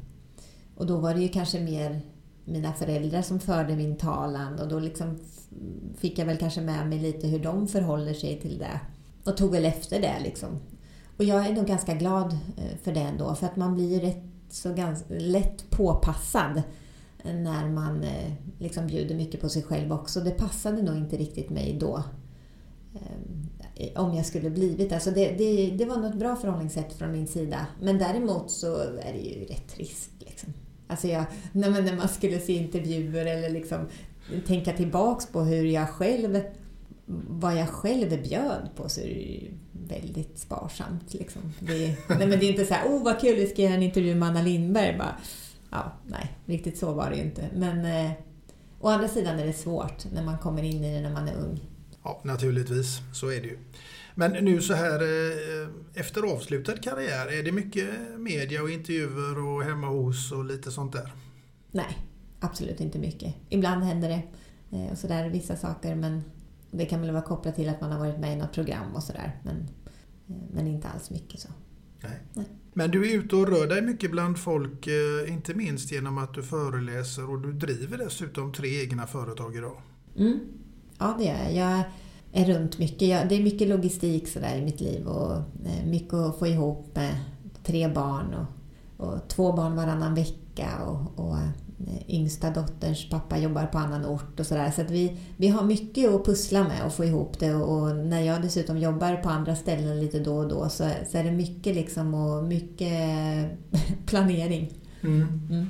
Och 0.76 0.86
då 0.86 0.98
var 0.98 1.14
det 1.14 1.22
ju 1.22 1.30
kanske 1.30 1.60
mer 1.60 2.02
mina 2.46 2.74
föräldrar 2.74 3.22
som 3.22 3.40
förde 3.40 3.76
min 3.76 3.98
talan 3.98 4.60
och 4.60 4.68
då 4.68 4.80
liksom 4.80 5.20
fick 5.98 6.20
jag 6.20 6.26
väl 6.26 6.38
kanske 6.38 6.62
med 6.62 6.90
mig 6.90 7.00
lite 7.00 7.28
hur 7.28 7.40
de 7.40 7.68
förhåller 7.68 8.14
sig 8.14 8.42
till 8.42 8.58
det. 8.58 8.80
Och 9.24 9.38
tog 9.38 9.52
väl 9.52 9.66
efter 9.66 10.02
det 10.02 10.20
liksom. 10.24 10.60
Och 11.18 11.24
jag 11.24 11.46
är 11.46 11.54
nog 11.54 11.66
ganska 11.66 11.94
glad 11.94 12.38
eh, 12.58 12.78
för 12.84 12.92
det 12.92 13.00
ändå, 13.00 13.36
för 13.36 13.46
att 13.46 13.56
man 13.56 13.76
blir 13.76 13.94
ju 13.94 14.00
rätt 14.00 14.24
så 14.50 14.74
ganska 14.74 15.06
lätt 15.14 15.70
påpassad 15.70 16.62
när 17.24 17.70
man 17.70 18.04
eh, 18.04 18.34
liksom 18.60 18.88
bjuder 18.88 19.16
mycket 19.16 19.42
på 19.42 19.50
sig 19.50 19.64
själv 19.64 19.94
också. 19.94 20.20
Det 20.20 20.32
passade 20.32 20.82
nog 20.82 20.98
inte 20.98 21.18
riktigt 21.18 21.50
mig 21.50 21.78
då. 21.80 22.04
Eh, 23.76 24.02
om 24.04 24.14
jag 24.14 24.26
skulle 24.26 24.50
blivit 24.50 24.92
alltså 24.92 25.12
det. 25.12 25.32
Det, 25.38 25.70
det 25.78 25.86
var 25.86 25.98
något 25.98 26.16
bra 26.16 26.36
förhållningssätt 26.36 26.94
från 26.94 27.12
min 27.12 27.28
sida. 27.28 27.68
Men 27.82 27.98
däremot 27.98 28.52
så 28.52 28.76
är 28.80 29.14
det 29.14 29.20
ju 29.20 29.46
rätt 29.46 29.68
trist. 29.68 30.10
Liksom. 30.20 30.54
Alltså 30.88 31.08
jag, 31.08 31.26
när, 31.52 31.70
man, 31.70 31.86
när 31.86 31.96
man 31.96 32.08
skulle 32.08 32.40
se 32.40 32.54
intervjuer 32.54 33.26
eller 33.26 33.50
liksom 33.50 33.88
tänka 34.48 34.74
tillbaks 34.74 35.28
på 35.28 35.42
hur 35.42 35.66
jag 35.66 35.90
själv 35.90 36.42
vad 37.30 37.56
jag 37.56 37.70
själv 37.70 38.24
bjöd 38.24 38.70
på 38.76 38.90
så 38.90 39.02
är 39.02 39.06
det 39.06 39.12
ju 39.12 39.52
väldigt 39.88 40.40
sparsamt. 40.40 41.14
Liksom. 41.14 41.42
Det, 41.60 41.98
nej, 42.10 42.28
men 42.28 42.30
det 42.30 42.46
är 42.46 42.50
inte 42.50 42.66
så 42.66 42.74
här, 42.74 42.88
oh 42.88 43.04
vad 43.04 43.20
kul, 43.20 43.36
vi 43.36 43.48
ska 43.48 43.62
göra 43.62 43.74
en 43.74 43.84
intervju 43.84 44.16
med 44.16 44.30
Anna 44.30 44.42
Lindberg. 44.42 44.98
Bara, 44.98 45.16
ja, 45.70 45.94
nej, 46.06 46.38
riktigt 46.46 46.78
så 46.78 46.94
var 46.94 47.10
det 47.10 47.16
ju 47.16 47.24
inte. 47.24 47.50
Men 47.56 47.86
eh, 47.86 48.12
å 48.80 48.88
andra 48.90 49.08
sidan 49.08 49.40
är 49.40 49.46
det 49.46 49.54
svårt 49.54 50.12
när 50.14 50.24
man 50.24 50.38
kommer 50.38 50.64
in 50.64 50.84
i 50.84 50.94
det 50.94 51.02
när 51.02 51.14
man 51.14 51.28
är 51.28 51.36
ung. 51.36 51.60
Ja, 52.04 52.22
naturligtvis. 52.24 53.00
Så 53.14 53.32
är 53.32 53.42
det 53.42 53.48
ju. 53.48 53.58
Men 54.16 54.32
nu 54.32 54.62
så 54.62 54.74
här 54.74 55.02
eh, 55.02 55.70
efter 55.94 56.34
avslutad 56.34 56.78
karriär, 56.78 57.40
är 57.40 57.44
det 57.44 57.52
mycket 57.52 57.90
media 58.18 58.62
och 58.62 58.70
intervjuer 58.70 59.40
och 59.48 59.64
hemma 59.64 59.88
hos 59.88 60.32
och 60.32 60.46
lite 60.46 60.72
sånt 60.72 60.94
där? 60.94 61.12
Nej, 61.72 61.98
absolut 62.40 62.80
inte 62.80 63.00
mycket. 63.00 63.36
Ibland 63.50 63.84
händer 63.84 64.10
det 64.10 64.22
eh, 64.78 64.92
och 64.92 64.98
sådär, 64.98 65.30
vissa 65.30 65.56
saker, 65.56 65.96
men 65.96 66.24
det 66.72 66.86
kan 66.86 67.02
väl 67.02 67.12
vara 67.12 67.22
kopplat 67.22 67.56
till 67.56 67.70
att 67.70 67.82
man 67.82 67.92
har 67.92 68.00
varit 68.00 68.20
med 68.20 68.34
i 68.34 68.36
något 68.36 68.54
program 68.54 68.96
och 68.96 69.04
sådär. 69.04 69.32
Men, 69.44 69.68
men 70.28 70.68
inte 70.68 70.88
alls 70.88 71.10
mycket 71.10 71.40
så. 71.40 71.50
Nej. 72.04 72.20
Nej. 72.34 72.46
Men 72.74 72.92
du 72.92 73.12
är 73.12 73.18
ute 73.18 73.36
och 73.36 73.48
rör 73.48 73.68
dig 73.68 73.82
mycket 73.82 74.12
bland 74.12 74.38
folk, 74.38 74.88
eh, 74.88 75.34
inte 75.34 75.54
minst 75.54 75.92
genom 75.92 76.18
att 76.18 76.34
du 76.34 76.44
föreläser 76.44 77.30
och 77.30 77.42
du 77.42 77.54
driver 77.54 77.98
dessutom 77.98 78.54
tre 78.54 78.82
egna 78.84 79.08
företag 79.08 79.56
idag. 79.56 79.82
Mm. 80.18 80.40
Ja, 80.98 81.16
det 81.20 81.28
är 81.28 81.50
jag. 81.50 81.54
Jag 81.54 81.84
är 82.32 82.46
runt 82.46 82.80
mycket. 82.80 83.08
Jag, 83.08 83.30
det 83.30 83.36
är 83.36 83.44
mycket 83.44 83.68
logistik 83.68 84.28
sådär 84.28 84.58
i 84.58 84.66
mitt 84.66 84.82
liv 84.82 85.08
och 85.08 85.34
eh, 85.66 85.86
mycket 85.86 86.14
att 86.14 86.40
få 86.40 86.48
ihop 86.48 86.96
med 86.96 87.16
tre 87.64 87.88
barn 87.88 88.34
och, 88.34 89.08
och 89.08 89.28
två 89.28 89.54
barn 89.54 89.76
varannan 89.76 90.16
vecka 90.16 90.84
och, 90.86 91.26
och 91.26 91.38
eh, 91.38 91.50
yngsta 92.08 92.50
dotterns 92.50 93.10
pappa 93.10 93.38
jobbar 93.38 93.66
på 93.66 93.78
annan 93.78 94.06
ort 94.06 94.40
och 94.40 94.46
sådär. 94.46 94.72
Så 94.72 94.82
att 94.82 94.92
vi, 94.92 95.18
vi 95.38 95.48
har 95.48 95.64
mycket 95.64 96.10
att 96.10 96.26
pussla 96.26 96.64
med 96.64 96.86
och 96.86 96.94
få 96.94 97.06
ihop 97.06 97.40
det 97.40 97.54
och 97.54 97.96
när 97.96 98.22
jag 98.22 98.42
dessutom 98.42 98.78
jobbar 98.78 99.16
på 99.16 99.30
andra 99.30 99.56
ställen 99.56 100.00
lite 100.00 100.20
då 100.20 100.38
och 100.38 100.48
då 100.48 100.70
så, 100.70 100.90
så 101.12 101.18
är 101.18 101.24
det 101.24 101.32
mycket 101.32 101.76
liksom 101.76 102.14
och 102.14 102.44
mycket 102.44 102.92
planering. 104.06 104.74
Mm. 105.02 105.42
Mm. 105.50 105.70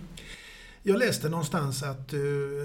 Jag 0.83 0.99
läste 0.99 1.29
någonstans 1.29 1.83
att 1.83 2.07
du 2.07 2.57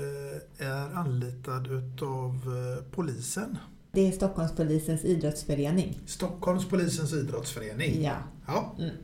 eh, 0.60 0.66
är 0.66 0.94
anlitad 0.94 1.66
utav 1.66 2.30
eh, 2.30 2.84
polisen. 2.90 3.58
Det 3.92 4.08
är 4.08 4.12
Stockholmspolisens 4.12 5.04
idrottsförening. 5.04 5.98
Stockholmspolisens 6.06 7.12
idrottsförening. 7.12 8.02
Ja. 8.02 8.16
ja. 8.46 8.74
Mm. 8.78 8.96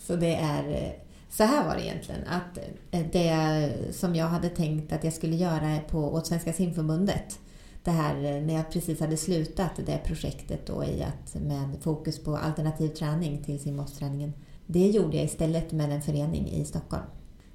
Så 0.00 0.16
det 0.16 0.34
är... 0.34 0.96
Så 1.28 1.44
här 1.44 1.66
var 1.66 1.74
det 1.74 1.82
egentligen. 1.82 2.20
Att 2.26 2.58
eh, 2.90 3.06
det 3.12 3.72
som 3.90 4.14
jag 4.14 4.26
hade 4.26 4.48
tänkt 4.48 4.92
att 4.92 5.04
jag 5.04 5.12
skulle 5.12 5.36
göra 5.36 5.78
på, 5.78 5.98
åt 5.98 6.26
Svenska 6.26 6.52
simförbundet. 6.52 7.38
Det 7.84 7.90
här 7.90 8.14
eh, 8.16 8.42
när 8.42 8.54
jag 8.54 8.70
precis 8.70 9.00
hade 9.00 9.16
slutat 9.16 9.70
det 9.86 10.00
projektet 10.04 10.66
då 10.66 10.84
i 10.84 11.02
att 11.02 11.42
med 11.42 11.76
fokus 11.80 12.24
på 12.24 12.36
alternativ 12.36 12.88
träning 12.88 13.44
till 13.44 13.60
simhoppsträningen. 13.60 14.32
Det 14.66 14.86
gjorde 14.86 15.16
jag 15.16 15.24
istället 15.24 15.72
med 15.72 15.92
en 15.92 16.02
förening 16.02 16.48
i 16.48 16.64
Stockholm. 16.64 17.04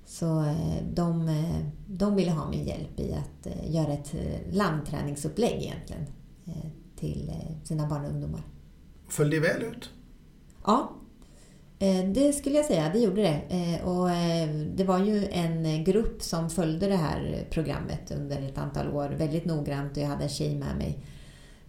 Så 0.06 0.40
eh, 0.40 0.84
de, 0.94 1.44
de 1.88 2.16
ville 2.16 2.32
ha 2.32 2.50
min 2.50 2.64
hjälp 2.64 3.00
i 3.00 3.14
att 3.14 3.48
göra 3.68 3.94
ett 3.94 4.14
landträningsupplägg 4.52 5.64
egentligen 5.64 6.06
till 6.96 7.32
sina 7.64 7.88
barn 7.88 8.06
och 8.06 8.12
ungdomar. 8.12 8.42
Föll 9.08 9.30
det 9.30 9.40
väl 9.40 9.62
ut? 9.62 9.90
Ja, 10.66 10.92
det 12.14 12.34
skulle 12.34 12.56
jag 12.56 12.66
säga. 12.66 12.90
Det 12.94 13.00
gjorde 13.00 13.22
det. 13.22 13.42
Eh, 13.50 13.88
Och 13.88 14.10
eh, 14.12 14.50
det 14.76 14.84
var 14.84 15.00
ju 15.00 15.28
en 15.32 15.84
grupp 15.84 16.22
som 16.22 16.50
följde 16.50 16.88
det 16.88 16.96
här 16.96 17.46
programmet 17.50 18.12
under 18.12 18.42
ett 18.42 18.58
antal 18.58 18.88
år 18.92 19.10
väldigt 19.10 19.46
noggrant 19.46 19.98
och 19.98 20.04
jag 20.04 20.08
hade 20.08 20.24
en 20.24 20.30
tjej 20.30 20.56
med 20.56 20.78
mig 20.78 20.98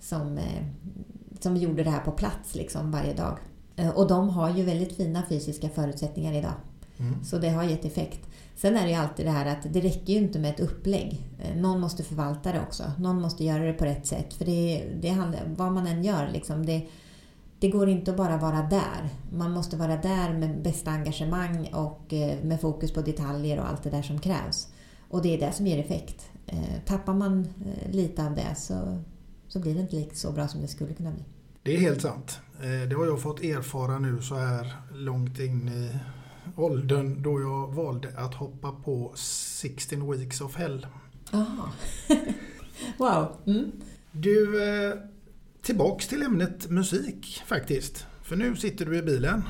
som, 0.01 0.39
eh, 0.39 0.65
som 1.41 1.57
gjorde 1.57 1.83
det 1.85 1.91
här 1.91 2.01
på 2.01 2.11
plats 2.13 2.55
liksom 2.55 2.91
varje 2.91 3.15
dag. 3.15 3.39
Eh, 3.77 3.89
Och 3.91 4.09
de 4.09 4.29
har 4.29 4.51
ju 4.51 4.63
väldigt 4.65 4.97
fina 4.97 5.23
fysiska 5.29 5.69
förutsättningar 5.69 6.33
idag. 6.33 6.55
Mm. 6.99 7.25
Så 7.25 7.39
det 7.39 7.49
har 7.49 7.65
gett 7.65 7.85
effekt. 7.85 8.21
Sen 8.57 8.77
är 8.77 8.83
det 8.83 8.91
ju 8.91 8.97
alltid 8.97 9.27
det 9.27 9.31
här 9.31 9.47
att 9.47 9.73
det 9.73 9.81
räcker 9.81 10.13
ju 10.13 10.19
inte 10.19 10.39
med 10.39 10.51
ett 10.51 10.61
upplägg. 10.61 11.21
Eh, 11.43 11.57
Någon 11.57 11.81
måste 11.81 12.03
förvalta 12.03 12.53
det 12.53 12.61
också. 12.61 12.83
Någon 12.99 13.21
måste 13.21 13.45
göra 13.45 13.65
det 13.65 13.73
på 13.73 13.85
rätt 13.85 14.07
sätt. 14.07 14.35
För 14.35 14.45
det, 14.45 14.85
det 15.03 15.09
handlar, 15.09 15.41
vad 15.57 15.73
man 15.73 15.87
än 15.87 16.05
gör, 16.05 16.31
liksom, 16.33 16.67
det, 16.67 16.87
det 17.63 17.69
går 17.69 17.89
inte 17.89 18.11
att 18.11 18.17
bara 18.17 18.37
vara 18.37 18.63
där. 18.63 19.09
Man 19.33 19.51
måste 19.51 19.77
vara 19.77 19.97
där 19.97 20.33
med 20.33 20.63
bästa 20.63 20.91
engagemang 20.91 21.71
och 21.75 22.13
eh, 22.13 22.45
med 22.45 22.61
fokus 22.61 22.93
på 22.93 23.03
detaljer 23.03 23.59
och 23.61 23.69
allt 23.69 23.83
det 23.83 23.91
där 23.91 24.03
som 24.03 24.19
krävs. 24.19 24.69
Och 25.09 25.23
det 25.23 25.35
är 25.35 25.47
det 25.47 25.53
som 25.53 25.67
ger 25.67 25.79
effekt. 25.79 26.31
Eh, 26.47 26.85
Tappar 26.87 27.15
man 27.15 27.41
eh, 27.41 27.91
lite 27.91 28.27
av 28.27 28.35
det 28.35 28.55
så, 28.57 29.03
så 29.49 29.61
blir 29.61 29.75
det 29.75 29.81
inte 29.81 29.97
lika 29.97 30.15
så 30.15 30.33
bra 30.33 30.49
som 30.49 30.61
det 30.61 30.69
skulle 30.69 30.95
kunna 30.95 31.11
bli. 31.11 31.25
Det 31.63 31.77
är 31.77 31.81
helt 31.81 32.03
sant. 32.03 32.41
Det 32.89 32.95
har 32.97 33.07
jag 33.07 33.23
fått 33.23 33.43
erfara 33.43 33.99
nu 33.99 34.23
så 34.23 34.35
här 34.35 34.73
långt 34.93 35.39
in 35.39 35.69
i 35.69 35.99
åldern 36.57 37.23
då 37.23 37.41
jag 37.41 37.75
valde 37.75 38.09
att 38.17 38.35
hoppa 38.35 38.73
på 38.73 39.13
16 39.17 40.13
weeks 40.13 40.41
of 40.41 40.57
hell. 40.57 40.87
Aha. 41.33 41.73
wow. 42.99 43.37
Mm. 43.47 43.73
Du, 44.13 44.61
tillbaks 45.63 46.09
till 46.09 46.23
ämnet 46.23 46.71
musik 46.71 47.43
faktiskt. 47.47 48.07
För 48.23 48.37
nu 48.37 48.57
sitter 48.57 48.87
du 48.87 48.99
i 48.99 49.03
bilen 49.03 49.43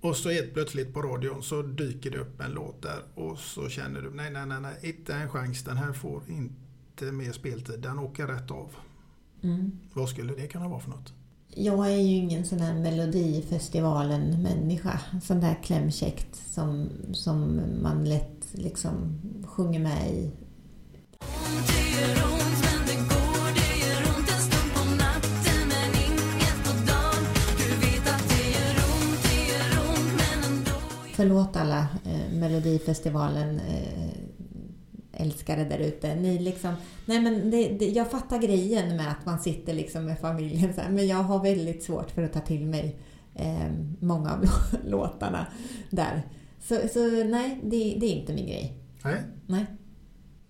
och 0.00 0.16
så 0.16 0.30
helt 0.30 0.54
plötsligt 0.54 0.94
på 0.94 1.02
radion 1.02 1.42
så 1.42 1.62
dyker 1.62 2.10
det 2.10 2.18
upp 2.18 2.40
en 2.40 2.50
låt 2.50 2.82
där 2.82 3.02
och 3.14 3.38
så 3.38 3.68
känner 3.68 4.02
du 4.02 4.10
nej, 4.10 4.30
nej, 4.30 4.46
nej, 4.46 4.60
nej, 4.60 4.74
inte 4.82 5.14
en 5.14 5.28
chans. 5.28 5.64
Den 5.64 5.76
här 5.76 5.92
får 5.92 6.22
inte 6.28 7.12
mer 7.12 7.32
speltid. 7.32 7.80
Den 7.80 7.98
åker 7.98 8.26
rätt 8.26 8.50
av. 8.50 8.74
Mm. 9.42 9.78
Vad 9.92 10.08
skulle 10.08 10.34
det 10.34 10.46
kunna 10.46 10.68
vara 10.68 10.80
för 10.80 10.90
något? 10.90 11.12
Jag 11.54 11.92
är 11.92 11.96
ju 11.96 12.16
ingen 12.16 12.44
sån 12.44 12.58
här 12.58 12.74
Melodifestivalen-människa. 12.74 15.00
Sån 15.22 15.40
där 15.40 15.58
klämkäckt 15.62 16.36
som, 16.36 16.88
som 17.12 17.60
man 17.82 18.04
lätt 18.04 18.46
liksom 18.52 19.20
sjunger 19.46 19.80
med 19.80 20.14
i. 20.14 20.30
Förlåt 31.22 31.56
alla 31.56 31.86
eh, 32.04 32.32
Melodifestivalen 32.32 33.60
eh, 33.60 35.22
älskare 35.22 35.64
där 35.64 35.78
ute. 35.78 36.14
Ni 36.14 36.38
liksom, 36.38 36.74
nej 37.06 37.20
men 37.20 37.50
det, 37.50 37.68
det, 37.68 37.88
jag 37.88 38.10
fattar 38.10 38.38
grejen 38.38 38.96
med 38.96 39.10
att 39.10 39.26
man 39.26 39.38
sitter 39.38 39.74
liksom 39.74 40.04
med 40.04 40.18
familjen 40.18 40.74
så 40.74 40.80
här, 40.80 40.90
men 40.90 41.06
jag 41.06 41.16
har 41.16 41.42
väldigt 41.42 41.82
svårt 41.82 42.10
för 42.10 42.22
att 42.22 42.32
ta 42.32 42.40
till 42.40 42.66
mig 42.66 42.96
eh, 43.34 43.72
många 44.00 44.32
av 44.32 44.44
låtarna 44.86 45.46
där. 45.90 46.22
Så, 46.60 46.80
så 46.92 47.24
nej, 47.24 47.60
det, 47.62 47.96
det 48.00 48.06
är 48.06 48.20
inte 48.20 48.32
min 48.32 48.46
grej. 48.46 48.78
Nej, 49.04 49.20
Nej. 49.46 49.66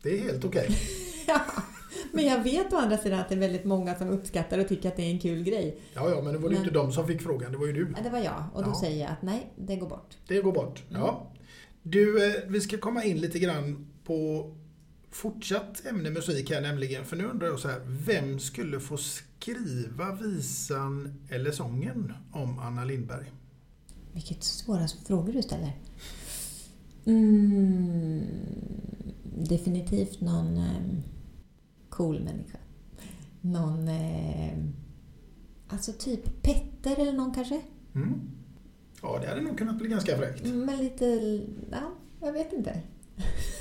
det 0.02 0.18
är 0.18 0.22
helt 0.22 0.44
okej. 0.44 0.68
Ja, 1.26 1.40
men 2.12 2.24
jag 2.24 2.42
vet 2.42 2.72
å 2.72 2.76
andra 2.76 2.98
sidan 2.98 3.20
att 3.20 3.28
det 3.28 3.34
är 3.34 3.38
väldigt 3.38 3.64
många 3.64 3.94
som 3.94 4.08
uppskattar 4.08 4.58
och 4.58 4.68
tycker 4.68 4.88
att 4.88 4.96
det 4.96 5.02
är 5.02 5.10
en 5.10 5.20
kul 5.20 5.42
grej. 5.42 5.80
Ja, 5.94 6.10
ja, 6.10 6.22
men 6.22 6.32
det 6.32 6.38
var 6.38 6.48
ju 6.50 6.54
Men- 6.54 6.62
inte 6.64 6.74
de 6.74 6.92
som 6.92 7.06
fick 7.06 7.22
frågan, 7.22 7.52
det 7.52 7.58
var 7.58 7.66
ju 7.66 7.72
du. 7.72 7.94
Ja, 7.96 8.02
det 8.02 8.10
var 8.10 8.18
jag 8.18 8.44
och 8.54 8.62
då 8.64 8.70
Ja. 8.70 8.80
säger 8.80 9.00
jag 9.00 9.10
att 9.10 9.22
nej, 9.22 9.52
det 9.56 9.76
går 9.76 9.88
bort. 9.88 10.16
Det 10.28 10.40
går 10.40 10.52
bort. 10.52 10.82
Ja. 10.88 11.32
Du, 11.82 12.26
eh, 12.26 12.32
vi 12.48 12.60
ska 12.60 12.78
komma 12.78 13.04
in 13.04 13.16
lite 13.20 13.38
grann 13.38 13.86
på 14.04 14.50
fortsatt 15.10 15.86
ämne 15.86 16.10
musik 16.10 16.50
här 16.50 16.60
nämligen. 16.60 17.04
För 17.04 17.16
nu 17.16 17.24
undrar 17.26 17.46
jag 17.46 17.58
så 17.58 17.68
här, 17.68 17.80
vem 17.86 18.38
skulle 18.38 18.80
få 18.80 18.96
skriva 18.96 20.14
visan 20.14 21.14
eller 21.30 21.50
sången 21.52 22.12
om 22.32 22.58
Anna 22.58 22.84
Lindberg? 22.84 23.32
Vilket 24.12 24.44
svåra 24.44 24.86
frågor 25.06 25.32
du 25.32 25.42
ställer. 25.42 25.72
Mm, 27.04 28.22
definitivt 29.48 30.20
någon 30.20 30.56
eh, 30.56 30.72
cool 31.92 32.20
människa. 32.20 32.58
Någon... 33.40 33.88
Eh, 33.88 34.52
alltså 35.68 35.92
typ 35.92 36.42
Petter 36.42 37.00
eller 37.02 37.12
någon 37.12 37.34
kanske? 37.34 37.60
Mm. 37.94 38.20
Ja, 39.02 39.18
det 39.22 39.28
hade 39.28 39.40
nog 39.40 39.58
kunnat 39.58 39.78
bli 39.78 39.88
ganska 39.88 40.16
fräckt. 40.16 40.44
Men 40.46 40.76
lite... 40.78 41.04
Ja, 41.70 41.90
jag 42.20 42.32
vet 42.32 42.52
inte. 42.52 42.80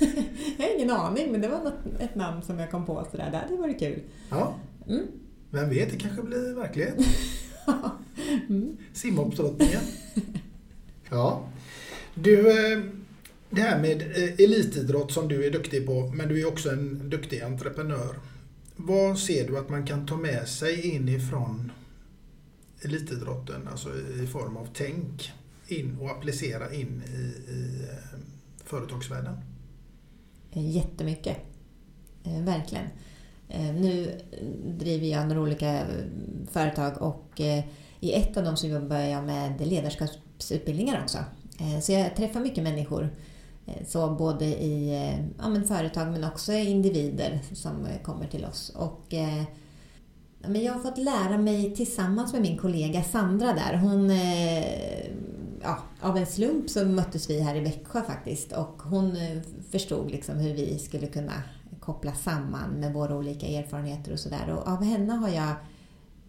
jag 0.58 0.64
har 0.66 0.74
ingen 0.76 0.90
aning, 0.90 1.32
men 1.32 1.40
det 1.40 1.48
var 1.48 1.64
något, 1.64 2.00
ett 2.00 2.14
namn 2.14 2.42
som 2.42 2.58
jag 2.58 2.70
kom 2.70 2.86
på 2.86 3.06
sådär. 3.10 3.30
Det 3.30 3.36
hade 3.36 3.56
varit 3.56 3.78
kul. 3.78 4.02
Ja, 4.30 4.54
Mm. 4.88 5.06
vem 5.50 5.68
vet, 5.68 5.90
det 5.90 5.96
kanske 5.98 6.22
blir 6.22 6.54
verklighet. 6.54 6.94
Mm. 8.48 8.76
Simhoppsdrottningen. 8.92 9.80
Ja. 11.10 11.42
Du, 12.14 12.50
eh, 12.50 12.82
det 13.54 13.60
här 13.60 13.78
med 13.78 14.02
eh, 14.02 14.44
elitidrott 14.44 15.12
som 15.12 15.28
du 15.28 15.46
är 15.46 15.50
duktig 15.50 15.86
på, 15.86 16.12
men 16.14 16.28
du 16.28 16.40
är 16.40 16.48
också 16.48 16.70
en 16.70 17.10
duktig 17.10 17.42
entreprenör. 17.42 18.16
Vad 18.76 19.18
ser 19.18 19.48
du 19.48 19.58
att 19.58 19.68
man 19.68 19.86
kan 19.86 20.06
ta 20.06 20.16
med 20.16 20.48
sig 20.48 20.86
inifrån 20.94 21.72
elitidrotten, 22.82 23.68
alltså 23.68 23.88
i 24.22 24.26
form 24.26 24.56
av 24.56 24.68
tänk, 24.74 25.32
in 25.68 25.98
och 26.00 26.10
applicera 26.10 26.74
in 26.74 27.02
i, 27.06 27.52
i 27.52 27.82
eh, 27.82 28.18
företagsvärlden? 28.64 29.36
Eh, 30.52 30.70
jättemycket. 30.70 31.36
Verkligen. 32.24 32.84
Nu 33.80 34.20
driver 34.66 35.06
jag 35.06 35.28
några 35.28 35.40
olika 35.40 35.86
företag 36.50 37.02
och 37.02 37.40
i 38.00 38.12
ett 38.12 38.36
av 38.36 38.44
dem 38.44 38.56
så 38.56 38.66
jobbar 38.66 38.98
jag 38.98 39.24
med 39.24 39.66
ledarskapsutbildningar 39.66 41.02
också. 41.02 41.18
Så 41.82 41.92
jag 41.92 42.16
träffar 42.16 42.40
mycket 42.40 42.64
människor. 42.64 43.10
Eh, 43.66 43.86
så 43.86 44.10
både 44.10 44.44
i 44.44 44.94
eh, 44.94 45.24
ja, 45.38 45.48
men 45.48 45.64
företag 45.64 46.12
men 46.12 46.24
också 46.24 46.52
individer 46.52 47.40
som 47.52 47.86
eh, 47.86 48.02
kommer 48.02 48.26
till 48.26 48.44
oss. 48.44 48.72
Och, 48.76 49.06
ja, 49.08 50.48
men 50.48 50.62
jag 50.62 50.72
har 50.72 50.80
fått 50.80 50.98
lära 50.98 51.38
mig 51.38 51.76
tillsammans 51.76 52.32
med 52.32 52.42
min 52.42 52.58
kollega 52.58 53.02
Sandra 53.02 53.52
där. 53.52 53.76
Hon, 53.76 54.10
ja, 55.62 55.78
av 56.00 56.16
en 56.16 56.26
slump 56.26 56.70
så 56.70 56.84
möttes 56.84 57.30
vi 57.30 57.40
här 57.40 57.54
i 57.54 57.60
Växjö 57.60 58.02
faktiskt 58.02 58.52
och 58.52 58.82
hon 58.82 59.16
förstod 59.70 60.10
liksom 60.10 60.36
hur 60.36 60.54
vi 60.54 60.78
skulle 60.78 61.06
kunna 61.06 61.42
koppla 61.80 62.14
samman 62.14 62.70
med 62.70 62.92
våra 62.92 63.16
olika 63.16 63.46
erfarenheter 63.46 64.12
och 64.12 64.18
sådär. 64.18 64.50
Och 64.50 64.68
av 64.68 64.82
henne 64.82 65.12
har 65.12 65.28
jag 65.28 65.54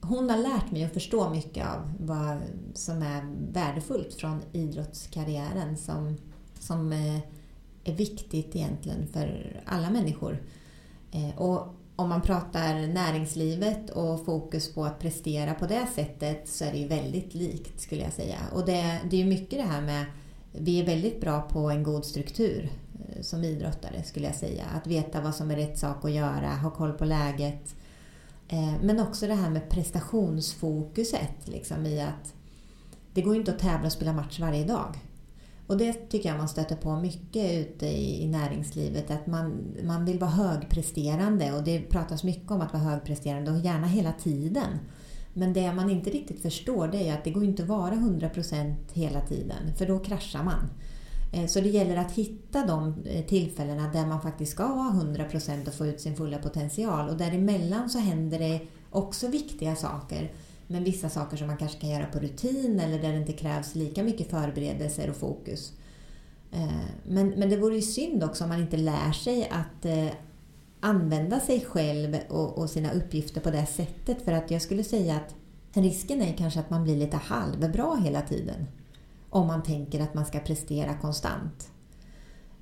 hon 0.03 0.29
har 0.29 0.37
lärt 0.37 0.71
mig 0.71 0.83
att 0.83 0.93
förstå 0.93 1.29
mycket 1.29 1.67
av 1.67 1.93
vad 1.99 2.37
som 2.73 3.01
är 3.01 3.23
värdefullt 3.53 4.13
från 4.13 4.41
idrottskarriären 4.51 5.77
som, 5.77 6.17
som 6.63 6.93
eh, 6.93 7.19
är 7.83 7.93
viktigt 7.93 8.55
egentligen 8.55 9.07
för 9.07 9.61
alla 9.65 9.89
människor. 9.89 10.43
Eh, 11.11 11.37
och 11.37 11.75
om 11.95 12.09
man 12.09 12.21
pratar 12.21 12.87
näringslivet 12.87 13.89
och 13.89 14.25
fokus 14.25 14.73
på 14.73 14.85
att 14.85 14.99
prestera 14.99 15.53
på 15.53 15.65
det 15.65 15.87
sättet 15.95 16.49
så 16.49 16.65
är 16.65 16.71
det 16.71 16.77
ju 16.77 16.87
väldigt 16.87 17.33
likt 17.33 17.81
skulle 17.81 18.01
jag 18.01 18.13
säga. 18.13 18.37
Och 18.53 18.65
det, 18.65 18.99
det 19.09 19.15
är 19.15 19.23
ju 19.23 19.29
mycket 19.29 19.59
det 19.59 19.65
här 19.65 19.81
med, 19.81 20.05
vi 20.51 20.79
är 20.79 20.85
väldigt 20.85 21.21
bra 21.21 21.41
på 21.41 21.69
en 21.69 21.83
god 21.83 22.05
struktur 22.05 22.69
eh, 22.93 23.21
som 23.21 23.43
idrottare 23.43 24.03
skulle 24.03 24.25
jag 24.25 24.35
säga. 24.35 24.63
Att 24.75 24.87
veta 24.87 25.21
vad 25.21 25.35
som 25.35 25.51
är 25.51 25.55
rätt 25.55 25.79
sak 25.79 26.05
att 26.05 26.11
göra, 26.11 26.49
ha 26.49 26.71
koll 26.71 26.93
på 26.93 27.05
läget. 27.05 27.75
Men 28.81 28.99
också 28.99 29.27
det 29.27 29.33
här 29.33 29.49
med 29.49 29.69
prestationsfokuset 29.69 31.47
liksom 31.47 31.85
i 31.85 32.01
att 32.01 32.33
det 33.13 33.21
går 33.21 33.33
ju 33.33 33.39
inte 33.39 33.51
att 33.51 33.59
tävla 33.59 33.85
och 33.85 33.91
spela 33.91 34.13
match 34.13 34.39
varje 34.39 34.65
dag. 34.65 34.95
Och 35.67 35.77
det 35.77 35.93
tycker 35.93 36.29
jag 36.29 36.37
man 36.37 36.49
stöter 36.49 36.75
på 36.75 36.95
mycket 36.95 37.51
ute 37.51 37.85
i, 37.85 38.23
i 38.23 38.27
näringslivet. 38.27 39.11
Att 39.11 39.27
man, 39.27 39.75
man 39.83 40.05
vill 40.05 40.19
vara 40.19 40.31
högpresterande 40.31 41.53
och 41.53 41.63
det 41.63 41.79
pratas 41.79 42.23
mycket 42.23 42.51
om 42.51 42.61
att 42.61 42.73
vara 42.73 42.83
högpresterande 42.83 43.51
och 43.51 43.59
gärna 43.59 43.87
hela 43.87 44.11
tiden. 44.11 44.79
Men 45.33 45.53
det 45.53 45.73
man 45.73 45.89
inte 45.89 46.09
riktigt 46.09 46.41
förstår 46.41 46.87
det 46.87 47.09
är 47.09 47.13
att 47.13 47.23
det 47.23 47.31
går 47.31 47.43
inte 47.43 47.63
att 47.63 47.69
vara 47.69 47.93
100% 47.93 48.75
hela 48.93 49.21
tiden 49.21 49.75
för 49.77 49.85
då 49.85 49.99
kraschar 49.99 50.43
man. 50.43 50.69
Eh, 51.33 51.47
så 51.47 51.61
det 51.61 51.69
gäller 51.69 51.97
att 51.97 52.11
hitta 52.11 52.65
de 52.65 53.03
eh, 53.05 53.25
tillfällena 53.25 53.91
där 53.93 54.05
man 54.05 54.21
faktiskt 54.21 54.51
ska 54.51 54.63
ha 54.63 54.91
100% 54.91 55.67
och 55.67 55.73
få 55.73 55.85
ut 55.85 56.01
sin 56.01 56.15
fulla 56.15 56.37
potential. 56.37 57.09
Och 57.09 57.17
däremellan 57.17 57.89
så 57.89 57.99
händer 57.99 58.39
det 58.39 58.61
också 58.89 59.27
viktiga 59.27 59.75
saker. 59.75 60.31
Men 60.67 60.83
vissa 60.83 61.09
saker 61.09 61.37
som 61.37 61.47
man 61.47 61.57
kanske 61.57 61.79
kan 61.79 61.89
göra 61.89 62.05
på 62.05 62.19
rutin 62.19 62.79
eller 62.79 63.01
där 63.01 63.11
det 63.11 63.17
inte 63.17 63.33
krävs 63.33 63.75
lika 63.75 64.03
mycket 64.03 64.29
förberedelser 64.29 65.09
och 65.09 65.15
fokus. 65.15 65.73
Eh, 66.51 66.85
men, 67.03 67.29
men 67.29 67.49
det 67.49 67.57
vore 67.57 67.75
ju 67.75 67.81
synd 67.81 68.23
också 68.23 68.43
om 68.43 68.49
man 68.49 68.61
inte 68.61 68.77
lär 68.77 69.11
sig 69.11 69.49
att 69.51 69.85
eh, 69.85 70.07
använda 70.79 71.39
sig 71.39 71.65
själv 71.65 72.17
och, 72.29 72.57
och 72.57 72.69
sina 72.69 72.91
uppgifter 72.91 73.41
på 73.41 73.51
det 73.51 73.65
sättet. 73.65 74.21
För 74.21 74.31
att 74.31 74.51
jag 74.51 74.61
skulle 74.61 74.83
säga 74.83 75.15
att 75.15 75.35
risken 75.83 76.21
är 76.21 76.33
kanske 76.37 76.59
att 76.59 76.69
man 76.69 76.83
blir 76.83 76.97
lite 76.97 77.17
halvbra 77.17 77.95
hela 77.95 78.21
tiden. 78.21 78.67
Om 79.29 79.47
man 79.47 79.63
tänker 79.63 79.99
att 79.99 80.13
man 80.13 80.25
ska 80.25 80.39
prestera 80.39 80.97
konstant. 80.97 81.69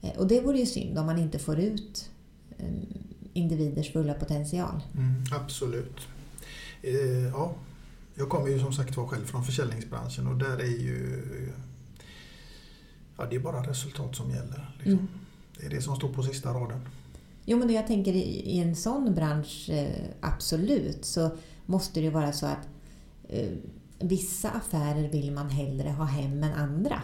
Eh, 0.02 0.18
och 0.18 0.28
det 0.28 0.42
vore 0.42 0.60
ju 0.60 0.66
synd 0.66 0.98
om 0.98 1.06
man 1.06 1.18
inte 1.18 1.40
får 1.40 1.60
ut 1.60 2.10
individers 3.34 3.94
fulla 3.94 4.14
potential. 4.14 4.82
Mm, 4.98 5.24
absolut. 5.32 6.00
Eh, 6.82 7.28
ja, 7.28 7.54
jag 8.22 8.30
kommer 8.30 8.48
ju 8.48 8.60
som 8.60 8.74
sagt 8.74 8.98
var 8.98 9.08
själv 9.08 9.26
från 9.26 9.44
försäljningsbranschen 9.44 10.28
och 10.28 10.38
där 10.38 10.58
är 10.58 10.80
ju 10.80 11.24
ja, 13.18 13.26
det 13.30 13.36
är 13.36 13.40
bara 13.40 13.64
resultat 13.64 14.16
som 14.16 14.30
gäller. 14.30 14.76
Liksom. 14.78 14.94
Mm. 14.94 15.08
Det 15.60 15.66
är 15.66 15.70
det 15.70 15.82
som 15.82 15.96
står 15.96 16.10
på 16.10 16.24
sista 16.24 16.54
raden. 16.54 16.80
Jo, 17.46 17.58
men 17.58 17.70
jag 17.70 17.88
tänker 17.88 18.14
i, 18.14 18.60
en 18.60 18.76
sån 18.76 19.16
bransch, 19.16 19.70
eh, 19.70 20.06
absolut, 20.20 21.06
så 21.06 21.32
måste 21.66 22.00
det 22.00 22.04
ju 22.04 22.10
vara 22.10 22.32
så 22.32 22.46
att 22.46 22.68
eh, 23.30 23.50
vissa 24.00 24.50
affärer 24.50 25.10
vill 25.10 25.32
man 25.32 25.50
hellre 25.50 25.90
ha 25.90 26.06
hem 26.06 26.44
än 26.44 26.54
andra. 26.54 27.02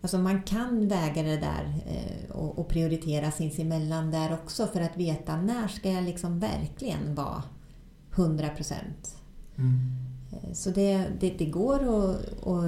Alltså 0.00 0.18
man 0.18 0.42
kan 0.42 0.88
väga 0.88 1.22
det 1.22 1.36
där 1.36 1.74
eh, 1.86 2.36
och, 2.36 2.68
prioritera 2.68 3.30
sinsemellan 3.30 4.10
där 4.10 4.32
också 4.32 4.66
för 4.66 4.80
att 4.80 4.96
veta 4.96 5.36
när 5.36 5.68
ska 5.68 5.90
jag 5.90 6.04
liksom 6.04 6.38
verkligen 6.38 7.14
vara 7.14 7.42
100 8.14 8.48
procent. 8.48 9.16
Eh, 9.56 10.07
Så 10.52 10.70
det, 10.70 11.06
det, 11.20 11.30
det 11.38 11.44
går 11.46 11.88
och, 11.88 12.14
och 12.40 12.62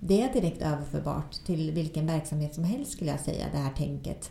det 0.00 0.22
är 0.22 0.32
direkt 0.32 0.62
överförbart 0.62 1.32
till 1.46 1.70
vilken 1.70 2.06
verksamhet 2.06 2.54
som 2.54 2.64
helst 2.64 2.92
skulle 2.92 3.10
jag 3.10 3.20
säga, 3.20 3.46
det 3.52 3.58
här 3.58 3.72
tänket. 3.72 4.30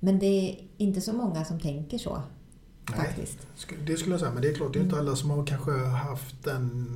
Men 0.00 0.18
det 0.18 0.26
är 0.26 0.58
inte 0.76 1.00
så 1.00 1.12
många 1.12 1.44
som 1.44 1.60
tänker 1.60 1.98
så. 1.98 2.22
Faktiskt. 2.96 3.38
Sk- 3.56 3.86
Det 3.86 3.96
skulle 3.96 4.12
jag 4.12 4.20
säga, 4.20 4.32
men 4.32 4.42
det 4.42 4.48
är 4.50 4.54
klart 4.54 4.72
det 4.72 4.78
är 4.78 4.84
inte 4.84 4.98
alla 4.98 5.16
som 5.16 5.30
har 5.30 5.46
kanske 5.46 5.70
haft 5.86 6.44
den 6.44 6.86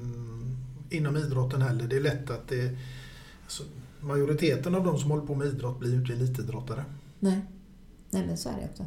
inom 0.90 1.16
idrotten 1.16 1.62
heller. 1.62 1.84
Det 1.88 1.96
är 1.96 2.00
lätt 2.00 2.30
att 2.30 2.48
det... 2.48 2.76
Alltså, 3.44 3.62
majoriteten 4.00 4.74
av 4.74 4.84
de 4.84 4.98
som 4.98 5.10
håller 5.10 5.26
på 5.26 5.34
med 5.34 5.46
idrott 5.46 5.78
blir 5.78 5.90
ju 5.90 5.96
inte 5.96 6.12
elitidrottare. 6.12 6.84
Nej. 7.20 7.40
Nej, 8.10 8.26
men 8.26 8.36
så 8.36 8.48
är 8.48 8.52
det 8.52 8.68
också. 8.70 8.86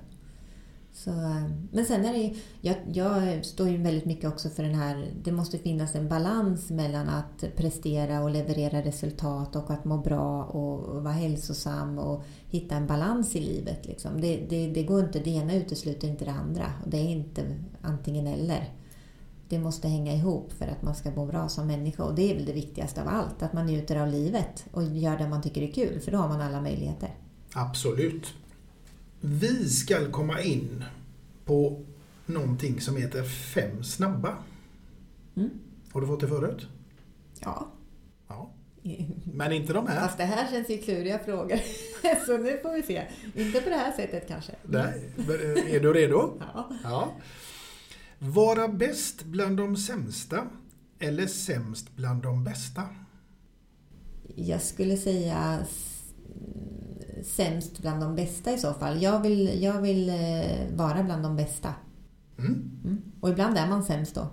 Så, 1.04 1.10
eh, 1.10 1.44
men 1.72 1.86
sen 1.86 2.06
är 2.06 2.14
det 2.14 2.20
ju, 2.20 2.36
jag, 2.62 2.76
jag 2.94 3.46
står 3.46 3.70
ju 3.70 3.78
väldigt 3.78 4.06
mycket 4.06 4.30
också 4.30 4.50
för 4.50 4.64
den 4.64 4.76
här, 4.76 5.12
det 5.24 5.32
måste 5.32 5.58
finnas 5.58 5.96
en 5.96 6.10
balans 6.10 6.70
mellan 6.70 7.10
att 7.10 7.44
prestera 7.56 8.24
och 8.24 8.30
leverera 8.30 8.82
resultat 8.82 9.56
och 9.56 9.72
att 9.72 9.86
må 9.86 9.98
bra 9.98 10.44
och 10.44 11.04
vara 11.04 11.14
hälsosam 11.14 12.00
och 12.00 12.24
hitta 12.50 12.76
en 12.76 12.88
balans 12.88 13.36
i 13.36 13.40
livet. 13.40 13.86
Liksom. 13.86 14.22
Det, 14.22 14.46
det, 14.50 14.68
det 14.68 14.84
går 14.84 15.04
inte, 15.04 15.20
det 15.20 15.30
ena 15.30 15.56
utesluter 15.56 16.08
inte 16.08 16.26
det 16.26 16.32
andra 16.32 16.66
och 16.84 16.90
det 16.90 16.98
är 16.98 17.10
inte 17.10 17.42
antingen 17.82 18.28
eller. 18.28 18.74
Det 19.50 19.60
måste 19.60 19.88
hänga 19.88 20.14
ihop 20.14 20.54
för 20.54 20.68
att 20.68 20.82
man 20.82 20.96
ska 20.96 21.12
må 21.12 21.26
bra 21.26 21.50
som 21.50 21.68
människa 21.68 22.04
och 22.04 22.16
det 22.16 22.32
är 22.32 22.36
väl 22.36 22.46
det 22.46 22.54
viktigaste 22.54 23.02
av 23.02 23.08
allt, 23.08 23.44
att 23.44 23.54
man 23.54 23.66
njuter 23.66 23.96
av 23.96 24.08
livet 24.08 24.66
och 24.72 24.84
gör 24.84 25.18
det 25.18 25.28
man 25.28 25.42
tycker 25.42 25.62
är 25.62 25.72
kul 25.72 26.00
för 26.00 26.12
då 26.12 26.18
har 26.18 26.28
man 26.28 26.42
alla 26.42 26.62
möjligheter. 26.62 27.16
Absolut. 27.54 28.34
Vi 29.22 29.70
ska 29.70 30.12
komma 30.12 30.42
in 30.42 30.84
på 31.46 31.86
någonting 32.26 32.82
som 32.82 32.98
heter 32.98 33.24
Fem 33.24 33.84
snabba. 33.84 34.38
Mm. 35.36 35.50
Har 35.92 36.02
du 36.02 36.08
fått 36.08 36.20
det 36.20 36.28
förut? 36.28 36.68
Ja. 37.40 37.72
Ja. 38.28 38.52
Men 39.34 39.52
inte 39.52 39.74
de 39.74 39.88
här. 39.88 40.02
Fast 40.02 40.18
det 40.18 40.24
här 40.24 40.52
känns 40.52 40.70
ju 40.70 40.78
kluriga 40.78 41.20
frågor. 41.20 41.60
Så 42.26 42.38
nu 42.38 42.60
får 42.64 42.74
vi 42.74 42.84
se. 42.84 43.08
Inte 43.36 43.62
på 43.62 43.70
det 43.70 43.76
här 43.76 43.92
sättet 43.92 44.28
kanske. 44.28 44.56
Nej. 44.64 45.12
Eh, 45.18 45.76
Är 45.76 45.80
du 45.80 45.94
redo? 45.94 46.42
Ja. 46.54 46.70
ja. 46.84 47.12
Vara 48.20 48.68
bäst 48.68 49.24
bland 49.24 49.58
de 49.58 49.78
sämsta 49.78 50.48
eller 51.00 51.28
sämst 51.28 51.96
bland 51.96 52.24
de 52.24 52.44
bästa? 52.44 52.84
Jag 54.36 54.62
skulle 54.62 54.98
säga 54.98 55.60
sämst 57.24 57.82
bland 57.82 58.02
de 58.02 58.16
bästa 58.16 58.54
i 58.54 58.58
så 58.58 58.74
fall. 58.74 59.02
Jag 59.04 59.22
vill, 59.22 59.64
jag 59.64 59.82
vill 59.82 60.10
eh, 60.10 60.76
vara 60.76 61.04
bland 61.04 61.24
de 61.24 61.36
bästa. 61.36 61.74
Mm. 62.40 62.72
Mm. 62.84 63.02
Och 63.20 63.30
ibland 63.30 63.58
är 63.58 63.68
man 63.68 63.84
sämst 63.84 64.16
då. 64.16 64.28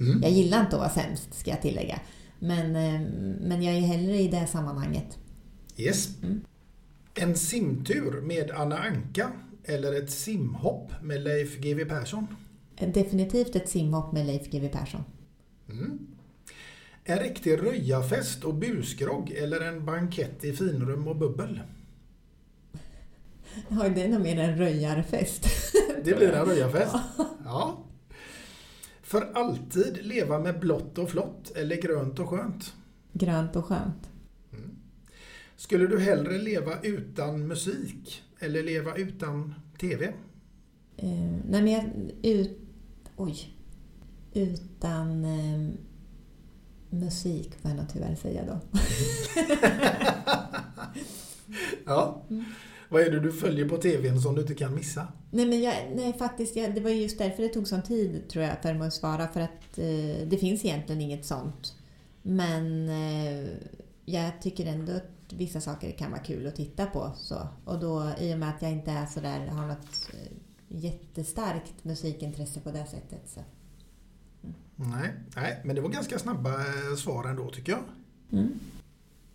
Mm. 0.00 0.22
Jag 0.22 0.30
gillar 0.30 0.60
inte 0.60 0.76
att 0.76 0.80
vara 0.80 0.90
sämst, 0.90 1.34
ska 1.34 1.50
jag 1.50 1.62
tillägga. 1.62 2.00
Men, 2.38 2.76
eh, 2.76 3.00
men 3.40 3.62
jag 3.62 3.74
är 3.74 3.80
hellre 3.80 4.16
i 4.16 4.28
det 4.28 4.46
sammanhanget. 4.46 5.18
Yes. 5.76 6.08
En 7.14 7.36
simtur 7.36 8.20
med 8.20 8.50
Anna 8.50 8.78
Anka 8.78 9.30
eller 9.64 10.02
ett 10.02 10.10
simhopp 10.10 10.92
med 11.02 11.22
Leif 11.22 11.58
GW 11.60 11.84
Persson? 11.84 12.26
Definitivt 12.78 13.56
ett 13.56 13.68
simhopp 13.68 14.12
med 14.12 14.26
Leif 14.26 14.50
GW 14.50 14.68
Persson. 14.68 15.04
Mm. 15.68 16.06
En 17.04 17.18
riktig 17.18 17.58
röjafest 17.58 18.44
och 18.44 18.54
busgrogg 18.54 19.30
eller 19.30 19.60
en 19.60 19.84
bankett 19.84 20.44
i 20.44 20.52
finrum 20.52 21.08
och 21.08 21.16
bubbel? 21.16 21.60
Ja, 23.68 23.88
det 23.88 24.02
är 24.02 24.08
nog 24.08 24.20
mer 24.20 24.38
en 24.38 24.58
röjarfest. 24.58 25.46
Det 26.04 26.16
blir 26.16 26.32
en 26.32 26.44
röjarfest. 26.46 26.94
Ja. 27.44 27.84
För 29.02 29.32
alltid 29.34 30.06
leva 30.06 30.38
med 30.38 30.60
blått 30.60 30.98
och 30.98 31.10
flott 31.10 31.52
eller 31.56 31.76
grönt 31.76 32.18
och 32.18 32.28
skönt? 32.28 32.72
Grönt 33.12 33.56
och 33.56 33.64
skönt. 33.64 34.10
Skulle 35.56 35.86
du 35.86 36.00
hellre 36.00 36.38
leva 36.38 36.80
utan 36.82 37.46
musik 37.48 38.22
eller 38.38 38.62
leva 38.62 38.96
utan 38.96 39.54
TV? 39.80 40.04
Eh, 40.96 41.08
nej 41.48 41.62
men 41.62 41.68
jag, 41.68 41.84
ut, 42.22 42.58
oj, 43.16 43.56
utan 44.32 45.24
eh, 45.24 45.70
musik 46.90 47.54
får 47.62 47.70
jag 47.70 47.76
nog 47.76 47.88
tyvärr 47.92 48.14
säga 48.14 48.42
då. 48.46 48.60
Ja. 51.84 52.22
Vad 52.88 53.02
är 53.02 53.10
det 53.10 53.20
du 53.20 53.32
följer 53.32 53.68
på 53.68 53.76
TVn 53.76 54.20
som 54.20 54.34
du 54.34 54.40
inte 54.40 54.54
kan 54.54 54.74
missa? 54.74 55.08
nej 55.30 55.46
men 55.46 55.62
jag, 55.62 55.74
nej 55.94 56.12
faktiskt, 56.12 56.56
jag, 56.56 56.74
det 56.74 56.80
var 56.80 56.90
just 56.90 57.18
därför 57.18 57.42
det 57.42 57.48
tog 57.48 57.68
sån 57.68 57.82
tid 57.82 58.28
tror 58.28 58.44
jag 58.44 58.62
för 58.62 58.74
mig 58.74 58.86
att 58.86 58.94
svara. 58.94 59.28
För 59.28 59.40
att 59.40 59.78
eh, 59.78 60.26
det 60.26 60.38
finns 60.40 60.64
egentligen 60.64 61.00
inget 61.00 61.24
sånt. 61.24 61.74
Men 62.22 62.88
eh, 62.88 63.48
jag 64.04 64.42
tycker 64.42 64.66
ändå 64.66 64.92
att 64.92 65.32
vissa 65.32 65.60
saker 65.60 65.90
kan 65.90 66.10
vara 66.10 66.22
kul 66.22 66.46
att 66.46 66.56
titta 66.56 66.86
på. 66.86 67.12
Så. 67.16 67.48
Och 67.64 67.80
då, 67.80 68.12
i 68.18 68.34
och 68.34 68.38
med 68.38 68.48
att 68.48 68.62
jag 68.62 68.72
inte 68.72 68.90
är 68.90 69.06
så 69.06 69.20
där, 69.20 69.46
har 69.46 69.66
något 69.66 70.10
eh, 70.12 70.32
jättestarkt 70.68 71.84
musikintresse 71.84 72.60
på 72.60 72.70
det 72.70 72.86
sättet. 72.86 73.22
Så. 73.26 73.40
Nej, 74.76 75.12
nej, 75.36 75.60
men 75.64 75.76
det 75.76 75.82
var 75.82 75.88
ganska 75.88 76.18
snabba 76.18 76.50
eh, 76.50 76.96
svar 76.96 77.24
ändå 77.24 77.50
tycker 77.50 77.72
jag. 77.72 77.82
Mm. 78.32 78.58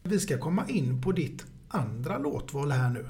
Vi 0.03 0.19
ska 0.19 0.37
komma 0.37 0.69
in 0.69 1.01
på 1.01 1.11
ditt 1.11 1.45
andra 1.67 2.17
låtval 2.17 2.71
här 2.71 2.89
nu. 2.89 3.09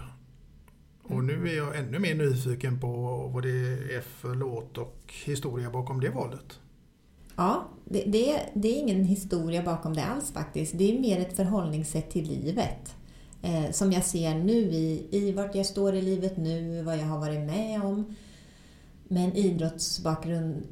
Och 1.10 1.24
nu 1.24 1.50
är 1.50 1.58
jag 1.58 1.78
ännu 1.80 2.00
mer 2.00 2.16
nyfiken 2.16 2.80
på 2.80 2.88
vad 3.34 3.44
det 3.44 3.96
är 3.96 4.02
för 4.02 4.36
låt 4.36 4.78
och 4.78 5.14
historia 5.26 5.70
bakom 5.70 6.02
det 6.02 6.10
valet. 6.10 6.60
Ja, 7.36 7.68
det, 7.86 8.04
det, 8.04 8.40
det 8.54 8.68
är 8.68 8.80
ingen 8.80 9.04
historia 9.04 9.64
bakom 9.64 9.94
det 9.94 10.04
alls 10.04 10.32
faktiskt. 10.32 10.78
Det 10.78 10.96
är 10.96 11.00
mer 11.00 11.20
ett 11.20 11.36
förhållningssätt 11.36 12.10
till 12.10 12.28
livet. 12.28 12.96
Eh, 13.42 13.72
som 13.72 13.92
jag 13.92 14.04
ser 14.04 14.36
nu 14.36 14.54
i, 14.54 15.08
i 15.12 15.32
vart 15.32 15.56
jag 15.56 15.66
står 15.66 15.96
i 15.96 16.02
livet 16.02 16.38
nu, 16.38 16.84
vad 16.84 16.98
jag 16.98 17.06
har 17.06 17.20
varit 17.20 17.40
med 17.40 17.84
om. 17.84 18.16
Med 19.08 19.24
en 19.24 19.36
idrottsbakgrund 19.36 20.68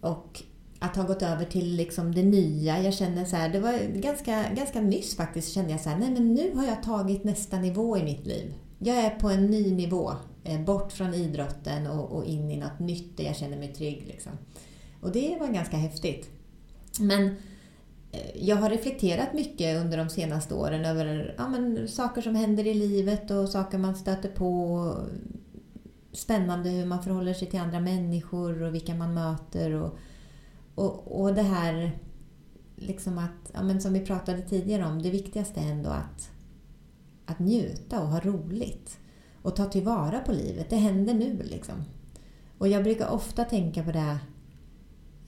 och 0.00 0.42
att 0.78 0.96
ha 0.96 1.02
gått 1.02 1.22
över 1.22 1.44
till 1.44 1.76
liksom 1.76 2.14
det 2.14 2.22
nya. 2.22 2.82
Jag 2.82 2.94
känner 2.94 3.24
så 3.24 3.36
här, 3.36 3.48
det 3.48 3.60
var 3.60 4.00
ganska, 4.00 4.44
ganska 4.56 4.80
nyss 4.80 5.16
faktiskt 5.16 5.52
kände 5.52 5.70
jag 5.70 5.80
så 5.80 5.88
här, 5.88 5.98
nej 5.98 6.10
men 6.10 6.34
nu 6.34 6.54
har 6.54 6.66
jag 6.66 6.82
tagit 6.82 7.24
nästa 7.24 7.58
nivå 7.58 7.96
i 7.98 8.02
mitt 8.02 8.26
liv. 8.26 8.54
Jag 8.78 8.96
är 8.96 9.10
på 9.10 9.30
en 9.30 9.46
ny 9.46 9.74
nivå, 9.74 10.12
eh, 10.44 10.60
bort 10.60 10.92
från 10.92 11.14
idrotten 11.14 11.86
och, 11.86 12.12
och 12.12 12.24
in 12.24 12.50
i 12.50 12.56
något 12.56 12.78
nytt 12.78 13.16
där 13.16 13.24
jag 13.24 13.36
känner 13.36 13.58
mig 13.58 13.74
trygg. 13.74 14.04
Liksom. 14.06 14.32
Och 15.00 15.12
det 15.12 15.36
var 15.40 15.48
ganska 15.48 15.76
häftigt. 15.76 16.30
Men 17.00 17.26
eh, 18.12 18.36
jag 18.36 18.56
har 18.56 18.70
reflekterat 18.70 19.34
mycket 19.34 19.82
under 19.82 19.98
de 19.98 20.08
senaste 20.08 20.54
åren 20.54 20.84
över 20.84 21.34
ja, 21.38 21.48
men, 21.48 21.88
saker 21.88 22.22
som 22.22 22.34
händer 22.34 22.66
i 22.66 22.74
livet 22.74 23.30
och 23.30 23.48
saker 23.48 23.78
man 23.78 23.96
stöter 23.96 24.28
på. 24.28 24.94
Spännande 26.12 26.70
hur 26.70 26.86
man 26.86 27.02
förhåller 27.02 27.34
sig 27.34 27.48
till 27.48 27.60
andra 27.60 27.80
människor 27.80 28.62
och 28.62 28.74
vilka 28.74 28.94
man 28.94 29.14
möter. 29.14 29.72
Och, 29.72 29.98
och, 30.74 31.20
och 31.20 31.34
det 31.34 31.42
här 31.42 31.98
liksom 32.76 33.18
att, 33.18 33.50
ja, 33.52 33.62
men 33.62 33.80
som 33.80 33.92
vi 33.92 34.00
pratade 34.00 34.42
tidigare 34.42 34.86
om, 34.86 35.02
det 35.02 35.10
viktigaste 35.10 35.60
är 35.60 35.72
ändå 35.72 35.90
att, 35.90 36.30
att 37.28 37.38
njuta 37.38 38.02
och 38.02 38.08
ha 38.08 38.20
roligt. 38.20 38.98
Och 39.42 39.56
ta 39.56 39.64
tillvara 39.64 40.20
på 40.20 40.32
livet. 40.32 40.70
Det 40.70 40.76
händer 40.76 41.14
nu 41.14 41.42
liksom. 41.42 41.74
Och 42.58 42.68
jag 42.68 42.84
brukar 42.84 43.08
ofta 43.08 43.44
tänka 43.44 43.82
på 43.82 43.92
det 43.92 44.18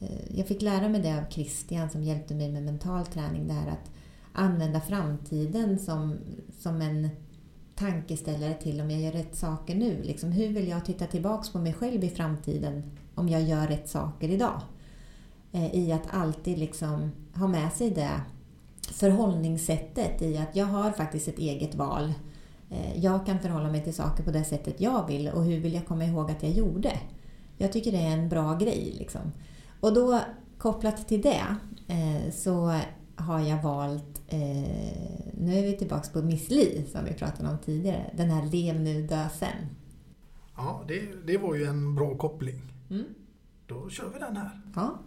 eh, 0.01 0.37
jag 0.39 0.47
fick 0.47 0.63
lära 0.63 0.89
mig 0.89 1.03
det 1.03 1.19
av 1.19 1.31
Christian 1.31 1.91
som 1.91 2.03
hjälpte 2.03 2.35
mig 2.35 2.53
med 2.53 2.63
mental 2.63 3.07
träning. 3.07 3.49
Det 3.49 3.53
här 3.53 3.71
att 3.71 3.91
använda 4.33 4.81
framtiden 4.81 5.79
som, 5.79 6.19
som 6.59 6.83
en 6.83 7.09
tankeställare 7.75 8.55
till 8.55 8.81
om 8.81 8.91
jag 8.91 9.01
gör 9.01 9.13
rätt 9.13 9.37
saker 9.37 9.75
nu. 9.75 10.03
Liksom, 10.03 10.33
hur 10.33 10.49
vill 10.49 10.69
jag 10.69 10.85
titta 10.85 11.07
tillbaks 11.07 11.53
på 11.53 11.59
mig 11.59 11.73
själv 11.73 12.05
i 12.05 12.11
framtiden 12.11 12.83
om 13.15 13.29
jag 13.29 13.43
gör 13.43 13.67
rätt 13.67 13.89
saker 13.89 14.29
idag? 14.29 14.61
Eh, 15.53 15.75
I 15.75 15.93
att 15.93 16.15
alltid 16.15 16.59
liksom 16.59 17.11
ha 17.35 17.49
med 17.49 17.73
sig 17.73 17.91
det 17.91 18.21
förhållningssättet 18.91 20.23
i 20.23 20.37
att 20.37 20.57
jag 20.57 20.67
har 20.67 20.91
faktiskt 20.91 21.29
ett 21.29 21.39
eget 21.39 21.75
val. 21.75 22.13
Eh, 22.71 23.05
jag 23.05 23.27
kan 23.27 23.39
förhålla 23.39 23.71
mig 23.71 23.85
till 23.85 23.95
saker 23.95 24.25
på 24.25 24.31
det 24.31 24.45
sättet 24.45 24.81
jag 24.81 25.07
vill 25.07 25.29
och 25.29 25.45
hur 25.45 25.61
vill 25.61 25.75
jag 25.75 25.87
komma 25.87 26.05
ihåg 26.05 26.31
att 26.31 26.43
jag 26.43 26.53
gjorde? 26.53 26.93
Jag 27.57 27.73
tycker 27.73 27.93
det 27.93 27.99
är 27.99 28.17
en 28.17 28.29
bra 28.29 28.55
grej. 28.55 28.95
Liksom. 28.99 29.21
Och 29.81 29.95
då 29.95 30.21
kopplat 30.59 31.09
till 31.09 31.23
det 31.23 31.57
eh, 31.89 32.33
så 32.33 32.81
har 33.17 33.41
jag 33.41 33.63
valt, 33.63 34.23
eh, 34.29 34.39
nu 35.35 35.59
är 35.59 35.63
vi 35.63 35.77
tillbaka 35.79 36.09
på 36.13 36.23
Miss 36.23 36.51
Li 36.51 36.87
som 36.93 37.05
vi 37.05 37.15
pratade 37.15 37.49
om 37.49 37.59
tidigare, 37.59 38.11
den 38.17 38.31
här 38.31 38.47
Lev 38.47 38.81
nu, 38.81 39.07
dö 39.07 39.29
sen. 39.39 39.67
Ja, 40.57 40.85
det, 40.89 41.27
det 41.27 41.39
var 41.39 41.55
ju 41.55 41.65
en 41.65 41.95
bra 41.95 42.17
koppling. 42.17 42.61
Mm. 42.91 43.05
Då 43.67 43.89
kör 43.89 44.11
vi 44.15 44.19
den 44.19 44.37
här. 44.37 44.61
Ja. 44.75 44.99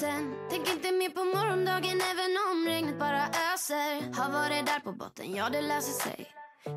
Sen. 0.00 0.34
Tänk 0.50 0.68
inte 0.74 0.92
mer 0.92 1.10
på 1.18 1.24
morgondagen 1.24 1.98
även 2.12 2.32
om 2.50 2.58
regnet 2.72 2.98
bara 2.98 3.22
öser. 3.52 3.92
Har 4.18 4.30
varit 4.40 4.66
där 4.70 4.80
på 4.80 4.92
botten, 4.92 5.34
ja 5.34 5.48
det 5.54 5.60
löser 5.60 5.96
sig. 6.04 6.20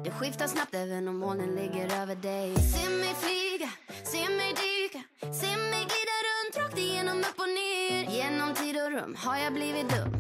Det 0.04 0.12
skiftar 0.12 0.48
snabbt 0.48 0.74
även 0.74 1.08
om 1.08 1.18
molnen 1.18 1.52
ligger 1.60 2.02
över 2.02 2.16
dig. 2.16 2.50
Se 2.74 2.84
mig 3.02 3.14
flyga, 3.24 3.70
se 4.12 4.22
mig 4.40 4.52
dyka. 4.64 5.02
Se 5.42 5.50
mig 5.72 5.84
glida 5.92 6.18
runt 6.28 6.54
rakt 6.62 6.78
igenom 6.78 7.18
upp 7.30 7.40
och 7.46 7.52
ner. 7.62 8.02
Genom 8.20 8.54
tid 8.54 8.76
och 8.84 8.92
rum 8.92 9.16
har 9.26 9.38
jag 9.38 9.54
blivit 9.54 9.90
dum. 9.96 10.12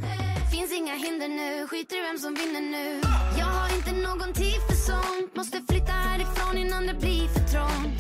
Finns 0.53 0.71
inga 0.79 0.95
hinder 0.95 1.27
nu, 1.27 1.67
skiter 1.67 1.95
i 1.97 2.01
vem 2.01 2.17
som 2.17 2.33
vinner 2.33 2.61
nu. 2.75 3.01
Jag 3.39 3.45
har 3.45 3.69
inte 3.77 3.91
någon 3.91 4.33
tid 4.33 4.59
för 4.67 4.77
sånt. 4.89 5.35
Måste 5.35 5.57
flytta 5.69 5.91
härifrån 5.91 6.57
innan 6.57 6.87
det 6.87 6.93
blir 6.93 7.27
för 7.35 7.45
trångt. 7.53 7.99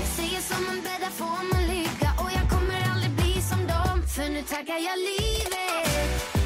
Jag 0.00 0.10
säger 0.18 0.40
som 0.50 0.60
man 0.68 0.78
bäddar 0.86 1.12
får 1.20 1.42
man 1.52 1.62
ligga? 1.74 2.10
Och 2.22 2.30
jag 2.38 2.44
kommer 2.50 2.61
för 4.14 4.28
nu 4.28 4.42
tackar 4.42 4.74
jag 4.74 4.98
livet. 4.98 6.41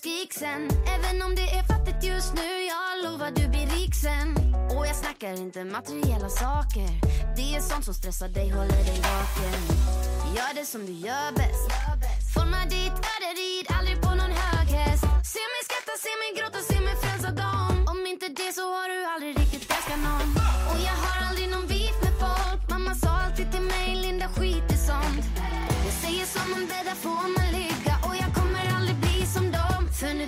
Skrik 0.00 0.32
sen. 0.32 0.62
Även 0.96 1.22
om 1.26 1.34
det 1.34 1.48
är 1.58 1.62
fattigt 1.62 2.04
just 2.04 2.34
nu 2.34 2.50
Jag 2.72 2.92
lovar 3.04 3.30
du 3.30 3.44
blir 3.48 3.66
rik 3.76 3.94
sen. 3.94 4.28
Och 4.74 4.86
jag 4.90 4.96
snackar 4.96 5.32
inte 5.44 5.64
materiella 5.64 6.28
saker. 6.28 6.90
Det 7.36 7.46
är 7.56 7.60
sånt 7.60 7.84
som 7.84 7.94
stressar 7.94 8.28
dig, 8.28 8.48
håller 8.58 8.82
dig 8.90 9.00
vaken. 9.10 9.60
Gör 10.36 10.52
det 10.58 10.66
som 10.72 10.80
du 10.86 10.92
gör 10.92 11.30
bäst. 11.40 11.66
Forma 12.34 12.60
ditt 12.74 12.98
öde, 13.12 13.30
rid 13.40 13.66
aldrig 13.76 13.96
på 14.04 14.10
någon 14.20 14.34
hög 14.42 14.66
häst 14.78 15.04
Se 15.34 15.42
mig 15.52 15.62
skratta, 15.68 15.94
se 16.04 16.12
mig 16.22 16.30
gråta, 16.38 16.59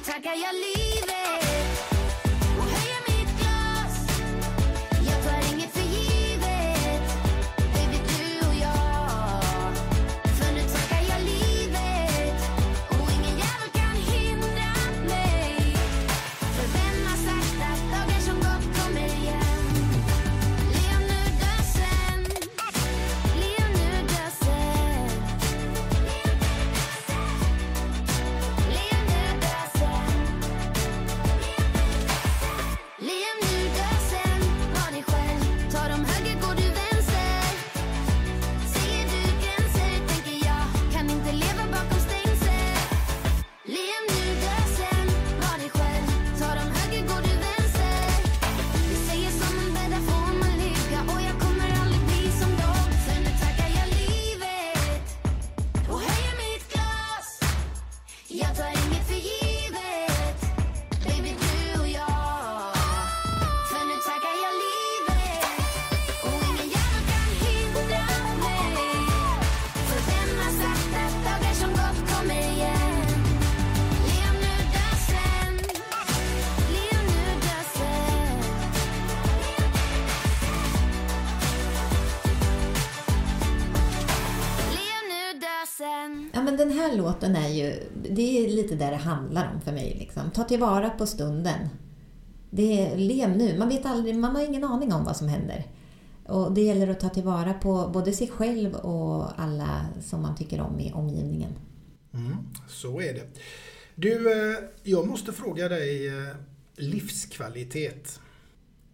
dem 0.02 0.12
För 0.12 0.12
nu 0.12 0.12
tackar 0.12 0.34
jag 0.34 1.21
låten 87.12 87.36
är 87.36 87.48
ju, 87.48 87.82
det 88.10 88.44
är 88.44 88.48
lite 88.48 88.74
där 88.74 88.90
det 88.90 88.96
handlar 88.96 89.52
om 89.54 89.60
för 89.60 89.72
mig. 89.72 89.96
Liksom. 89.98 90.30
Ta 90.30 90.44
tillvara 90.44 90.90
på 90.90 91.06
stunden. 91.06 91.68
Det 92.50 92.86
är, 92.86 92.96
lev 92.96 93.36
nu. 93.36 93.58
Man 93.58 93.68
vet 93.68 93.86
aldrig, 93.86 94.16
man 94.16 94.36
har 94.36 94.44
ingen 94.44 94.64
aning 94.64 94.92
om 94.92 95.04
vad 95.04 95.16
som 95.16 95.28
händer. 95.28 95.66
Och 96.26 96.52
det 96.52 96.60
gäller 96.60 96.88
att 96.88 97.00
ta 97.00 97.08
tillvara 97.08 97.54
på 97.54 97.90
både 97.92 98.12
sig 98.12 98.28
själv 98.28 98.74
och 98.74 99.40
alla 99.40 99.86
som 100.02 100.22
man 100.22 100.36
tycker 100.36 100.60
om 100.60 100.80
i 100.80 100.92
omgivningen. 100.92 101.52
Mm, 102.14 102.36
så 102.68 103.00
är 103.00 103.14
det. 103.14 103.28
Du, 103.94 104.32
eh, 104.32 104.58
jag 104.82 105.06
måste 105.06 105.32
fråga 105.32 105.68
dig 105.68 106.08
eh, 106.08 106.36
livskvalitet. 106.76 108.20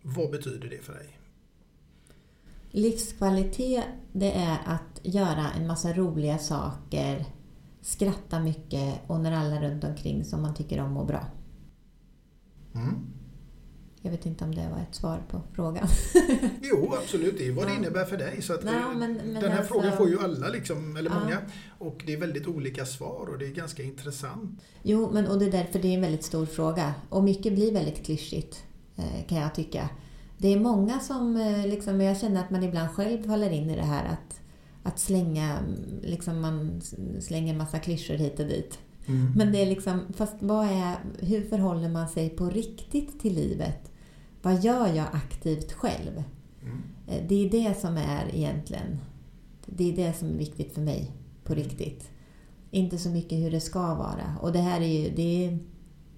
Vad 0.02 0.30
betyder 0.30 0.68
det 0.68 0.84
för 0.84 0.92
dig? 0.92 1.18
Livskvalitet, 2.70 3.84
det 4.12 4.32
är 4.32 4.58
att 4.66 5.00
göra 5.02 5.50
en 5.56 5.66
massa 5.66 5.92
roliga 5.92 6.38
saker, 6.38 7.24
skratta 7.82 8.40
mycket 8.40 8.94
och 9.06 9.20
när 9.20 9.32
alla 9.32 9.60
runt 9.62 9.84
omkring 9.84 10.24
som 10.24 10.42
man 10.42 10.54
tycker 10.54 10.80
om 10.80 10.92
mår 10.92 11.04
bra. 11.04 11.24
Mm. 12.74 12.94
Jag 14.02 14.10
vet 14.10 14.26
inte 14.26 14.44
om 14.44 14.54
det 14.54 14.68
var 14.74 14.78
ett 14.78 14.94
svar 14.94 15.22
på 15.30 15.40
frågan. 15.52 15.88
Jo, 16.62 16.94
absolut. 17.02 17.38
Det 17.38 17.48
är 17.48 17.52
vad 17.52 17.66
det 17.66 17.74
innebär 17.74 18.04
för 18.04 18.16
dig. 18.16 18.42
Så 18.42 18.54
att 18.54 18.64
Nej, 18.64 18.74
men- 18.96 18.98
men 18.98 19.34
den 19.34 19.36
här 19.52 19.58
alltså- 19.58 19.74
frågan 19.74 19.96
får 19.96 20.08
ju 20.08 20.18
alla, 20.20 20.48
liksom, 20.48 20.96
eller 20.96 21.10
Ja. 21.10 21.20
många. 21.20 21.38
Och 21.78 22.02
det 22.06 22.12
är 22.12 22.16
väldigt 22.20 22.46
olika 22.46 22.86
svar 22.86 23.28
och 23.32 23.38
det 23.38 23.46
är 23.46 23.50
ganska 23.50 23.82
intressant. 23.82 24.60
Jo, 24.82 25.10
men 25.12 25.26
och 25.26 25.38
det 25.38 25.46
är 25.46 25.52
därför 25.52 25.78
det 25.78 25.88
är 25.88 25.94
en 25.94 26.00
väldigt 26.00 26.24
stor 26.24 26.46
fråga. 26.46 26.94
Och 27.08 27.24
mycket 27.24 27.52
blir 27.54 27.72
väldigt 27.72 28.04
klyschigt, 28.06 28.64
eh, 28.96 29.26
kan 29.28 29.38
jag 29.38 29.54
tycka. 29.54 29.88
Det 30.38 30.48
är 30.48 30.60
många 30.60 31.00
som, 31.00 31.36
eh, 31.36 31.66
liksom, 31.66 32.00
jag 32.00 32.18
känner 32.18 32.40
att 32.40 32.50
man 32.50 32.62
ibland 32.62 32.90
själv 32.90 33.22
faller 33.26 33.50
in 33.50 33.70
i 33.70 33.76
det 33.76 33.82
här 33.82 34.04
att, 34.04 34.40
att 34.88 34.98
slänga, 34.98 35.58
mm, 35.58 36.00
liksom 36.02 36.40
man 36.40 36.80
slänger 37.20 37.54
massa 37.56 37.78
klyschor 37.78 38.14
hit 38.14 38.40
och 38.40 38.46
dit. 38.46 38.78
Mm. 39.06 39.32
Men 39.36 39.52
det 39.52 39.62
är 39.62 39.66
liksom, 39.66 40.00
fast 40.14 40.36
vad 40.40 40.66
är, 40.66 40.96
hur 41.18 41.42
förhåller 41.42 41.88
man 41.88 42.08
sig 42.08 42.28
på 42.30 42.50
riktigt 42.50 43.20
till 43.20 43.34
livet? 43.34 43.92
Vad 44.42 44.64
gör 44.64 44.86
jag 44.94 45.06
aktivt 45.12 45.72
själv? 45.72 46.22
Eh, 47.06 47.24
Det 47.28 47.34
är 47.46 47.50
det 47.50 47.80
som 47.80 47.96
är 47.96 48.34
egentligen, 48.34 48.98
det 49.66 49.92
är 49.92 49.96
det 49.96 50.12
som 50.12 50.28
är 50.28 50.38
viktigt 50.38 50.74
för 50.74 50.80
mig 50.80 51.12
på 51.44 51.54
riktigt. 51.54 52.10
Inte 52.70 52.98
så 52.98 53.08
mycket 53.08 53.38
hur 53.38 53.50
det 53.50 53.60
ska 53.60 53.94
vara. 53.94 54.36
Och 54.40 54.52
det 54.52 54.58
här 54.58 54.80
är 54.80 54.86
ju, 54.86 55.10
det, 55.16 55.44
är, 55.46 55.58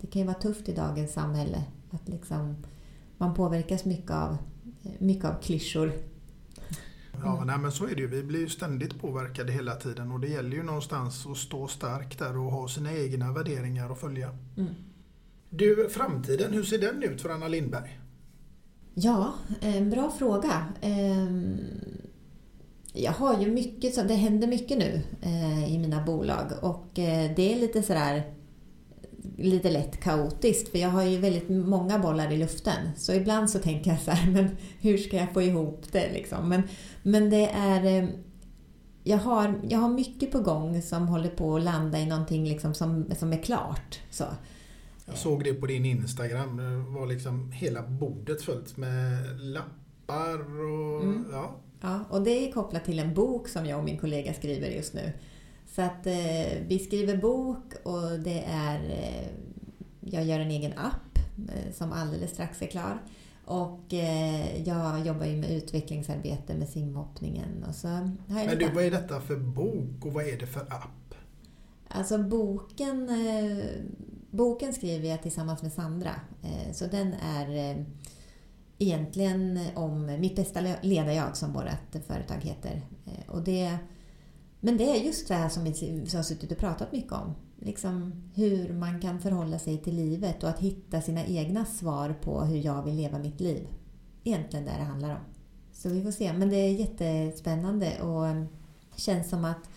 det 0.00 0.06
kan 0.06 0.20
ju 0.20 0.26
vara 0.26 0.38
tufft 0.38 0.68
i 0.68 0.74
dagens 0.74 1.12
samhälle. 1.12 1.62
Att 1.90 2.08
liksom, 2.08 2.56
man 3.18 3.34
påverkas 3.34 3.84
mycket 3.84 4.10
av, 4.10 4.36
mycket 4.98 5.24
av 5.24 5.34
klyschor. 5.42 5.92
Ja, 7.24 7.44
nej, 7.46 7.58
men 7.58 7.72
så 7.72 7.84
är 7.84 7.94
det 7.94 8.00
ju. 8.00 8.06
Vi 8.06 8.22
blir 8.22 8.40
ju 8.40 8.48
ständigt 8.48 9.00
påverkade 9.00 9.52
hela 9.52 9.74
tiden 9.74 10.12
och 10.12 10.20
det 10.20 10.28
gäller 10.28 10.56
ju 10.56 10.62
någonstans 10.62 11.26
att 11.26 11.36
stå 11.36 11.68
stark 11.68 12.18
där 12.18 12.38
och 12.38 12.52
ha 12.52 12.68
sina 12.68 12.92
egna 12.92 13.32
värderingar 13.32 13.90
att 13.92 14.00
följa. 14.00 14.36
Mm. 14.56 14.74
Du, 15.50 15.88
framtiden, 15.90 16.52
hur 16.52 16.62
ser 16.62 16.78
den 16.78 17.02
ut 17.02 17.20
för 17.22 17.28
Anna 17.28 17.48
Lindberg? 17.48 18.00
Ja, 18.94 19.34
en 19.60 19.90
bra 19.90 20.10
fråga. 20.10 20.64
Ehm, 20.80 21.58
Jag 22.92 23.12
har 23.12 23.40
ju 23.40 23.50
mycket, 23.52 24.08
det 24.08 24.14
händer 24.14 24.48
mycket 24.48 24.78
nu 24.78 25.02
eh, 25.22 25.74
i 25.74 25.78
mina 25.78 26.04
bolag 26.04 26.46
och 26.62 26.98
eh, 26.98 27.30
det 27.36 27.54
är 27.54 27.60
lite 27.60 27.82
sådär 27.82 28.34
lite 29.38 29.70
lätt 29.70 30.00
kaotiskt 30.00 30.68
för 30.68 30.78
jag 30.78 30.88
har 30.88 31.02
ju 31.04 31.18
väldigt 31.18 31.48
många 31.48 31.98
bollar 31.98 32.32
i 32.32 32.36
luften. 32.36 32.90
Så 32.96 33.12
ibland 33.12 33.50
så 33.50 33.58
tänker 33.58 33.90
jag 33.90 34.00
så 34.00 34.10
här, 34.10 34.30
men 34.32 34.56
hur 34.80 34.98
ska 34.98 35.16
jag 35.16 35.32
få 35.32 35.42
ihop 35.42 35.84
det 35.92 36.12
liksom? 36.12 36.48
Men, 36.48 36.62
men 37.02 37.30
det 37.30 37.46
är... 37.50 38.02
eh, 38.02 38.08
Jag 39.04 39.18
har, 39.18 39.54
jag 39.68 39.78
har 39.78 39.88
mycket 39.88 40.32
på 40.32 40.40
gång 40.40 40.82
som 40.82 41.08
håller 41.08 41.28
på 41.28 41.56
att 41.56 41.62
landa 41.62 41.98
i 41.98 42.06
någonting 42.06 42.44
liksom 42.48 42.74
som, 42.74 43.10
som 43.18 43.32
är 43.32 43.42
klart. 43.42 44.00
Så. 44.10 44.24
Jag 45.06 45.16
såg 45.18 45.44
det 45.44 45.54
på 45.54 45.66
din 45.66 45.84
Instagram. 45.84 46.56
Det 46.56 46.98
var 46.98 47.06
liksom 47.06 47.52
hela 47.52 47.82
bordet 47.82 48.42
fullt 48.42 48.76
med 48.76 49.40
lappar 49.40 50.38
och... 50.60 51.02
Mm. 51.02 51.24
Ja. 51.32 51.56
Ja, 51.80 52.04
och 52.10 52.22
det 52.22 52.48
är 52.48 52.52
kopplat 52.52 52.84
till 52.84 52.98
en 52.98 53.14
bok 53.14 53.48
som 53.48 53.66
jag 53.66 53.78
och 53.78 53.84
min 53.84 53.98
kollega 53.98 54.34
skriver 54.34 54.68
just 54.68 54.94
nu. 54.94 55.12
Så 55.74 55.82
att 55.82 56.06
eh, 56.06 56.58
vi 56.66 56.78
skriver 56.78 57.16
bok 57.16 57.72
och 57.84 58.20
det 58.20 58.44
är... 58.48 58.90
Eh, 58.90 59.28
jag 60.00 60.24
gör 60.24 60.40
en 60.40 60.50
egen 60.50 60.72
app 60.78 61.18
eh, 61.54 61.72
som 61.72 61.92
alldeles 61.92 62.30
strax 62.30 62.62
är 62.62 62.66
klar. 62.66 63.02
Och 63.44 63.94
eh, 63.94 64.62
jag 64.62 65.06
jobbar 65.06 65.26
ju 65.26 65.36
med 65.36 65.50
utvecklingsarbete 65.50 66.54
med 66.54 66.68
simhoppningen. 66.68 67.64
Och 67.68 67.74
så 67.74 67.88
Men 68.26 68.58
du, 68.58 68.70
vad 68.74 68.84
är 68.84 68.90
detta 68.90 69.20
för 69.20 69.36
bok 69.36 70.06
och 70.06 70.12
vad 70.12 70.24
är 70.24 70.38
det 70.38 70.46
för 70.46 70.60
app? 70.60 71.14
Alltså 71.88 72.18
boken, 72.18 73.08
eh, 73.08 73.64
boken 74.30 74.72
skriver 74.72 75.08
jag 75.08 75.22
tillsammans 75.22 75.62
med 75.62 75.72
Sandra. 75.72 76.14
Eh, 76.42 76.72
så 76.72 76.86
den 76.86 77.14
är 77.14 77.84
egentligen 78.78 79.60
om 79.74 80.06
mitt 80.06 80.36
bästa 80.36 80.60
le- 80.60 80.78
ledarjag 80.82 81.36
som 81.36 81.52
vårt 81.52 82.04
företag 82.06 82.40
heter. 82.40 82.82
Och 83.28 83.42
det, 83.42 83.78
men 84.60 84.76
det 84.76 84.90
är 84.90 85.04
just 85.04 85.28
det 85.28 85.34
här 85.34 85.48
som 85.48 85.64
vi 85.64 86.06
har 86.14 86.22
suttit 86.22 86.52
och 86.52 86.58
pratat 86.58 86.92
mycket 86.92 87.12
om. 87.12 87.34
Liksom 87.58 88.12
hur 88.34 88.72
man 88.72 89.00
kan 89.00 89.20
förhålla 89.20 89.58
sig 89.58 89.78
till 89.78 89.96
livet 89.96 90.42
och 90.42 90.48
att 90.48 90.58
hitta 90.58 91.00
sina 91.00 91.24
egna 91.24 91.64
svar 91.64 92.14
på 92.22 92.40
hur 92.40 92.64
jag 92.64 92.82
vill 92.82 92.96
leva 92.96 93.18
mitt 93.18 93.40
liv. 93.40 93.68
Egentligen 94.24 94.64
det 94.64 94.70
det 94.78 94.84
handlar 94.84 95.10
om. 95.10 95.20
Så 95.72 95.88
vi 95.88 96.02
får 96.02 96.10
se. 96.10 96.32
Men 96.32 96.48
det 96.48 96.56
är 96.56 96.72
jättespännande 96.72 98.02
och 98.02 98.46
känns 98.96 99.28
som 99.28 99.44
att 99.44 99.70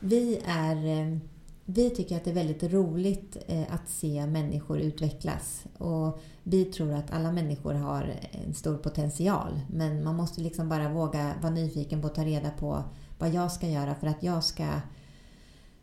vi 0.00 0.40
är 0.46 1.20
vi 1.64 1.90
tycker 1.90 2.16
att 2.16 2.24
det 2.24 2.30
är 2.30 2.34
väldigt 2.34 2.62
roligt 2.62 3.36
eh, 3.46 3.74
att 3.74 3.88
se 3.88 4.26
människor 4.26 4.78
utvecklas. 4.78 5.64
Och 5.78 6.20
vi 6.42 6.64
tror 6.64 6.92
att 6.92 7.10
alla 7.10 7.32
människor 7.32 7.74
har 7.74 8.14
en 8.46 8.54
stor 8.54 8.76
potential. 8.76 9.60
Men 9.70 10.04
man 10.04 10.16
måste 10.16 10.40
liksom 10.40 10.68
bara 10.68 10.92
våga 10.92 11.34
vara 11.42 11.52
nyfiken 11.52 12.00
på 12.00 12.06
att 12.06 12.14
ta 12.14 12.24
reda 12.24 12.50
på 12.50 12.84
vad 13.20 13.30
jag 13.30 13.52
ska 13.52 13.68
göra 13.68 13.94
för 13.94 14.06
att 14.06 14.22
jag 14.22 14.44
ska 14.44 14.80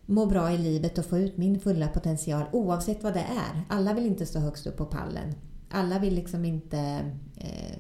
må 0.05 0.25
bra 0.25 0.51
i 0.51 0.57
livet 0.57 0.97
och 0.97 1.05
få 1.05 1.17
ut 1.17 1.37
min 1.37 1.59
fulla 1.59 1.87
potential 1.87 2.45
oavsett 2.51 3.03
vad 3.03 3.13
det 3.13 3.19
är. 3.19 3.61
Alla 3.69 3.93
vill 3.93 4.05
inte 4.05 4.25
stå 4.25 4.39
högst 4.39 4.67
upp 4.67 4.77
på 4.77 4.85
pallen. 4.85 5.33
Alla 5.69 5.99
vill 5.99 6.15
liksom 6.15 6.45
inte 6.45 6.79
eh, 7.35 7.77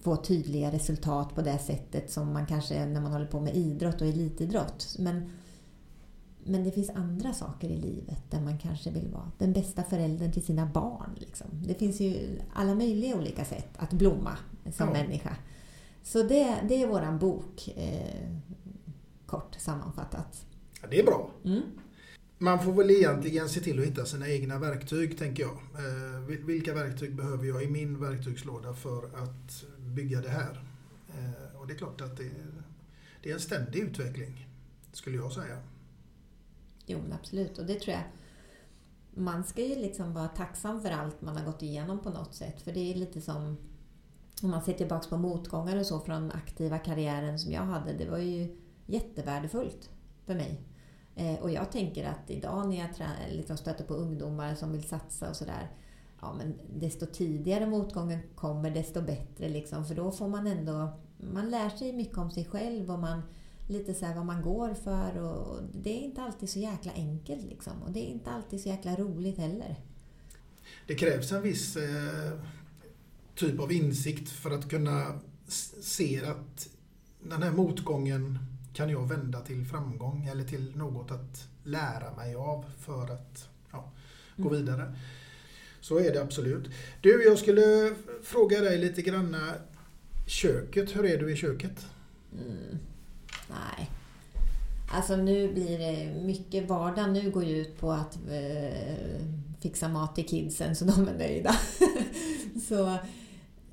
få 0.00 0.16
tydliga 0.16 0.72
resultat 0.72 1.34
på 1.34 1.42
det 1.42 1.58
sättet 1.58 2.10
som 2.10 2.32
man 2.32 2.46
kanske 2.46 2.86
när 2.86 3.00
man 3.00 3.12
håller 3.12 3.26
på 3.26 3.40
med 3.40 3.56
idrott 3.56 4.00
och 4.00 4.06
elitidrott. 4.06 4.96
Men 4.98 5.30
men 6.48 6.64
det 6.64 6.70
finns 6.70 6.90
andra 6.90 7.32
saker 7.32 7.68
i 7.68 7.76
livet 7.76 8.30
där 8.30 8.40
man 8.40 8.58
kanske 8.58 8.90
vill 8.90 9.08
vara 9.08 9.30
den 9.38 9.52
bästa 9.52 9.82
föräldern 9.82 10.32
till 10.32 10.44
sina 10.44 10.66
barn. 10.66 11.10
Liksom. 11.16 11.46
Det 11.66 11.74
finns 11.74 12.00
ju 12.00 12.40
alla 12.54 12.74
möjliga 12.74 13.16
olika 13.16 13.44
sätt 13.44 13.68
att 13.76 13.92
blomma 13.92 14.36
som 14.72 14.86
Ja. 14.86 14.92
människa. 14.92 15.36
Så 16.02 16.22
det, 16.22 16.56
det 16.68 16.82
är 16.82 16.86
våran 16.88 17.18
bok, 17.18 17.68
eh, 17.76 18.28
kort 19.26 19.54
sammanfattat. 19.58 20.46
Ja, 20.82 20.88
det 20.90 21.00
är 21.00 21.04
bra. 21.04 21.30
Mm. 21.44 21.62
Man 22.38 22.64
får 22.64 22.72
väl 22.72 22.90
egentligen 22.90 23.48
se 23.48 23.60
till 23.60 23.80
att 23.80 23.86
hitta 23.86 24.04
sina 24.04 24.28
egna 24.28 24.58
verktyg, 24.58 25.18
tänker 25.18 25.42
jag. 25.42 25.52
Eh, 25.52 26.20
vil- 26.28 26.44
vilka 26.44 26.74
verktyg 26.74 27.16
behöver 27.16 27.44
jag 27.46 27.62
i 27.62 27.68
min 27.68 28.00
verktygslåda 28.00 28.74
för 28.74 29.04
att 29.04 29.64
bygga 29.78 30.20
det 30.20 30.28
här? 30.28 30.64
Eh, 31.08 31.60
och 31.60 31.66
det 31.66 31.72
är 31.72 31.78
klart 31.78 32.00
att 32.00 32.16
det, 32.16 32.30
det 33.22 33.30
är 33.30 33.34
en 33.34 33.40
ständig 33.40 33.80
utveckling, 33.80 34.48
skulle 34.92 35.16
jag 35.16 35.32
säga. 35.32 35.58
Jo, 36.86 36.98
men 37.02 37.12
absolut. 37.12 37.58
Och 37.58 37.66
det 37.66 37.80
tror 37.80 37.94
jag. 37.94 38.04
Man 39.14 39.44
ska 39.44 39.62
ju 39.62 39.74
liksom 39.74 40.14
vara 40.14 40.28
tacksam 40.28 40.82
för 40.82 40.90
allt 40.90 41.22
man 41.22 41.36
har 41.36 41.44
gått 41.44 41.62
igenom 41.62 41.98
på 41.98 42.10
något 42.10 42.34
sätt. 42.34 42.62
För 42.62 42.72
det 42.72 42.92
är 42.92 42.94
lite 42.94 43.20
som 43.20 43.56
om 44.42 44.50
man 44.50 44.62
ser 44.62 44.72
tillbaka 44.72 45.08
på 45.08 45.16
motgångar 45.16 45.76
och 45.76 45.86
så 45.86 46.00
från 46.00 46.32
aktiva 46.32 46.78
karriären 46.78 47.38
som 47.38 47.52
jag 47.52 47.62
hade. 47.62 47.92
Det 47.92 48.10
var 48.10 48.18
ju 48.18 48.56
jättevärdefullt 48.86 49.90
för 50.26 50.34
mig. 50.34 50.60
Eh, 51.14 51.34
och 51.34 51.50
jag 51.50 51.72
tänker 51.72 52.04
att 52.04 52.30
idag 52.30 52.68
när 52.68 52.76
jag 52.76 52.88
liksom 53.32 53.56
stöter 53.56 53.84
på 53.84 53.94
ungdomar 53.94 54.54
som 54.54 54.72
vill 54.72 54.88
satsa 54.88 55.30
och 55.30 55.36
sådär. 55.36 55.70
Ja, 56.20 56.34
men 56.34 56.54
desto 56.80 57.06
tidigare 57.06 57.66
motgången 57.66 58.18
kommer, 58.34 58.70
desto 58.70 59.02
bättre. 59.02 59.48
Liksom, 59.48 59.86
för 59.86 59.94
då 59.94 60.10
får 60.10 60.28
man 60.28 60.46
ändå... 60.46 60.88
Man 61.32 61.50
lär 61.50 61.70
sig 61.70 61.92
mycket 61.92 62.18
om 62.18 62.30
sig 62.30 62.44
själv 62.44 62.90
och 62.90 62.98
man 62.98 63.22
lite 63.68 63.94
så 63.94 64.06
här 64.06 64.14
vad 64.14 64.26
man 64.26 64.42
går 64.42 64.74
för. 64.74 65.18
Och 65.18 65.62
det 65.74 65.90
är 65.90 66.00
inte 66.00 66.22
alltid 66.22 66.48
så 66.50 66.58
jäkla 66.58 66.92
enkelt 66.92 67.44
liksom. 67.44 67.82
Och 67.82 67.90
det 67.90 68.00
är 68.00 68.10
inte 68.10 68.30
alltid 68.30 68.60
så 68.60 68.68
jäkla 68.68 68.96
roligt 68.96 69.38
heller. 69.38 69.76
Det 70.86 70.94
krävs 70.94 71.32
en 71.32 71.42
viss 71.42 71.76
eh, 71.76 72.40
typ 73.34 73.60
av 73.60 73.72
insikt 73.72 74.28
för 74.28 74.50
att 74.50 74.70
kunna 74.70 75.20
se 75.82 76.24
att 76.24 76.68
den 77.22 77.42
här 77.42 77.52
motgången 77.52 78.38
kan 78.76 78.90
jag 78.90 79.08
vända 79.08 79.40
till 79.40 79.64
framgång 79.64 80.26
eller 80.26 80.44
till 80.44 80.76
något 80.76 81.10
att 81.10 81.48
lära 81.64 82.14
mig 82.16 82.34
av 82.34 82.64
för 82.80 83.02
att 83.12 83.48
ja, 83.72 83.90
gå 84.36 84.48
Mm. 84.48 84.60
vidare. 84.60 84.94
Så 85.80 85.98
är 85.98 86.12
det 86.12 86.22
absolut. 86.22 86.70
Du, 87.00 87.24
jag 87.24 87.38
skulle 87.38 87.94
fråga 88.22 88.60
dig 88.60 88.78
lite 88.78 89.02
granna 89.02 89.54
köket. 90.26 90.96
Hur 90.96 91.04
är 91.04 91.18
du 91.18 91.32
i 91.32 91.36
köket? 91.36 91.86
Mm. 92.32 92.78
Nej. 93.50 93.90
Alltså 94.92 95.16
nu 95.16 95.52
blir 95.52 95.78
det 95.78 96.22
mycket 96.22 96.68
vardag. 96.68 97.10
Nu 97.12 97.30
går 97.30 97.44
ju 97.44 97.56
ut 97.56 97.78
på 97.80 97.92
att 97.92 98.18
eh, 98.30 99.26
fixa 99.60 99.88
mat 99.88 100.14
till 100.14 100.26
kidsen 100.28 100.76
så 100.76 100.84
de 100.84 101.08
är 101.08 101.14
nöjda. 101.18 101.56
så 102.68 102.98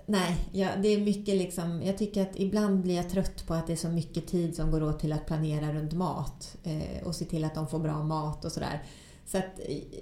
nej, 0.05 0.49
ja, 0.51 0.67
det 0.81 0.87
är 0.87 1.01
mycket 1.01 1.35
liksom. 1.35 1.81
Jag 1.83 1.97
tycker 1.97 2.21
att 2.21 2.31
ibland 2.35 2.81
blir 2.81 2.95
jag 2.95 3.09
trött 3.09 3.47
på 3.47 3.53
att 3.53 3.67
det 3.67 3.73
är 3.73 3.77
så 3.77 3.89
mycket 3.89 4.27
tid 4.27 4.55
som 4.55 4.71
går 4.71 4.83
åt 4.83 4.99
till 4.99 5.13
att 5.13 5.25
planera 5.25 5.73
runt 5.73 5.93
mat 5.93 6.57
eh, 6.63 7.07
och 7.07 7.15
se 7.15 7.25
till 7.25 7.43
att 7.43 7.55
de 7.55 7.67
får 7.67 7.79
bra 7.79 8.03
mat 8.03 8.45
och 8.45 8.51
sådär. 8.51 8.83
Så 9.25 9.37
att 9.37 9.59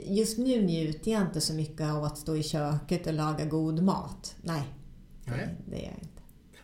just 0.08 0.38
nu 0.38 0.62
njuter 0.62 1.12
jag 1.12 1.22
inte 1.22 1.41
så 1.41 1.54
mycket 1.54 1.88
av 1.91 2.04
att 2.04 2.18
stå 2.18 2.36
i 2.36 2.43
köket 2.43 3.08
och 3.08 3.14
laga 3.14 3.45
god 3.45 3.84
mat. 3.84 4.36
Nej, 4.41 4.64
Nej. 5.26 5.56
det 5.66 5.78
gör 5.78 5.84
jag 5.84 5.93
inte. 6.02 6.22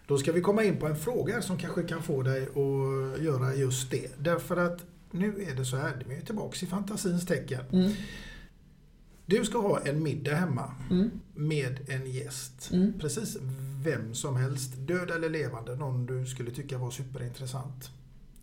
Då 0.07 0.17
ska 0.17 0.31
vi 0.31 0.41
komma 0.41 0.63
in 0.63 0.77
på 0.77 0.87
en 0.87 0.95
fråga 0.95 1.41
som 1.41 1.57
kanske 1.57 1.83
kan 1.83 2.03
få 2.03 2.21
dig 2.21 2.43
att 2.43 3.23
göra 3.23 3.55
just 3.55 3.91
det. 3.91 4.19
Därför 4.19 4.57
att 4.57 4.85
nu 5.11 5.45
är 5.51 5.55
det 5.55 5.65
så 5.65 5.77
här, 5.77 6.03
vi 6.07 6.15
är 6.15 6.21
tillbaks 6.21 6.63
i 6.63 6.65
fantasins 6.65 7.25
tecken. 7.25 7.61
Mm. 7.71 7.91
Du 9.29 9.45
ska 9.45 9.57
ha 9.61 9.79
en 9.79 10.03
middag 10.03 10.35
hemma 10.35 10.71
Mm. 10.91 11.11
med 11.35 11.89
en 11.89 12.11
gäst. 12.11 12.69
Mm. 12.73 12.93
Precis 12.99 13.37
vem 13.83 14.13
som 14.13 14.35
helst, 14.35 14.73
död 14.77 15.11
eller 15.11 15.29
levande, 15.29 15.75
någon 15.75 16.05
du 16.05 16.25
skulle 16.25 16.51
tycka 16.51 16.77
var 16.77 16.91
superintressant. 16.91 17.89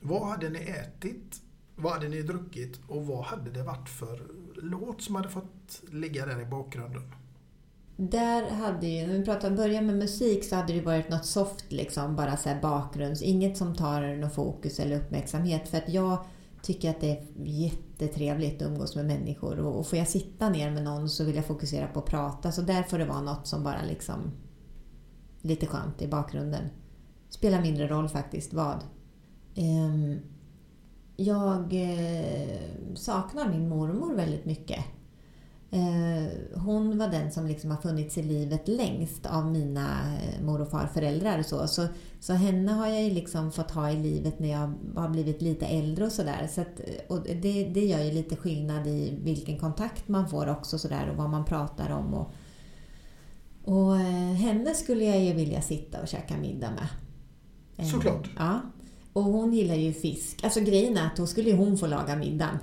Vad 0.01 0.29
hade 0.29 0.49
ni 0.49 0.59
ätit? 0.59 1.41
Vad 1.77 1.93
hade 1.93 2.09
ni 2.09 2.23
druckit? 2.23 2.81
Och 2.89 3.07
vad 3.07 3.25
hade 3.25 3.51
det 3.51 3.63
varit 3.63 3.89
för 3.89 4.23
låt 4.55 5.03
som 5.03 5.15
hade 5.15 5.29
fått 5.29 5.83
ligga 5.93 6.27
där 6.27 6.41
i 6.41 6.45
bakgrunden? 6.45 7.03
Där 7.97 8.51
hade 8.51 8.87
ju, 8.87 9.07
när 9.07 9.19
vi 9.19 9.25
pratar 9.25 9.51
börja 9.51 9.81
med 9.83 9.97
musik 9.97 10.45
så 10.45 10.57
hade 10.57 10.73
det 10.73 10.81
varit 10.81 11.09
något 11.11 11.27
soft 11.27 11.65
liksom, 11.73 12.17
bara 12.17 12.37
så 12.37 12.49
här 12.49 12.63
bakgrunds, 12.63 13.23
inget 13.23 13.57
som 13.57 13.75
tar 13.75 14.17
någon 14.17 14.31
fokus 14.31 14.81
eller 14.81 14.97
uppmärksamhet. 15.01 15.69
För 15.69 15.79
att 15.79 15.89
jag 15.89 16.25
tycker 16.63 16.91
att 16.91 17.01
det 17.01 17.11
är 17.11 17.27
jättetrevligt 17.99 18.63
att 18.63 18.69
umgås 18.69 18.97
med 18.97 19.07
människor 19.07 19.59
och, 19.59 19.79
och 19.79 19.87
får 19.87 19.99
jag 19.99 20.09
sitta 20.09 20.49
ner 20.49 20.71
med 20.71 20.85
någon 20.85 21.09
så 21.09 21.25
vill 21.25 21.37
jag 21.37 21.47
fokusera 21.47 21.87
på 21.87 21.99
att 21.99 22.07
prata. 22.07 22.53
Så 22.53 22.63
där 22.63 22.83
får 22.83 22.99
det 22.99 23.05
vara 23.05 23.21
något 23.21 23.47
som 23.47 23.65
bara 23.65 23.83
liksom 23.83 24.33
lite 25.41 25.67
skönt 25.67 26.03
i 26.03 26.09
bakgrunden. 26.09 26.65
Spelar 27.29 27.63
mindre 27.63 27.89
roll 27.89 28.09
faktiskt 28.09 28.53
vad. 28.53 28.85
Ehm, 29.55 30.19
jag 31.17 31.73
eh, 31.73 32.95
saknar 32.95 33.49
min 33.49 33.69
mormor 33.69 34.15
väldigt 34.15 34.45
mycket. 34.45 34.85
Eh, 35.75 36.27
hon 36.55 36.99
var 36.99 37.09
den 37.09 37.33
som 37.33 37.47
liksom 37.47 37.71
har 37.71 37.79
funnits 37.79 38.19
i 38.19 38.23
livet 38.23 38.69
längst 38.69 39.27
av 39.27 39.47
mina 39.47 40.15
eh, 40.15 40.45
mor 40.45 40.61
och 40.61 40.71
farföräldrar. 40.71 41.39
och 41.39 41.47
Så. 41.47 41.67
Så, 41.67 41.87
så 42.21 42.33
henne 42.33 42.73
har 42.73 42.87
jag 42.87 43.13
liksom 43.13 43.53
fått 43.53 43.71
ha 43.71 43.91
i 43.91 43.97
livet 43.97 44.39
när 44.39 44.51
jag 44.51 44.75
har 44.97 45.09
blivit 45.09 45.43
lite 45.43 45.67
äldre 45.67 46.05
och 46.05 46.13
sådär. 46.13 46.49
Så 46.51 46.61
att, 46.61 46.81
och 47.09 47.21
det, 47.23 47.65
det 47.65 47.87
gör 47.87 48.05
ju 48.05 48.11
lite 48.13 48.37
skillnad 48.37 48.87
i 48.87 49.19
vilken 49.23 49.59
kontakt 49.59 50.09
man 50.09 50.29
får 50.29 50.49
också 50.51 50.79
sådär 50.79 51.11
och 51.11 51.17
vad 51.17 51.31
man 51.31 51.45
pratar 51.45 51.91
om. 51.91 52.15
Och, 52.15 52.33
och 53.65 53.97
eh, 53.97 54.35
henne 54.35 54.75
skulle 54.75 55.05
jag 55.05 55.25
ju 55.25 55.33
vilja 55.33 55.63
sitta 55.63 56.03
och 56.03 56.09
käka 56.09 56.37
middag 56.37 56.71
med. 56.71 56.89
Eh, 57.77 57.93
Såklart. 57.93 58.31
Ja. 58.39 58.61
Och 59.13 59.25
hon 59.25 59.53
gillar 59.53 59.75
ju 59.75 59.93
fisk. 59.93 60.45
Alltså 60.45 60.61
grejen 60.61 60.97
är 60.97 61.07
att 61.07 61.17
då 61.17 61.27
skulle 61.27 61.53
hon 61.53 61.79
få 61.79 61.87
laga 61.87 62.17
middagen. 62.17 62.59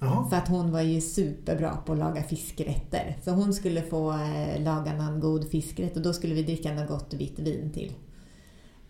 Aha. 0.00 0.28
För 0.30 0.36
att 0.36 0.48
hon 0.48 0.72
var 0.72 0.80
ju 0.80 1.00
superbra 1.00 1.76
på 1.86 1.92
att 1.92 1.98
laga 1.98 2.22
fiskrätter. 2.22 3.16
Så 3.24 3.30
hon 3.30 3.54
skulle 3.54 3.82
få 3.82 4.12
eh, 4.12 4.62
laga 4.62 4.92
någon 4.92 5.20
god 5.20 5.50
fiskrätt 5.50 5.96
och 5.96 6.02
då 6.02 6.12
skulle 6.12 6.34
vi 6.34 6.42
dricka 6.42 6.72
något 6.74 6.88
gott 6.88 7.14
vitt 7.14 7.38
vin 7.38 7.72
till. 7.72 7.92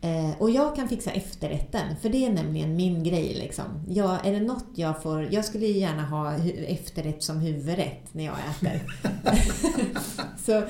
Eh, 0.01 0.31
och 0.39 0.51
jag 0.51 0.77
kan 0.77 0.89
fixa 0.89 1.11
efterrätten, 1.11 1.97
för 2.03 2.09
det 2.09 2.27
är 2.27 2.33
nämligen 2.33 2.77
min 2.77 3.05
grej. 3.05 3.35
Liksom. 3.35 3.65
Jag, 3.89 4.27
är 4.27 4.33
det 4.33 4.41
något 4.41 4.67
jag 4.75 5.03
får... 5.03 5.29
Jag 5.31 5.45
skulle 5.45 5.67
ju 5.67 5.79
gärna 5.79 6.07
ha 6.07 6.31
hu- 6.31 6.65
efterrätt 6.67 7.23
som 7.23 7.39
huvudrätt 7.39 8.15
när 8.15 8.25
jag 8.25 8.35
äter. 8.51 8.83
så 10.47 10.63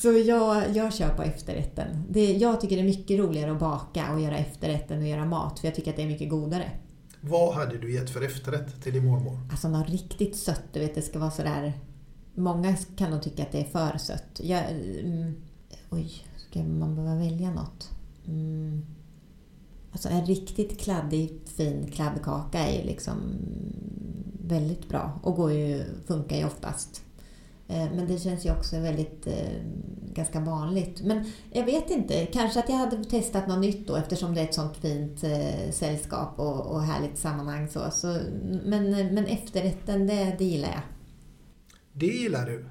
så 0.00 0.12
jag, 0.12 0.76
jag 0.76 0.94
kör 0.94 1.08
på 1.08 1.22
efterrätten. 1.22 1.86
Det, 2.10 2.32
jag 2.32 2.60
tycker 2.60 2.76
det 2.76 2.82
är 2.82 2.86
mycket 2.86 3.18
roligare 3.18 3.52
att 3.52 3.60
baka 3.60 4.12
och 4.12 4.20
göra 4.20 4.38
efterrätten 4.38 4.98
och 5.02 5.08
göra 5.08 5.24
mat, 5.24 5.58
för 5.60 5.68
jag 5.68 5.74
tycker 5.74 5.90
att 5.90 5.96
det 5.96 6.02
är 6.02 6.06
mycket 6.06 6.30
godare. 6.30 6.70
Vad 7.26 7.54
hade 7.54 7.78
du 7.78 7.92
gett 7.92 8.10
för 8.10 8.22
efterrätt 8.22 8.82
till 8.82 8.92
din 8.92 9.04
mormor? 9.06 9.38
Alltså 9.50 9.68
något 9.68 9.88
riktigt 9.88 10.36
sött, 10.36 10.62
du 10.72 10.80
vet 10.80 10.94
det 10.94 11.02
ska 11.02 11.18
vara 11.18 11.30
sådär... 11.30 11.72
Många 12.34 12.76
kan 12.96 13.10
nog 13.10 13.22
tycka 13.22 13.42
att 13.42 13.52
det 13.52 13.60
är 13.60 13.64
för 13.64 13.98
sött. 13.98 14.40
Jag, 14.42 14.64
mm, 14.70 15.34
oj, 15.90 16.26
ska 16.36 16.62
man 16.62 16.94
behöva 16.94 17.16
välja 17.16 17.50
något? 17.50 17.90
Mm, 18.26 18.86
alltså 19.92 20.08
en 20.08 20.26
riktigt 20.26 20.80
kladdig 20.80 21.40
fin 21.56 21.90
kladdkaka 21.92 22.58
är 22.58 22.78
ju 22.78 22.86
liksom 22.86 23.16
väldigt 24.40 24.88
bra 24.88 25.20
och 25.22 25.36
går 25.36 25.52
ju, 25.52 25.84
funkar 26.06 26.36
ju 26.36 26.44
oftast. 26.44 27.02
Eh, 27.68 27.92
Men 27.92 28.06
det 28.06 28.18
känns 28.18 28.46
ju 28.46 28.52
också 28.52 28.80
väldigt 28.80 29.26
eh, 29.26 29.62
ganska 30.14 30.40
vanligt. 30.40 31.02
Men 31.02 31.24
jag 31.52 31.64
vet 31.64 31.90
inte, 31.90 32.26
kanske 32.26 32.60
att 32.60 32.68
jag 32.68 32.76
hade 32.76 33.04
testat 33.04 33.48
något 33.48 33.60
nytt 33.60 33.86
då 33.86 33.96
eftersom 33.96 34.34
det 34.34 34.40
är 34.40 34.44
ett 34.44 34.54
sånt 34.54 34.76
fint 34.76 35.24
eh, 35.24 35.70
sällskap 35.70 36.38
och, 36.38 36.66
och 36.66 36.82
härligt 36.82 37.18
sammanhang. 37.18 37.68
Så. 37.68 37.90
Så, 37.90 38.18
men, 38.64 38.90
men 38.90 39.26
efterrätten, 39.26 40.06
det, 40.06 40.36
det 40.38 40.44
gillar 40.44 40.68
jag. 40.68 40.82
Det 41.92 42.06
gillar 42.06 42.46
du? 42.46 42.64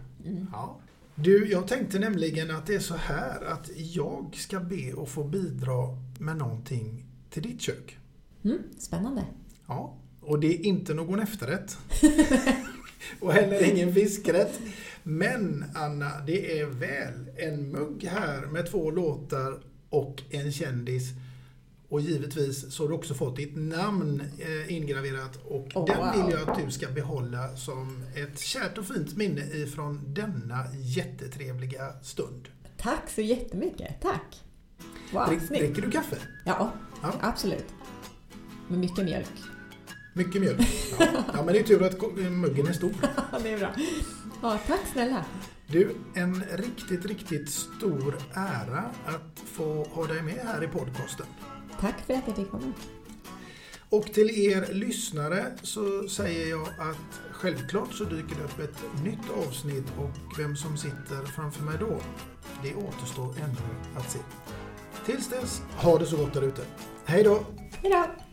Ja. 0.51 0.79
Du, 1.15 1.51
jag 1.51 1.67
tänkte 1.67 1.99
nämligen 1.99 2.51
att 2.51 2.65
det 2.65 2.75
är 2.75 2.79
så 2.79 2.95
här 2.95 3.45
att 3.45 3.69
jag 3.75 4.35
ska 4.35 4.59
be 4.59 5.01
att 5.03 5.09
få 5.09 5.23
bidra 5.23 5.97
med 6.19 6.37
någonting 6.37 7.05
till 7.29 7.43
ditt 7.43 7.61
kök. 7.61 7.97
Mm, 8.43 8.57
spännande. 8.79 9.23
Ja, 9.67 9.97
och 10.21 10.39
det 10.39 10.47
är 10.47 10.65
inte 10.65 10.93
någon 10.93 11.19
efterrätt. 11.19 11.77
och 13.20 13.34
heller 13.34 13.64
ingen 13.64 13.93
fiskrätt. 13.93 14.60
Men 15.04 15.66
Anna, 15.76 16.12
det 16.28 16.60
är 16.60 16.66
väl 16.66 17.30
en 17.38 17.72
mugg 17.72 18.04
här 18.04 18.41
med 18.41 18.72
två 18.72 18.91
låtar 18.91 19.60
och 19.89 20.22
en 20.30 20.51
kändis. 20.51 21.10
Och 21.89 22.01
givetvis 22.01 22.74
så 22.74 22.84
har 22.84 22.88
du 22.89 22.95
också 22.95 23.14
fått 23.14 23.36
ditt 23.36 23.56
namn 23.56 24.24
eh, 24.39 24.74
ingraverat 24.74 25.36
och 25.45 25.68
Oh, 25.76 25.86
den 25.86 25.97
wow. 25.97 26.26
vill 26.26 26.36
jag 26.39 26.49
att 26.49 26.66
du 26.66 26.72
ska 26.72 26.88
behålla 26.88 27.56
som 27.56 28.04
ett 28.16 28.39
kärt 28.39 28.78
och 28.78 28.86
fint 28.86 29.18
minne 29.18 29.41
ifrån 29.41 30.01
denna 30.14 30.66
jättetrevliga 30.74 31.93
stund. 32.01 32.47
Tack 32.78 33.10
så 33.10 33.22
jättemycket. 33.22 34.01
Tack. 34.01 34.43
Wow, 35.14 35.28
Drick, 35.30 35.49
dricker 35.49 35.82
du 35.82 35.91
kaffe? 35.91 36.18
Ja, 36.45 36.72
absolut. 37.22 37.66
Med 38.68 38.80
mycket 38.80 39.06
mjölk. 39.06 39.53
Mycket 40.14 40.41
mjölk? 40.41 40.61
Ja, 40.99 41.07
ja 41.34 41.43
men 41.43 41.53
det 41.53 41.59
är 41.59 41.64
tur 41.64 41.84
att 41.84 42.01
muggen 42.32 42.68
är 42.68 42.74
stor. 42.74 42.93
det 43.43 43.53
är 43.53 43.57
bra. 43.57 43.74
Ja, 44.41 44.59
tack 44.68 44.82
snälla. 44.93 45.26
Du, 45.68 45.95
en 46.14 46.43
riktigt, 46.51 47.05
riktigt 47.05 47.49
stor 47.49 48.18
ära 48.34 48.91
att 49.05 49.39
få 49.45 49.84
ha 49.84 50.07
dig 50.07 50.22
med 50.22 50.39
här 50.45 50.64
i 50.64 50.68
podcasten. 50.68 51.26
Tack 51.80 52.05
för 52.05 52.14
att 52.14 52.24
jag 52.28 52.36
fick 52.36 52.51
komma. 52.51 52.74
Och 53.89 54.14
till 54.14 54.30
er 54.30 54.74
lyssnare 54.74 55.45
så 55.61 56.07
säger 56.07 56.49
jag 56.49 56.68
att 56.68 57.22
självklart 57.32 57.93
så 57.93 58.03
dyker 58.03 58.36
det 58.36 58.43
upp 58.43 58.59
ett 58.59 59.03
nytt 59.03 59.47
avsnitt 59.47 59.86
och 59.97 60.39
vem 60.39 60.55
som 60.55 60.78
sitter 60.78 61.26
framför 61.36 61.64
mig 61.64 61.78
då, 61.80 62.01
det 62.64 62.76
återstår 62.76 63.36
ännu 63.38 63.97
att 63.97 64.11
se. 64.11 64.20
Tills 65.05 65.30
dess, 65.30 65.61
ha 65.76 65.99
det 65.99 66.05
så 66.05 66.18
gott 66.18 66.34
där 66.34 66.41
ute. 66.41 66.61
Hej 67.05 67.24
då! 67.24 67.45
Hej 67.82 67.91
då! 67.91 68.32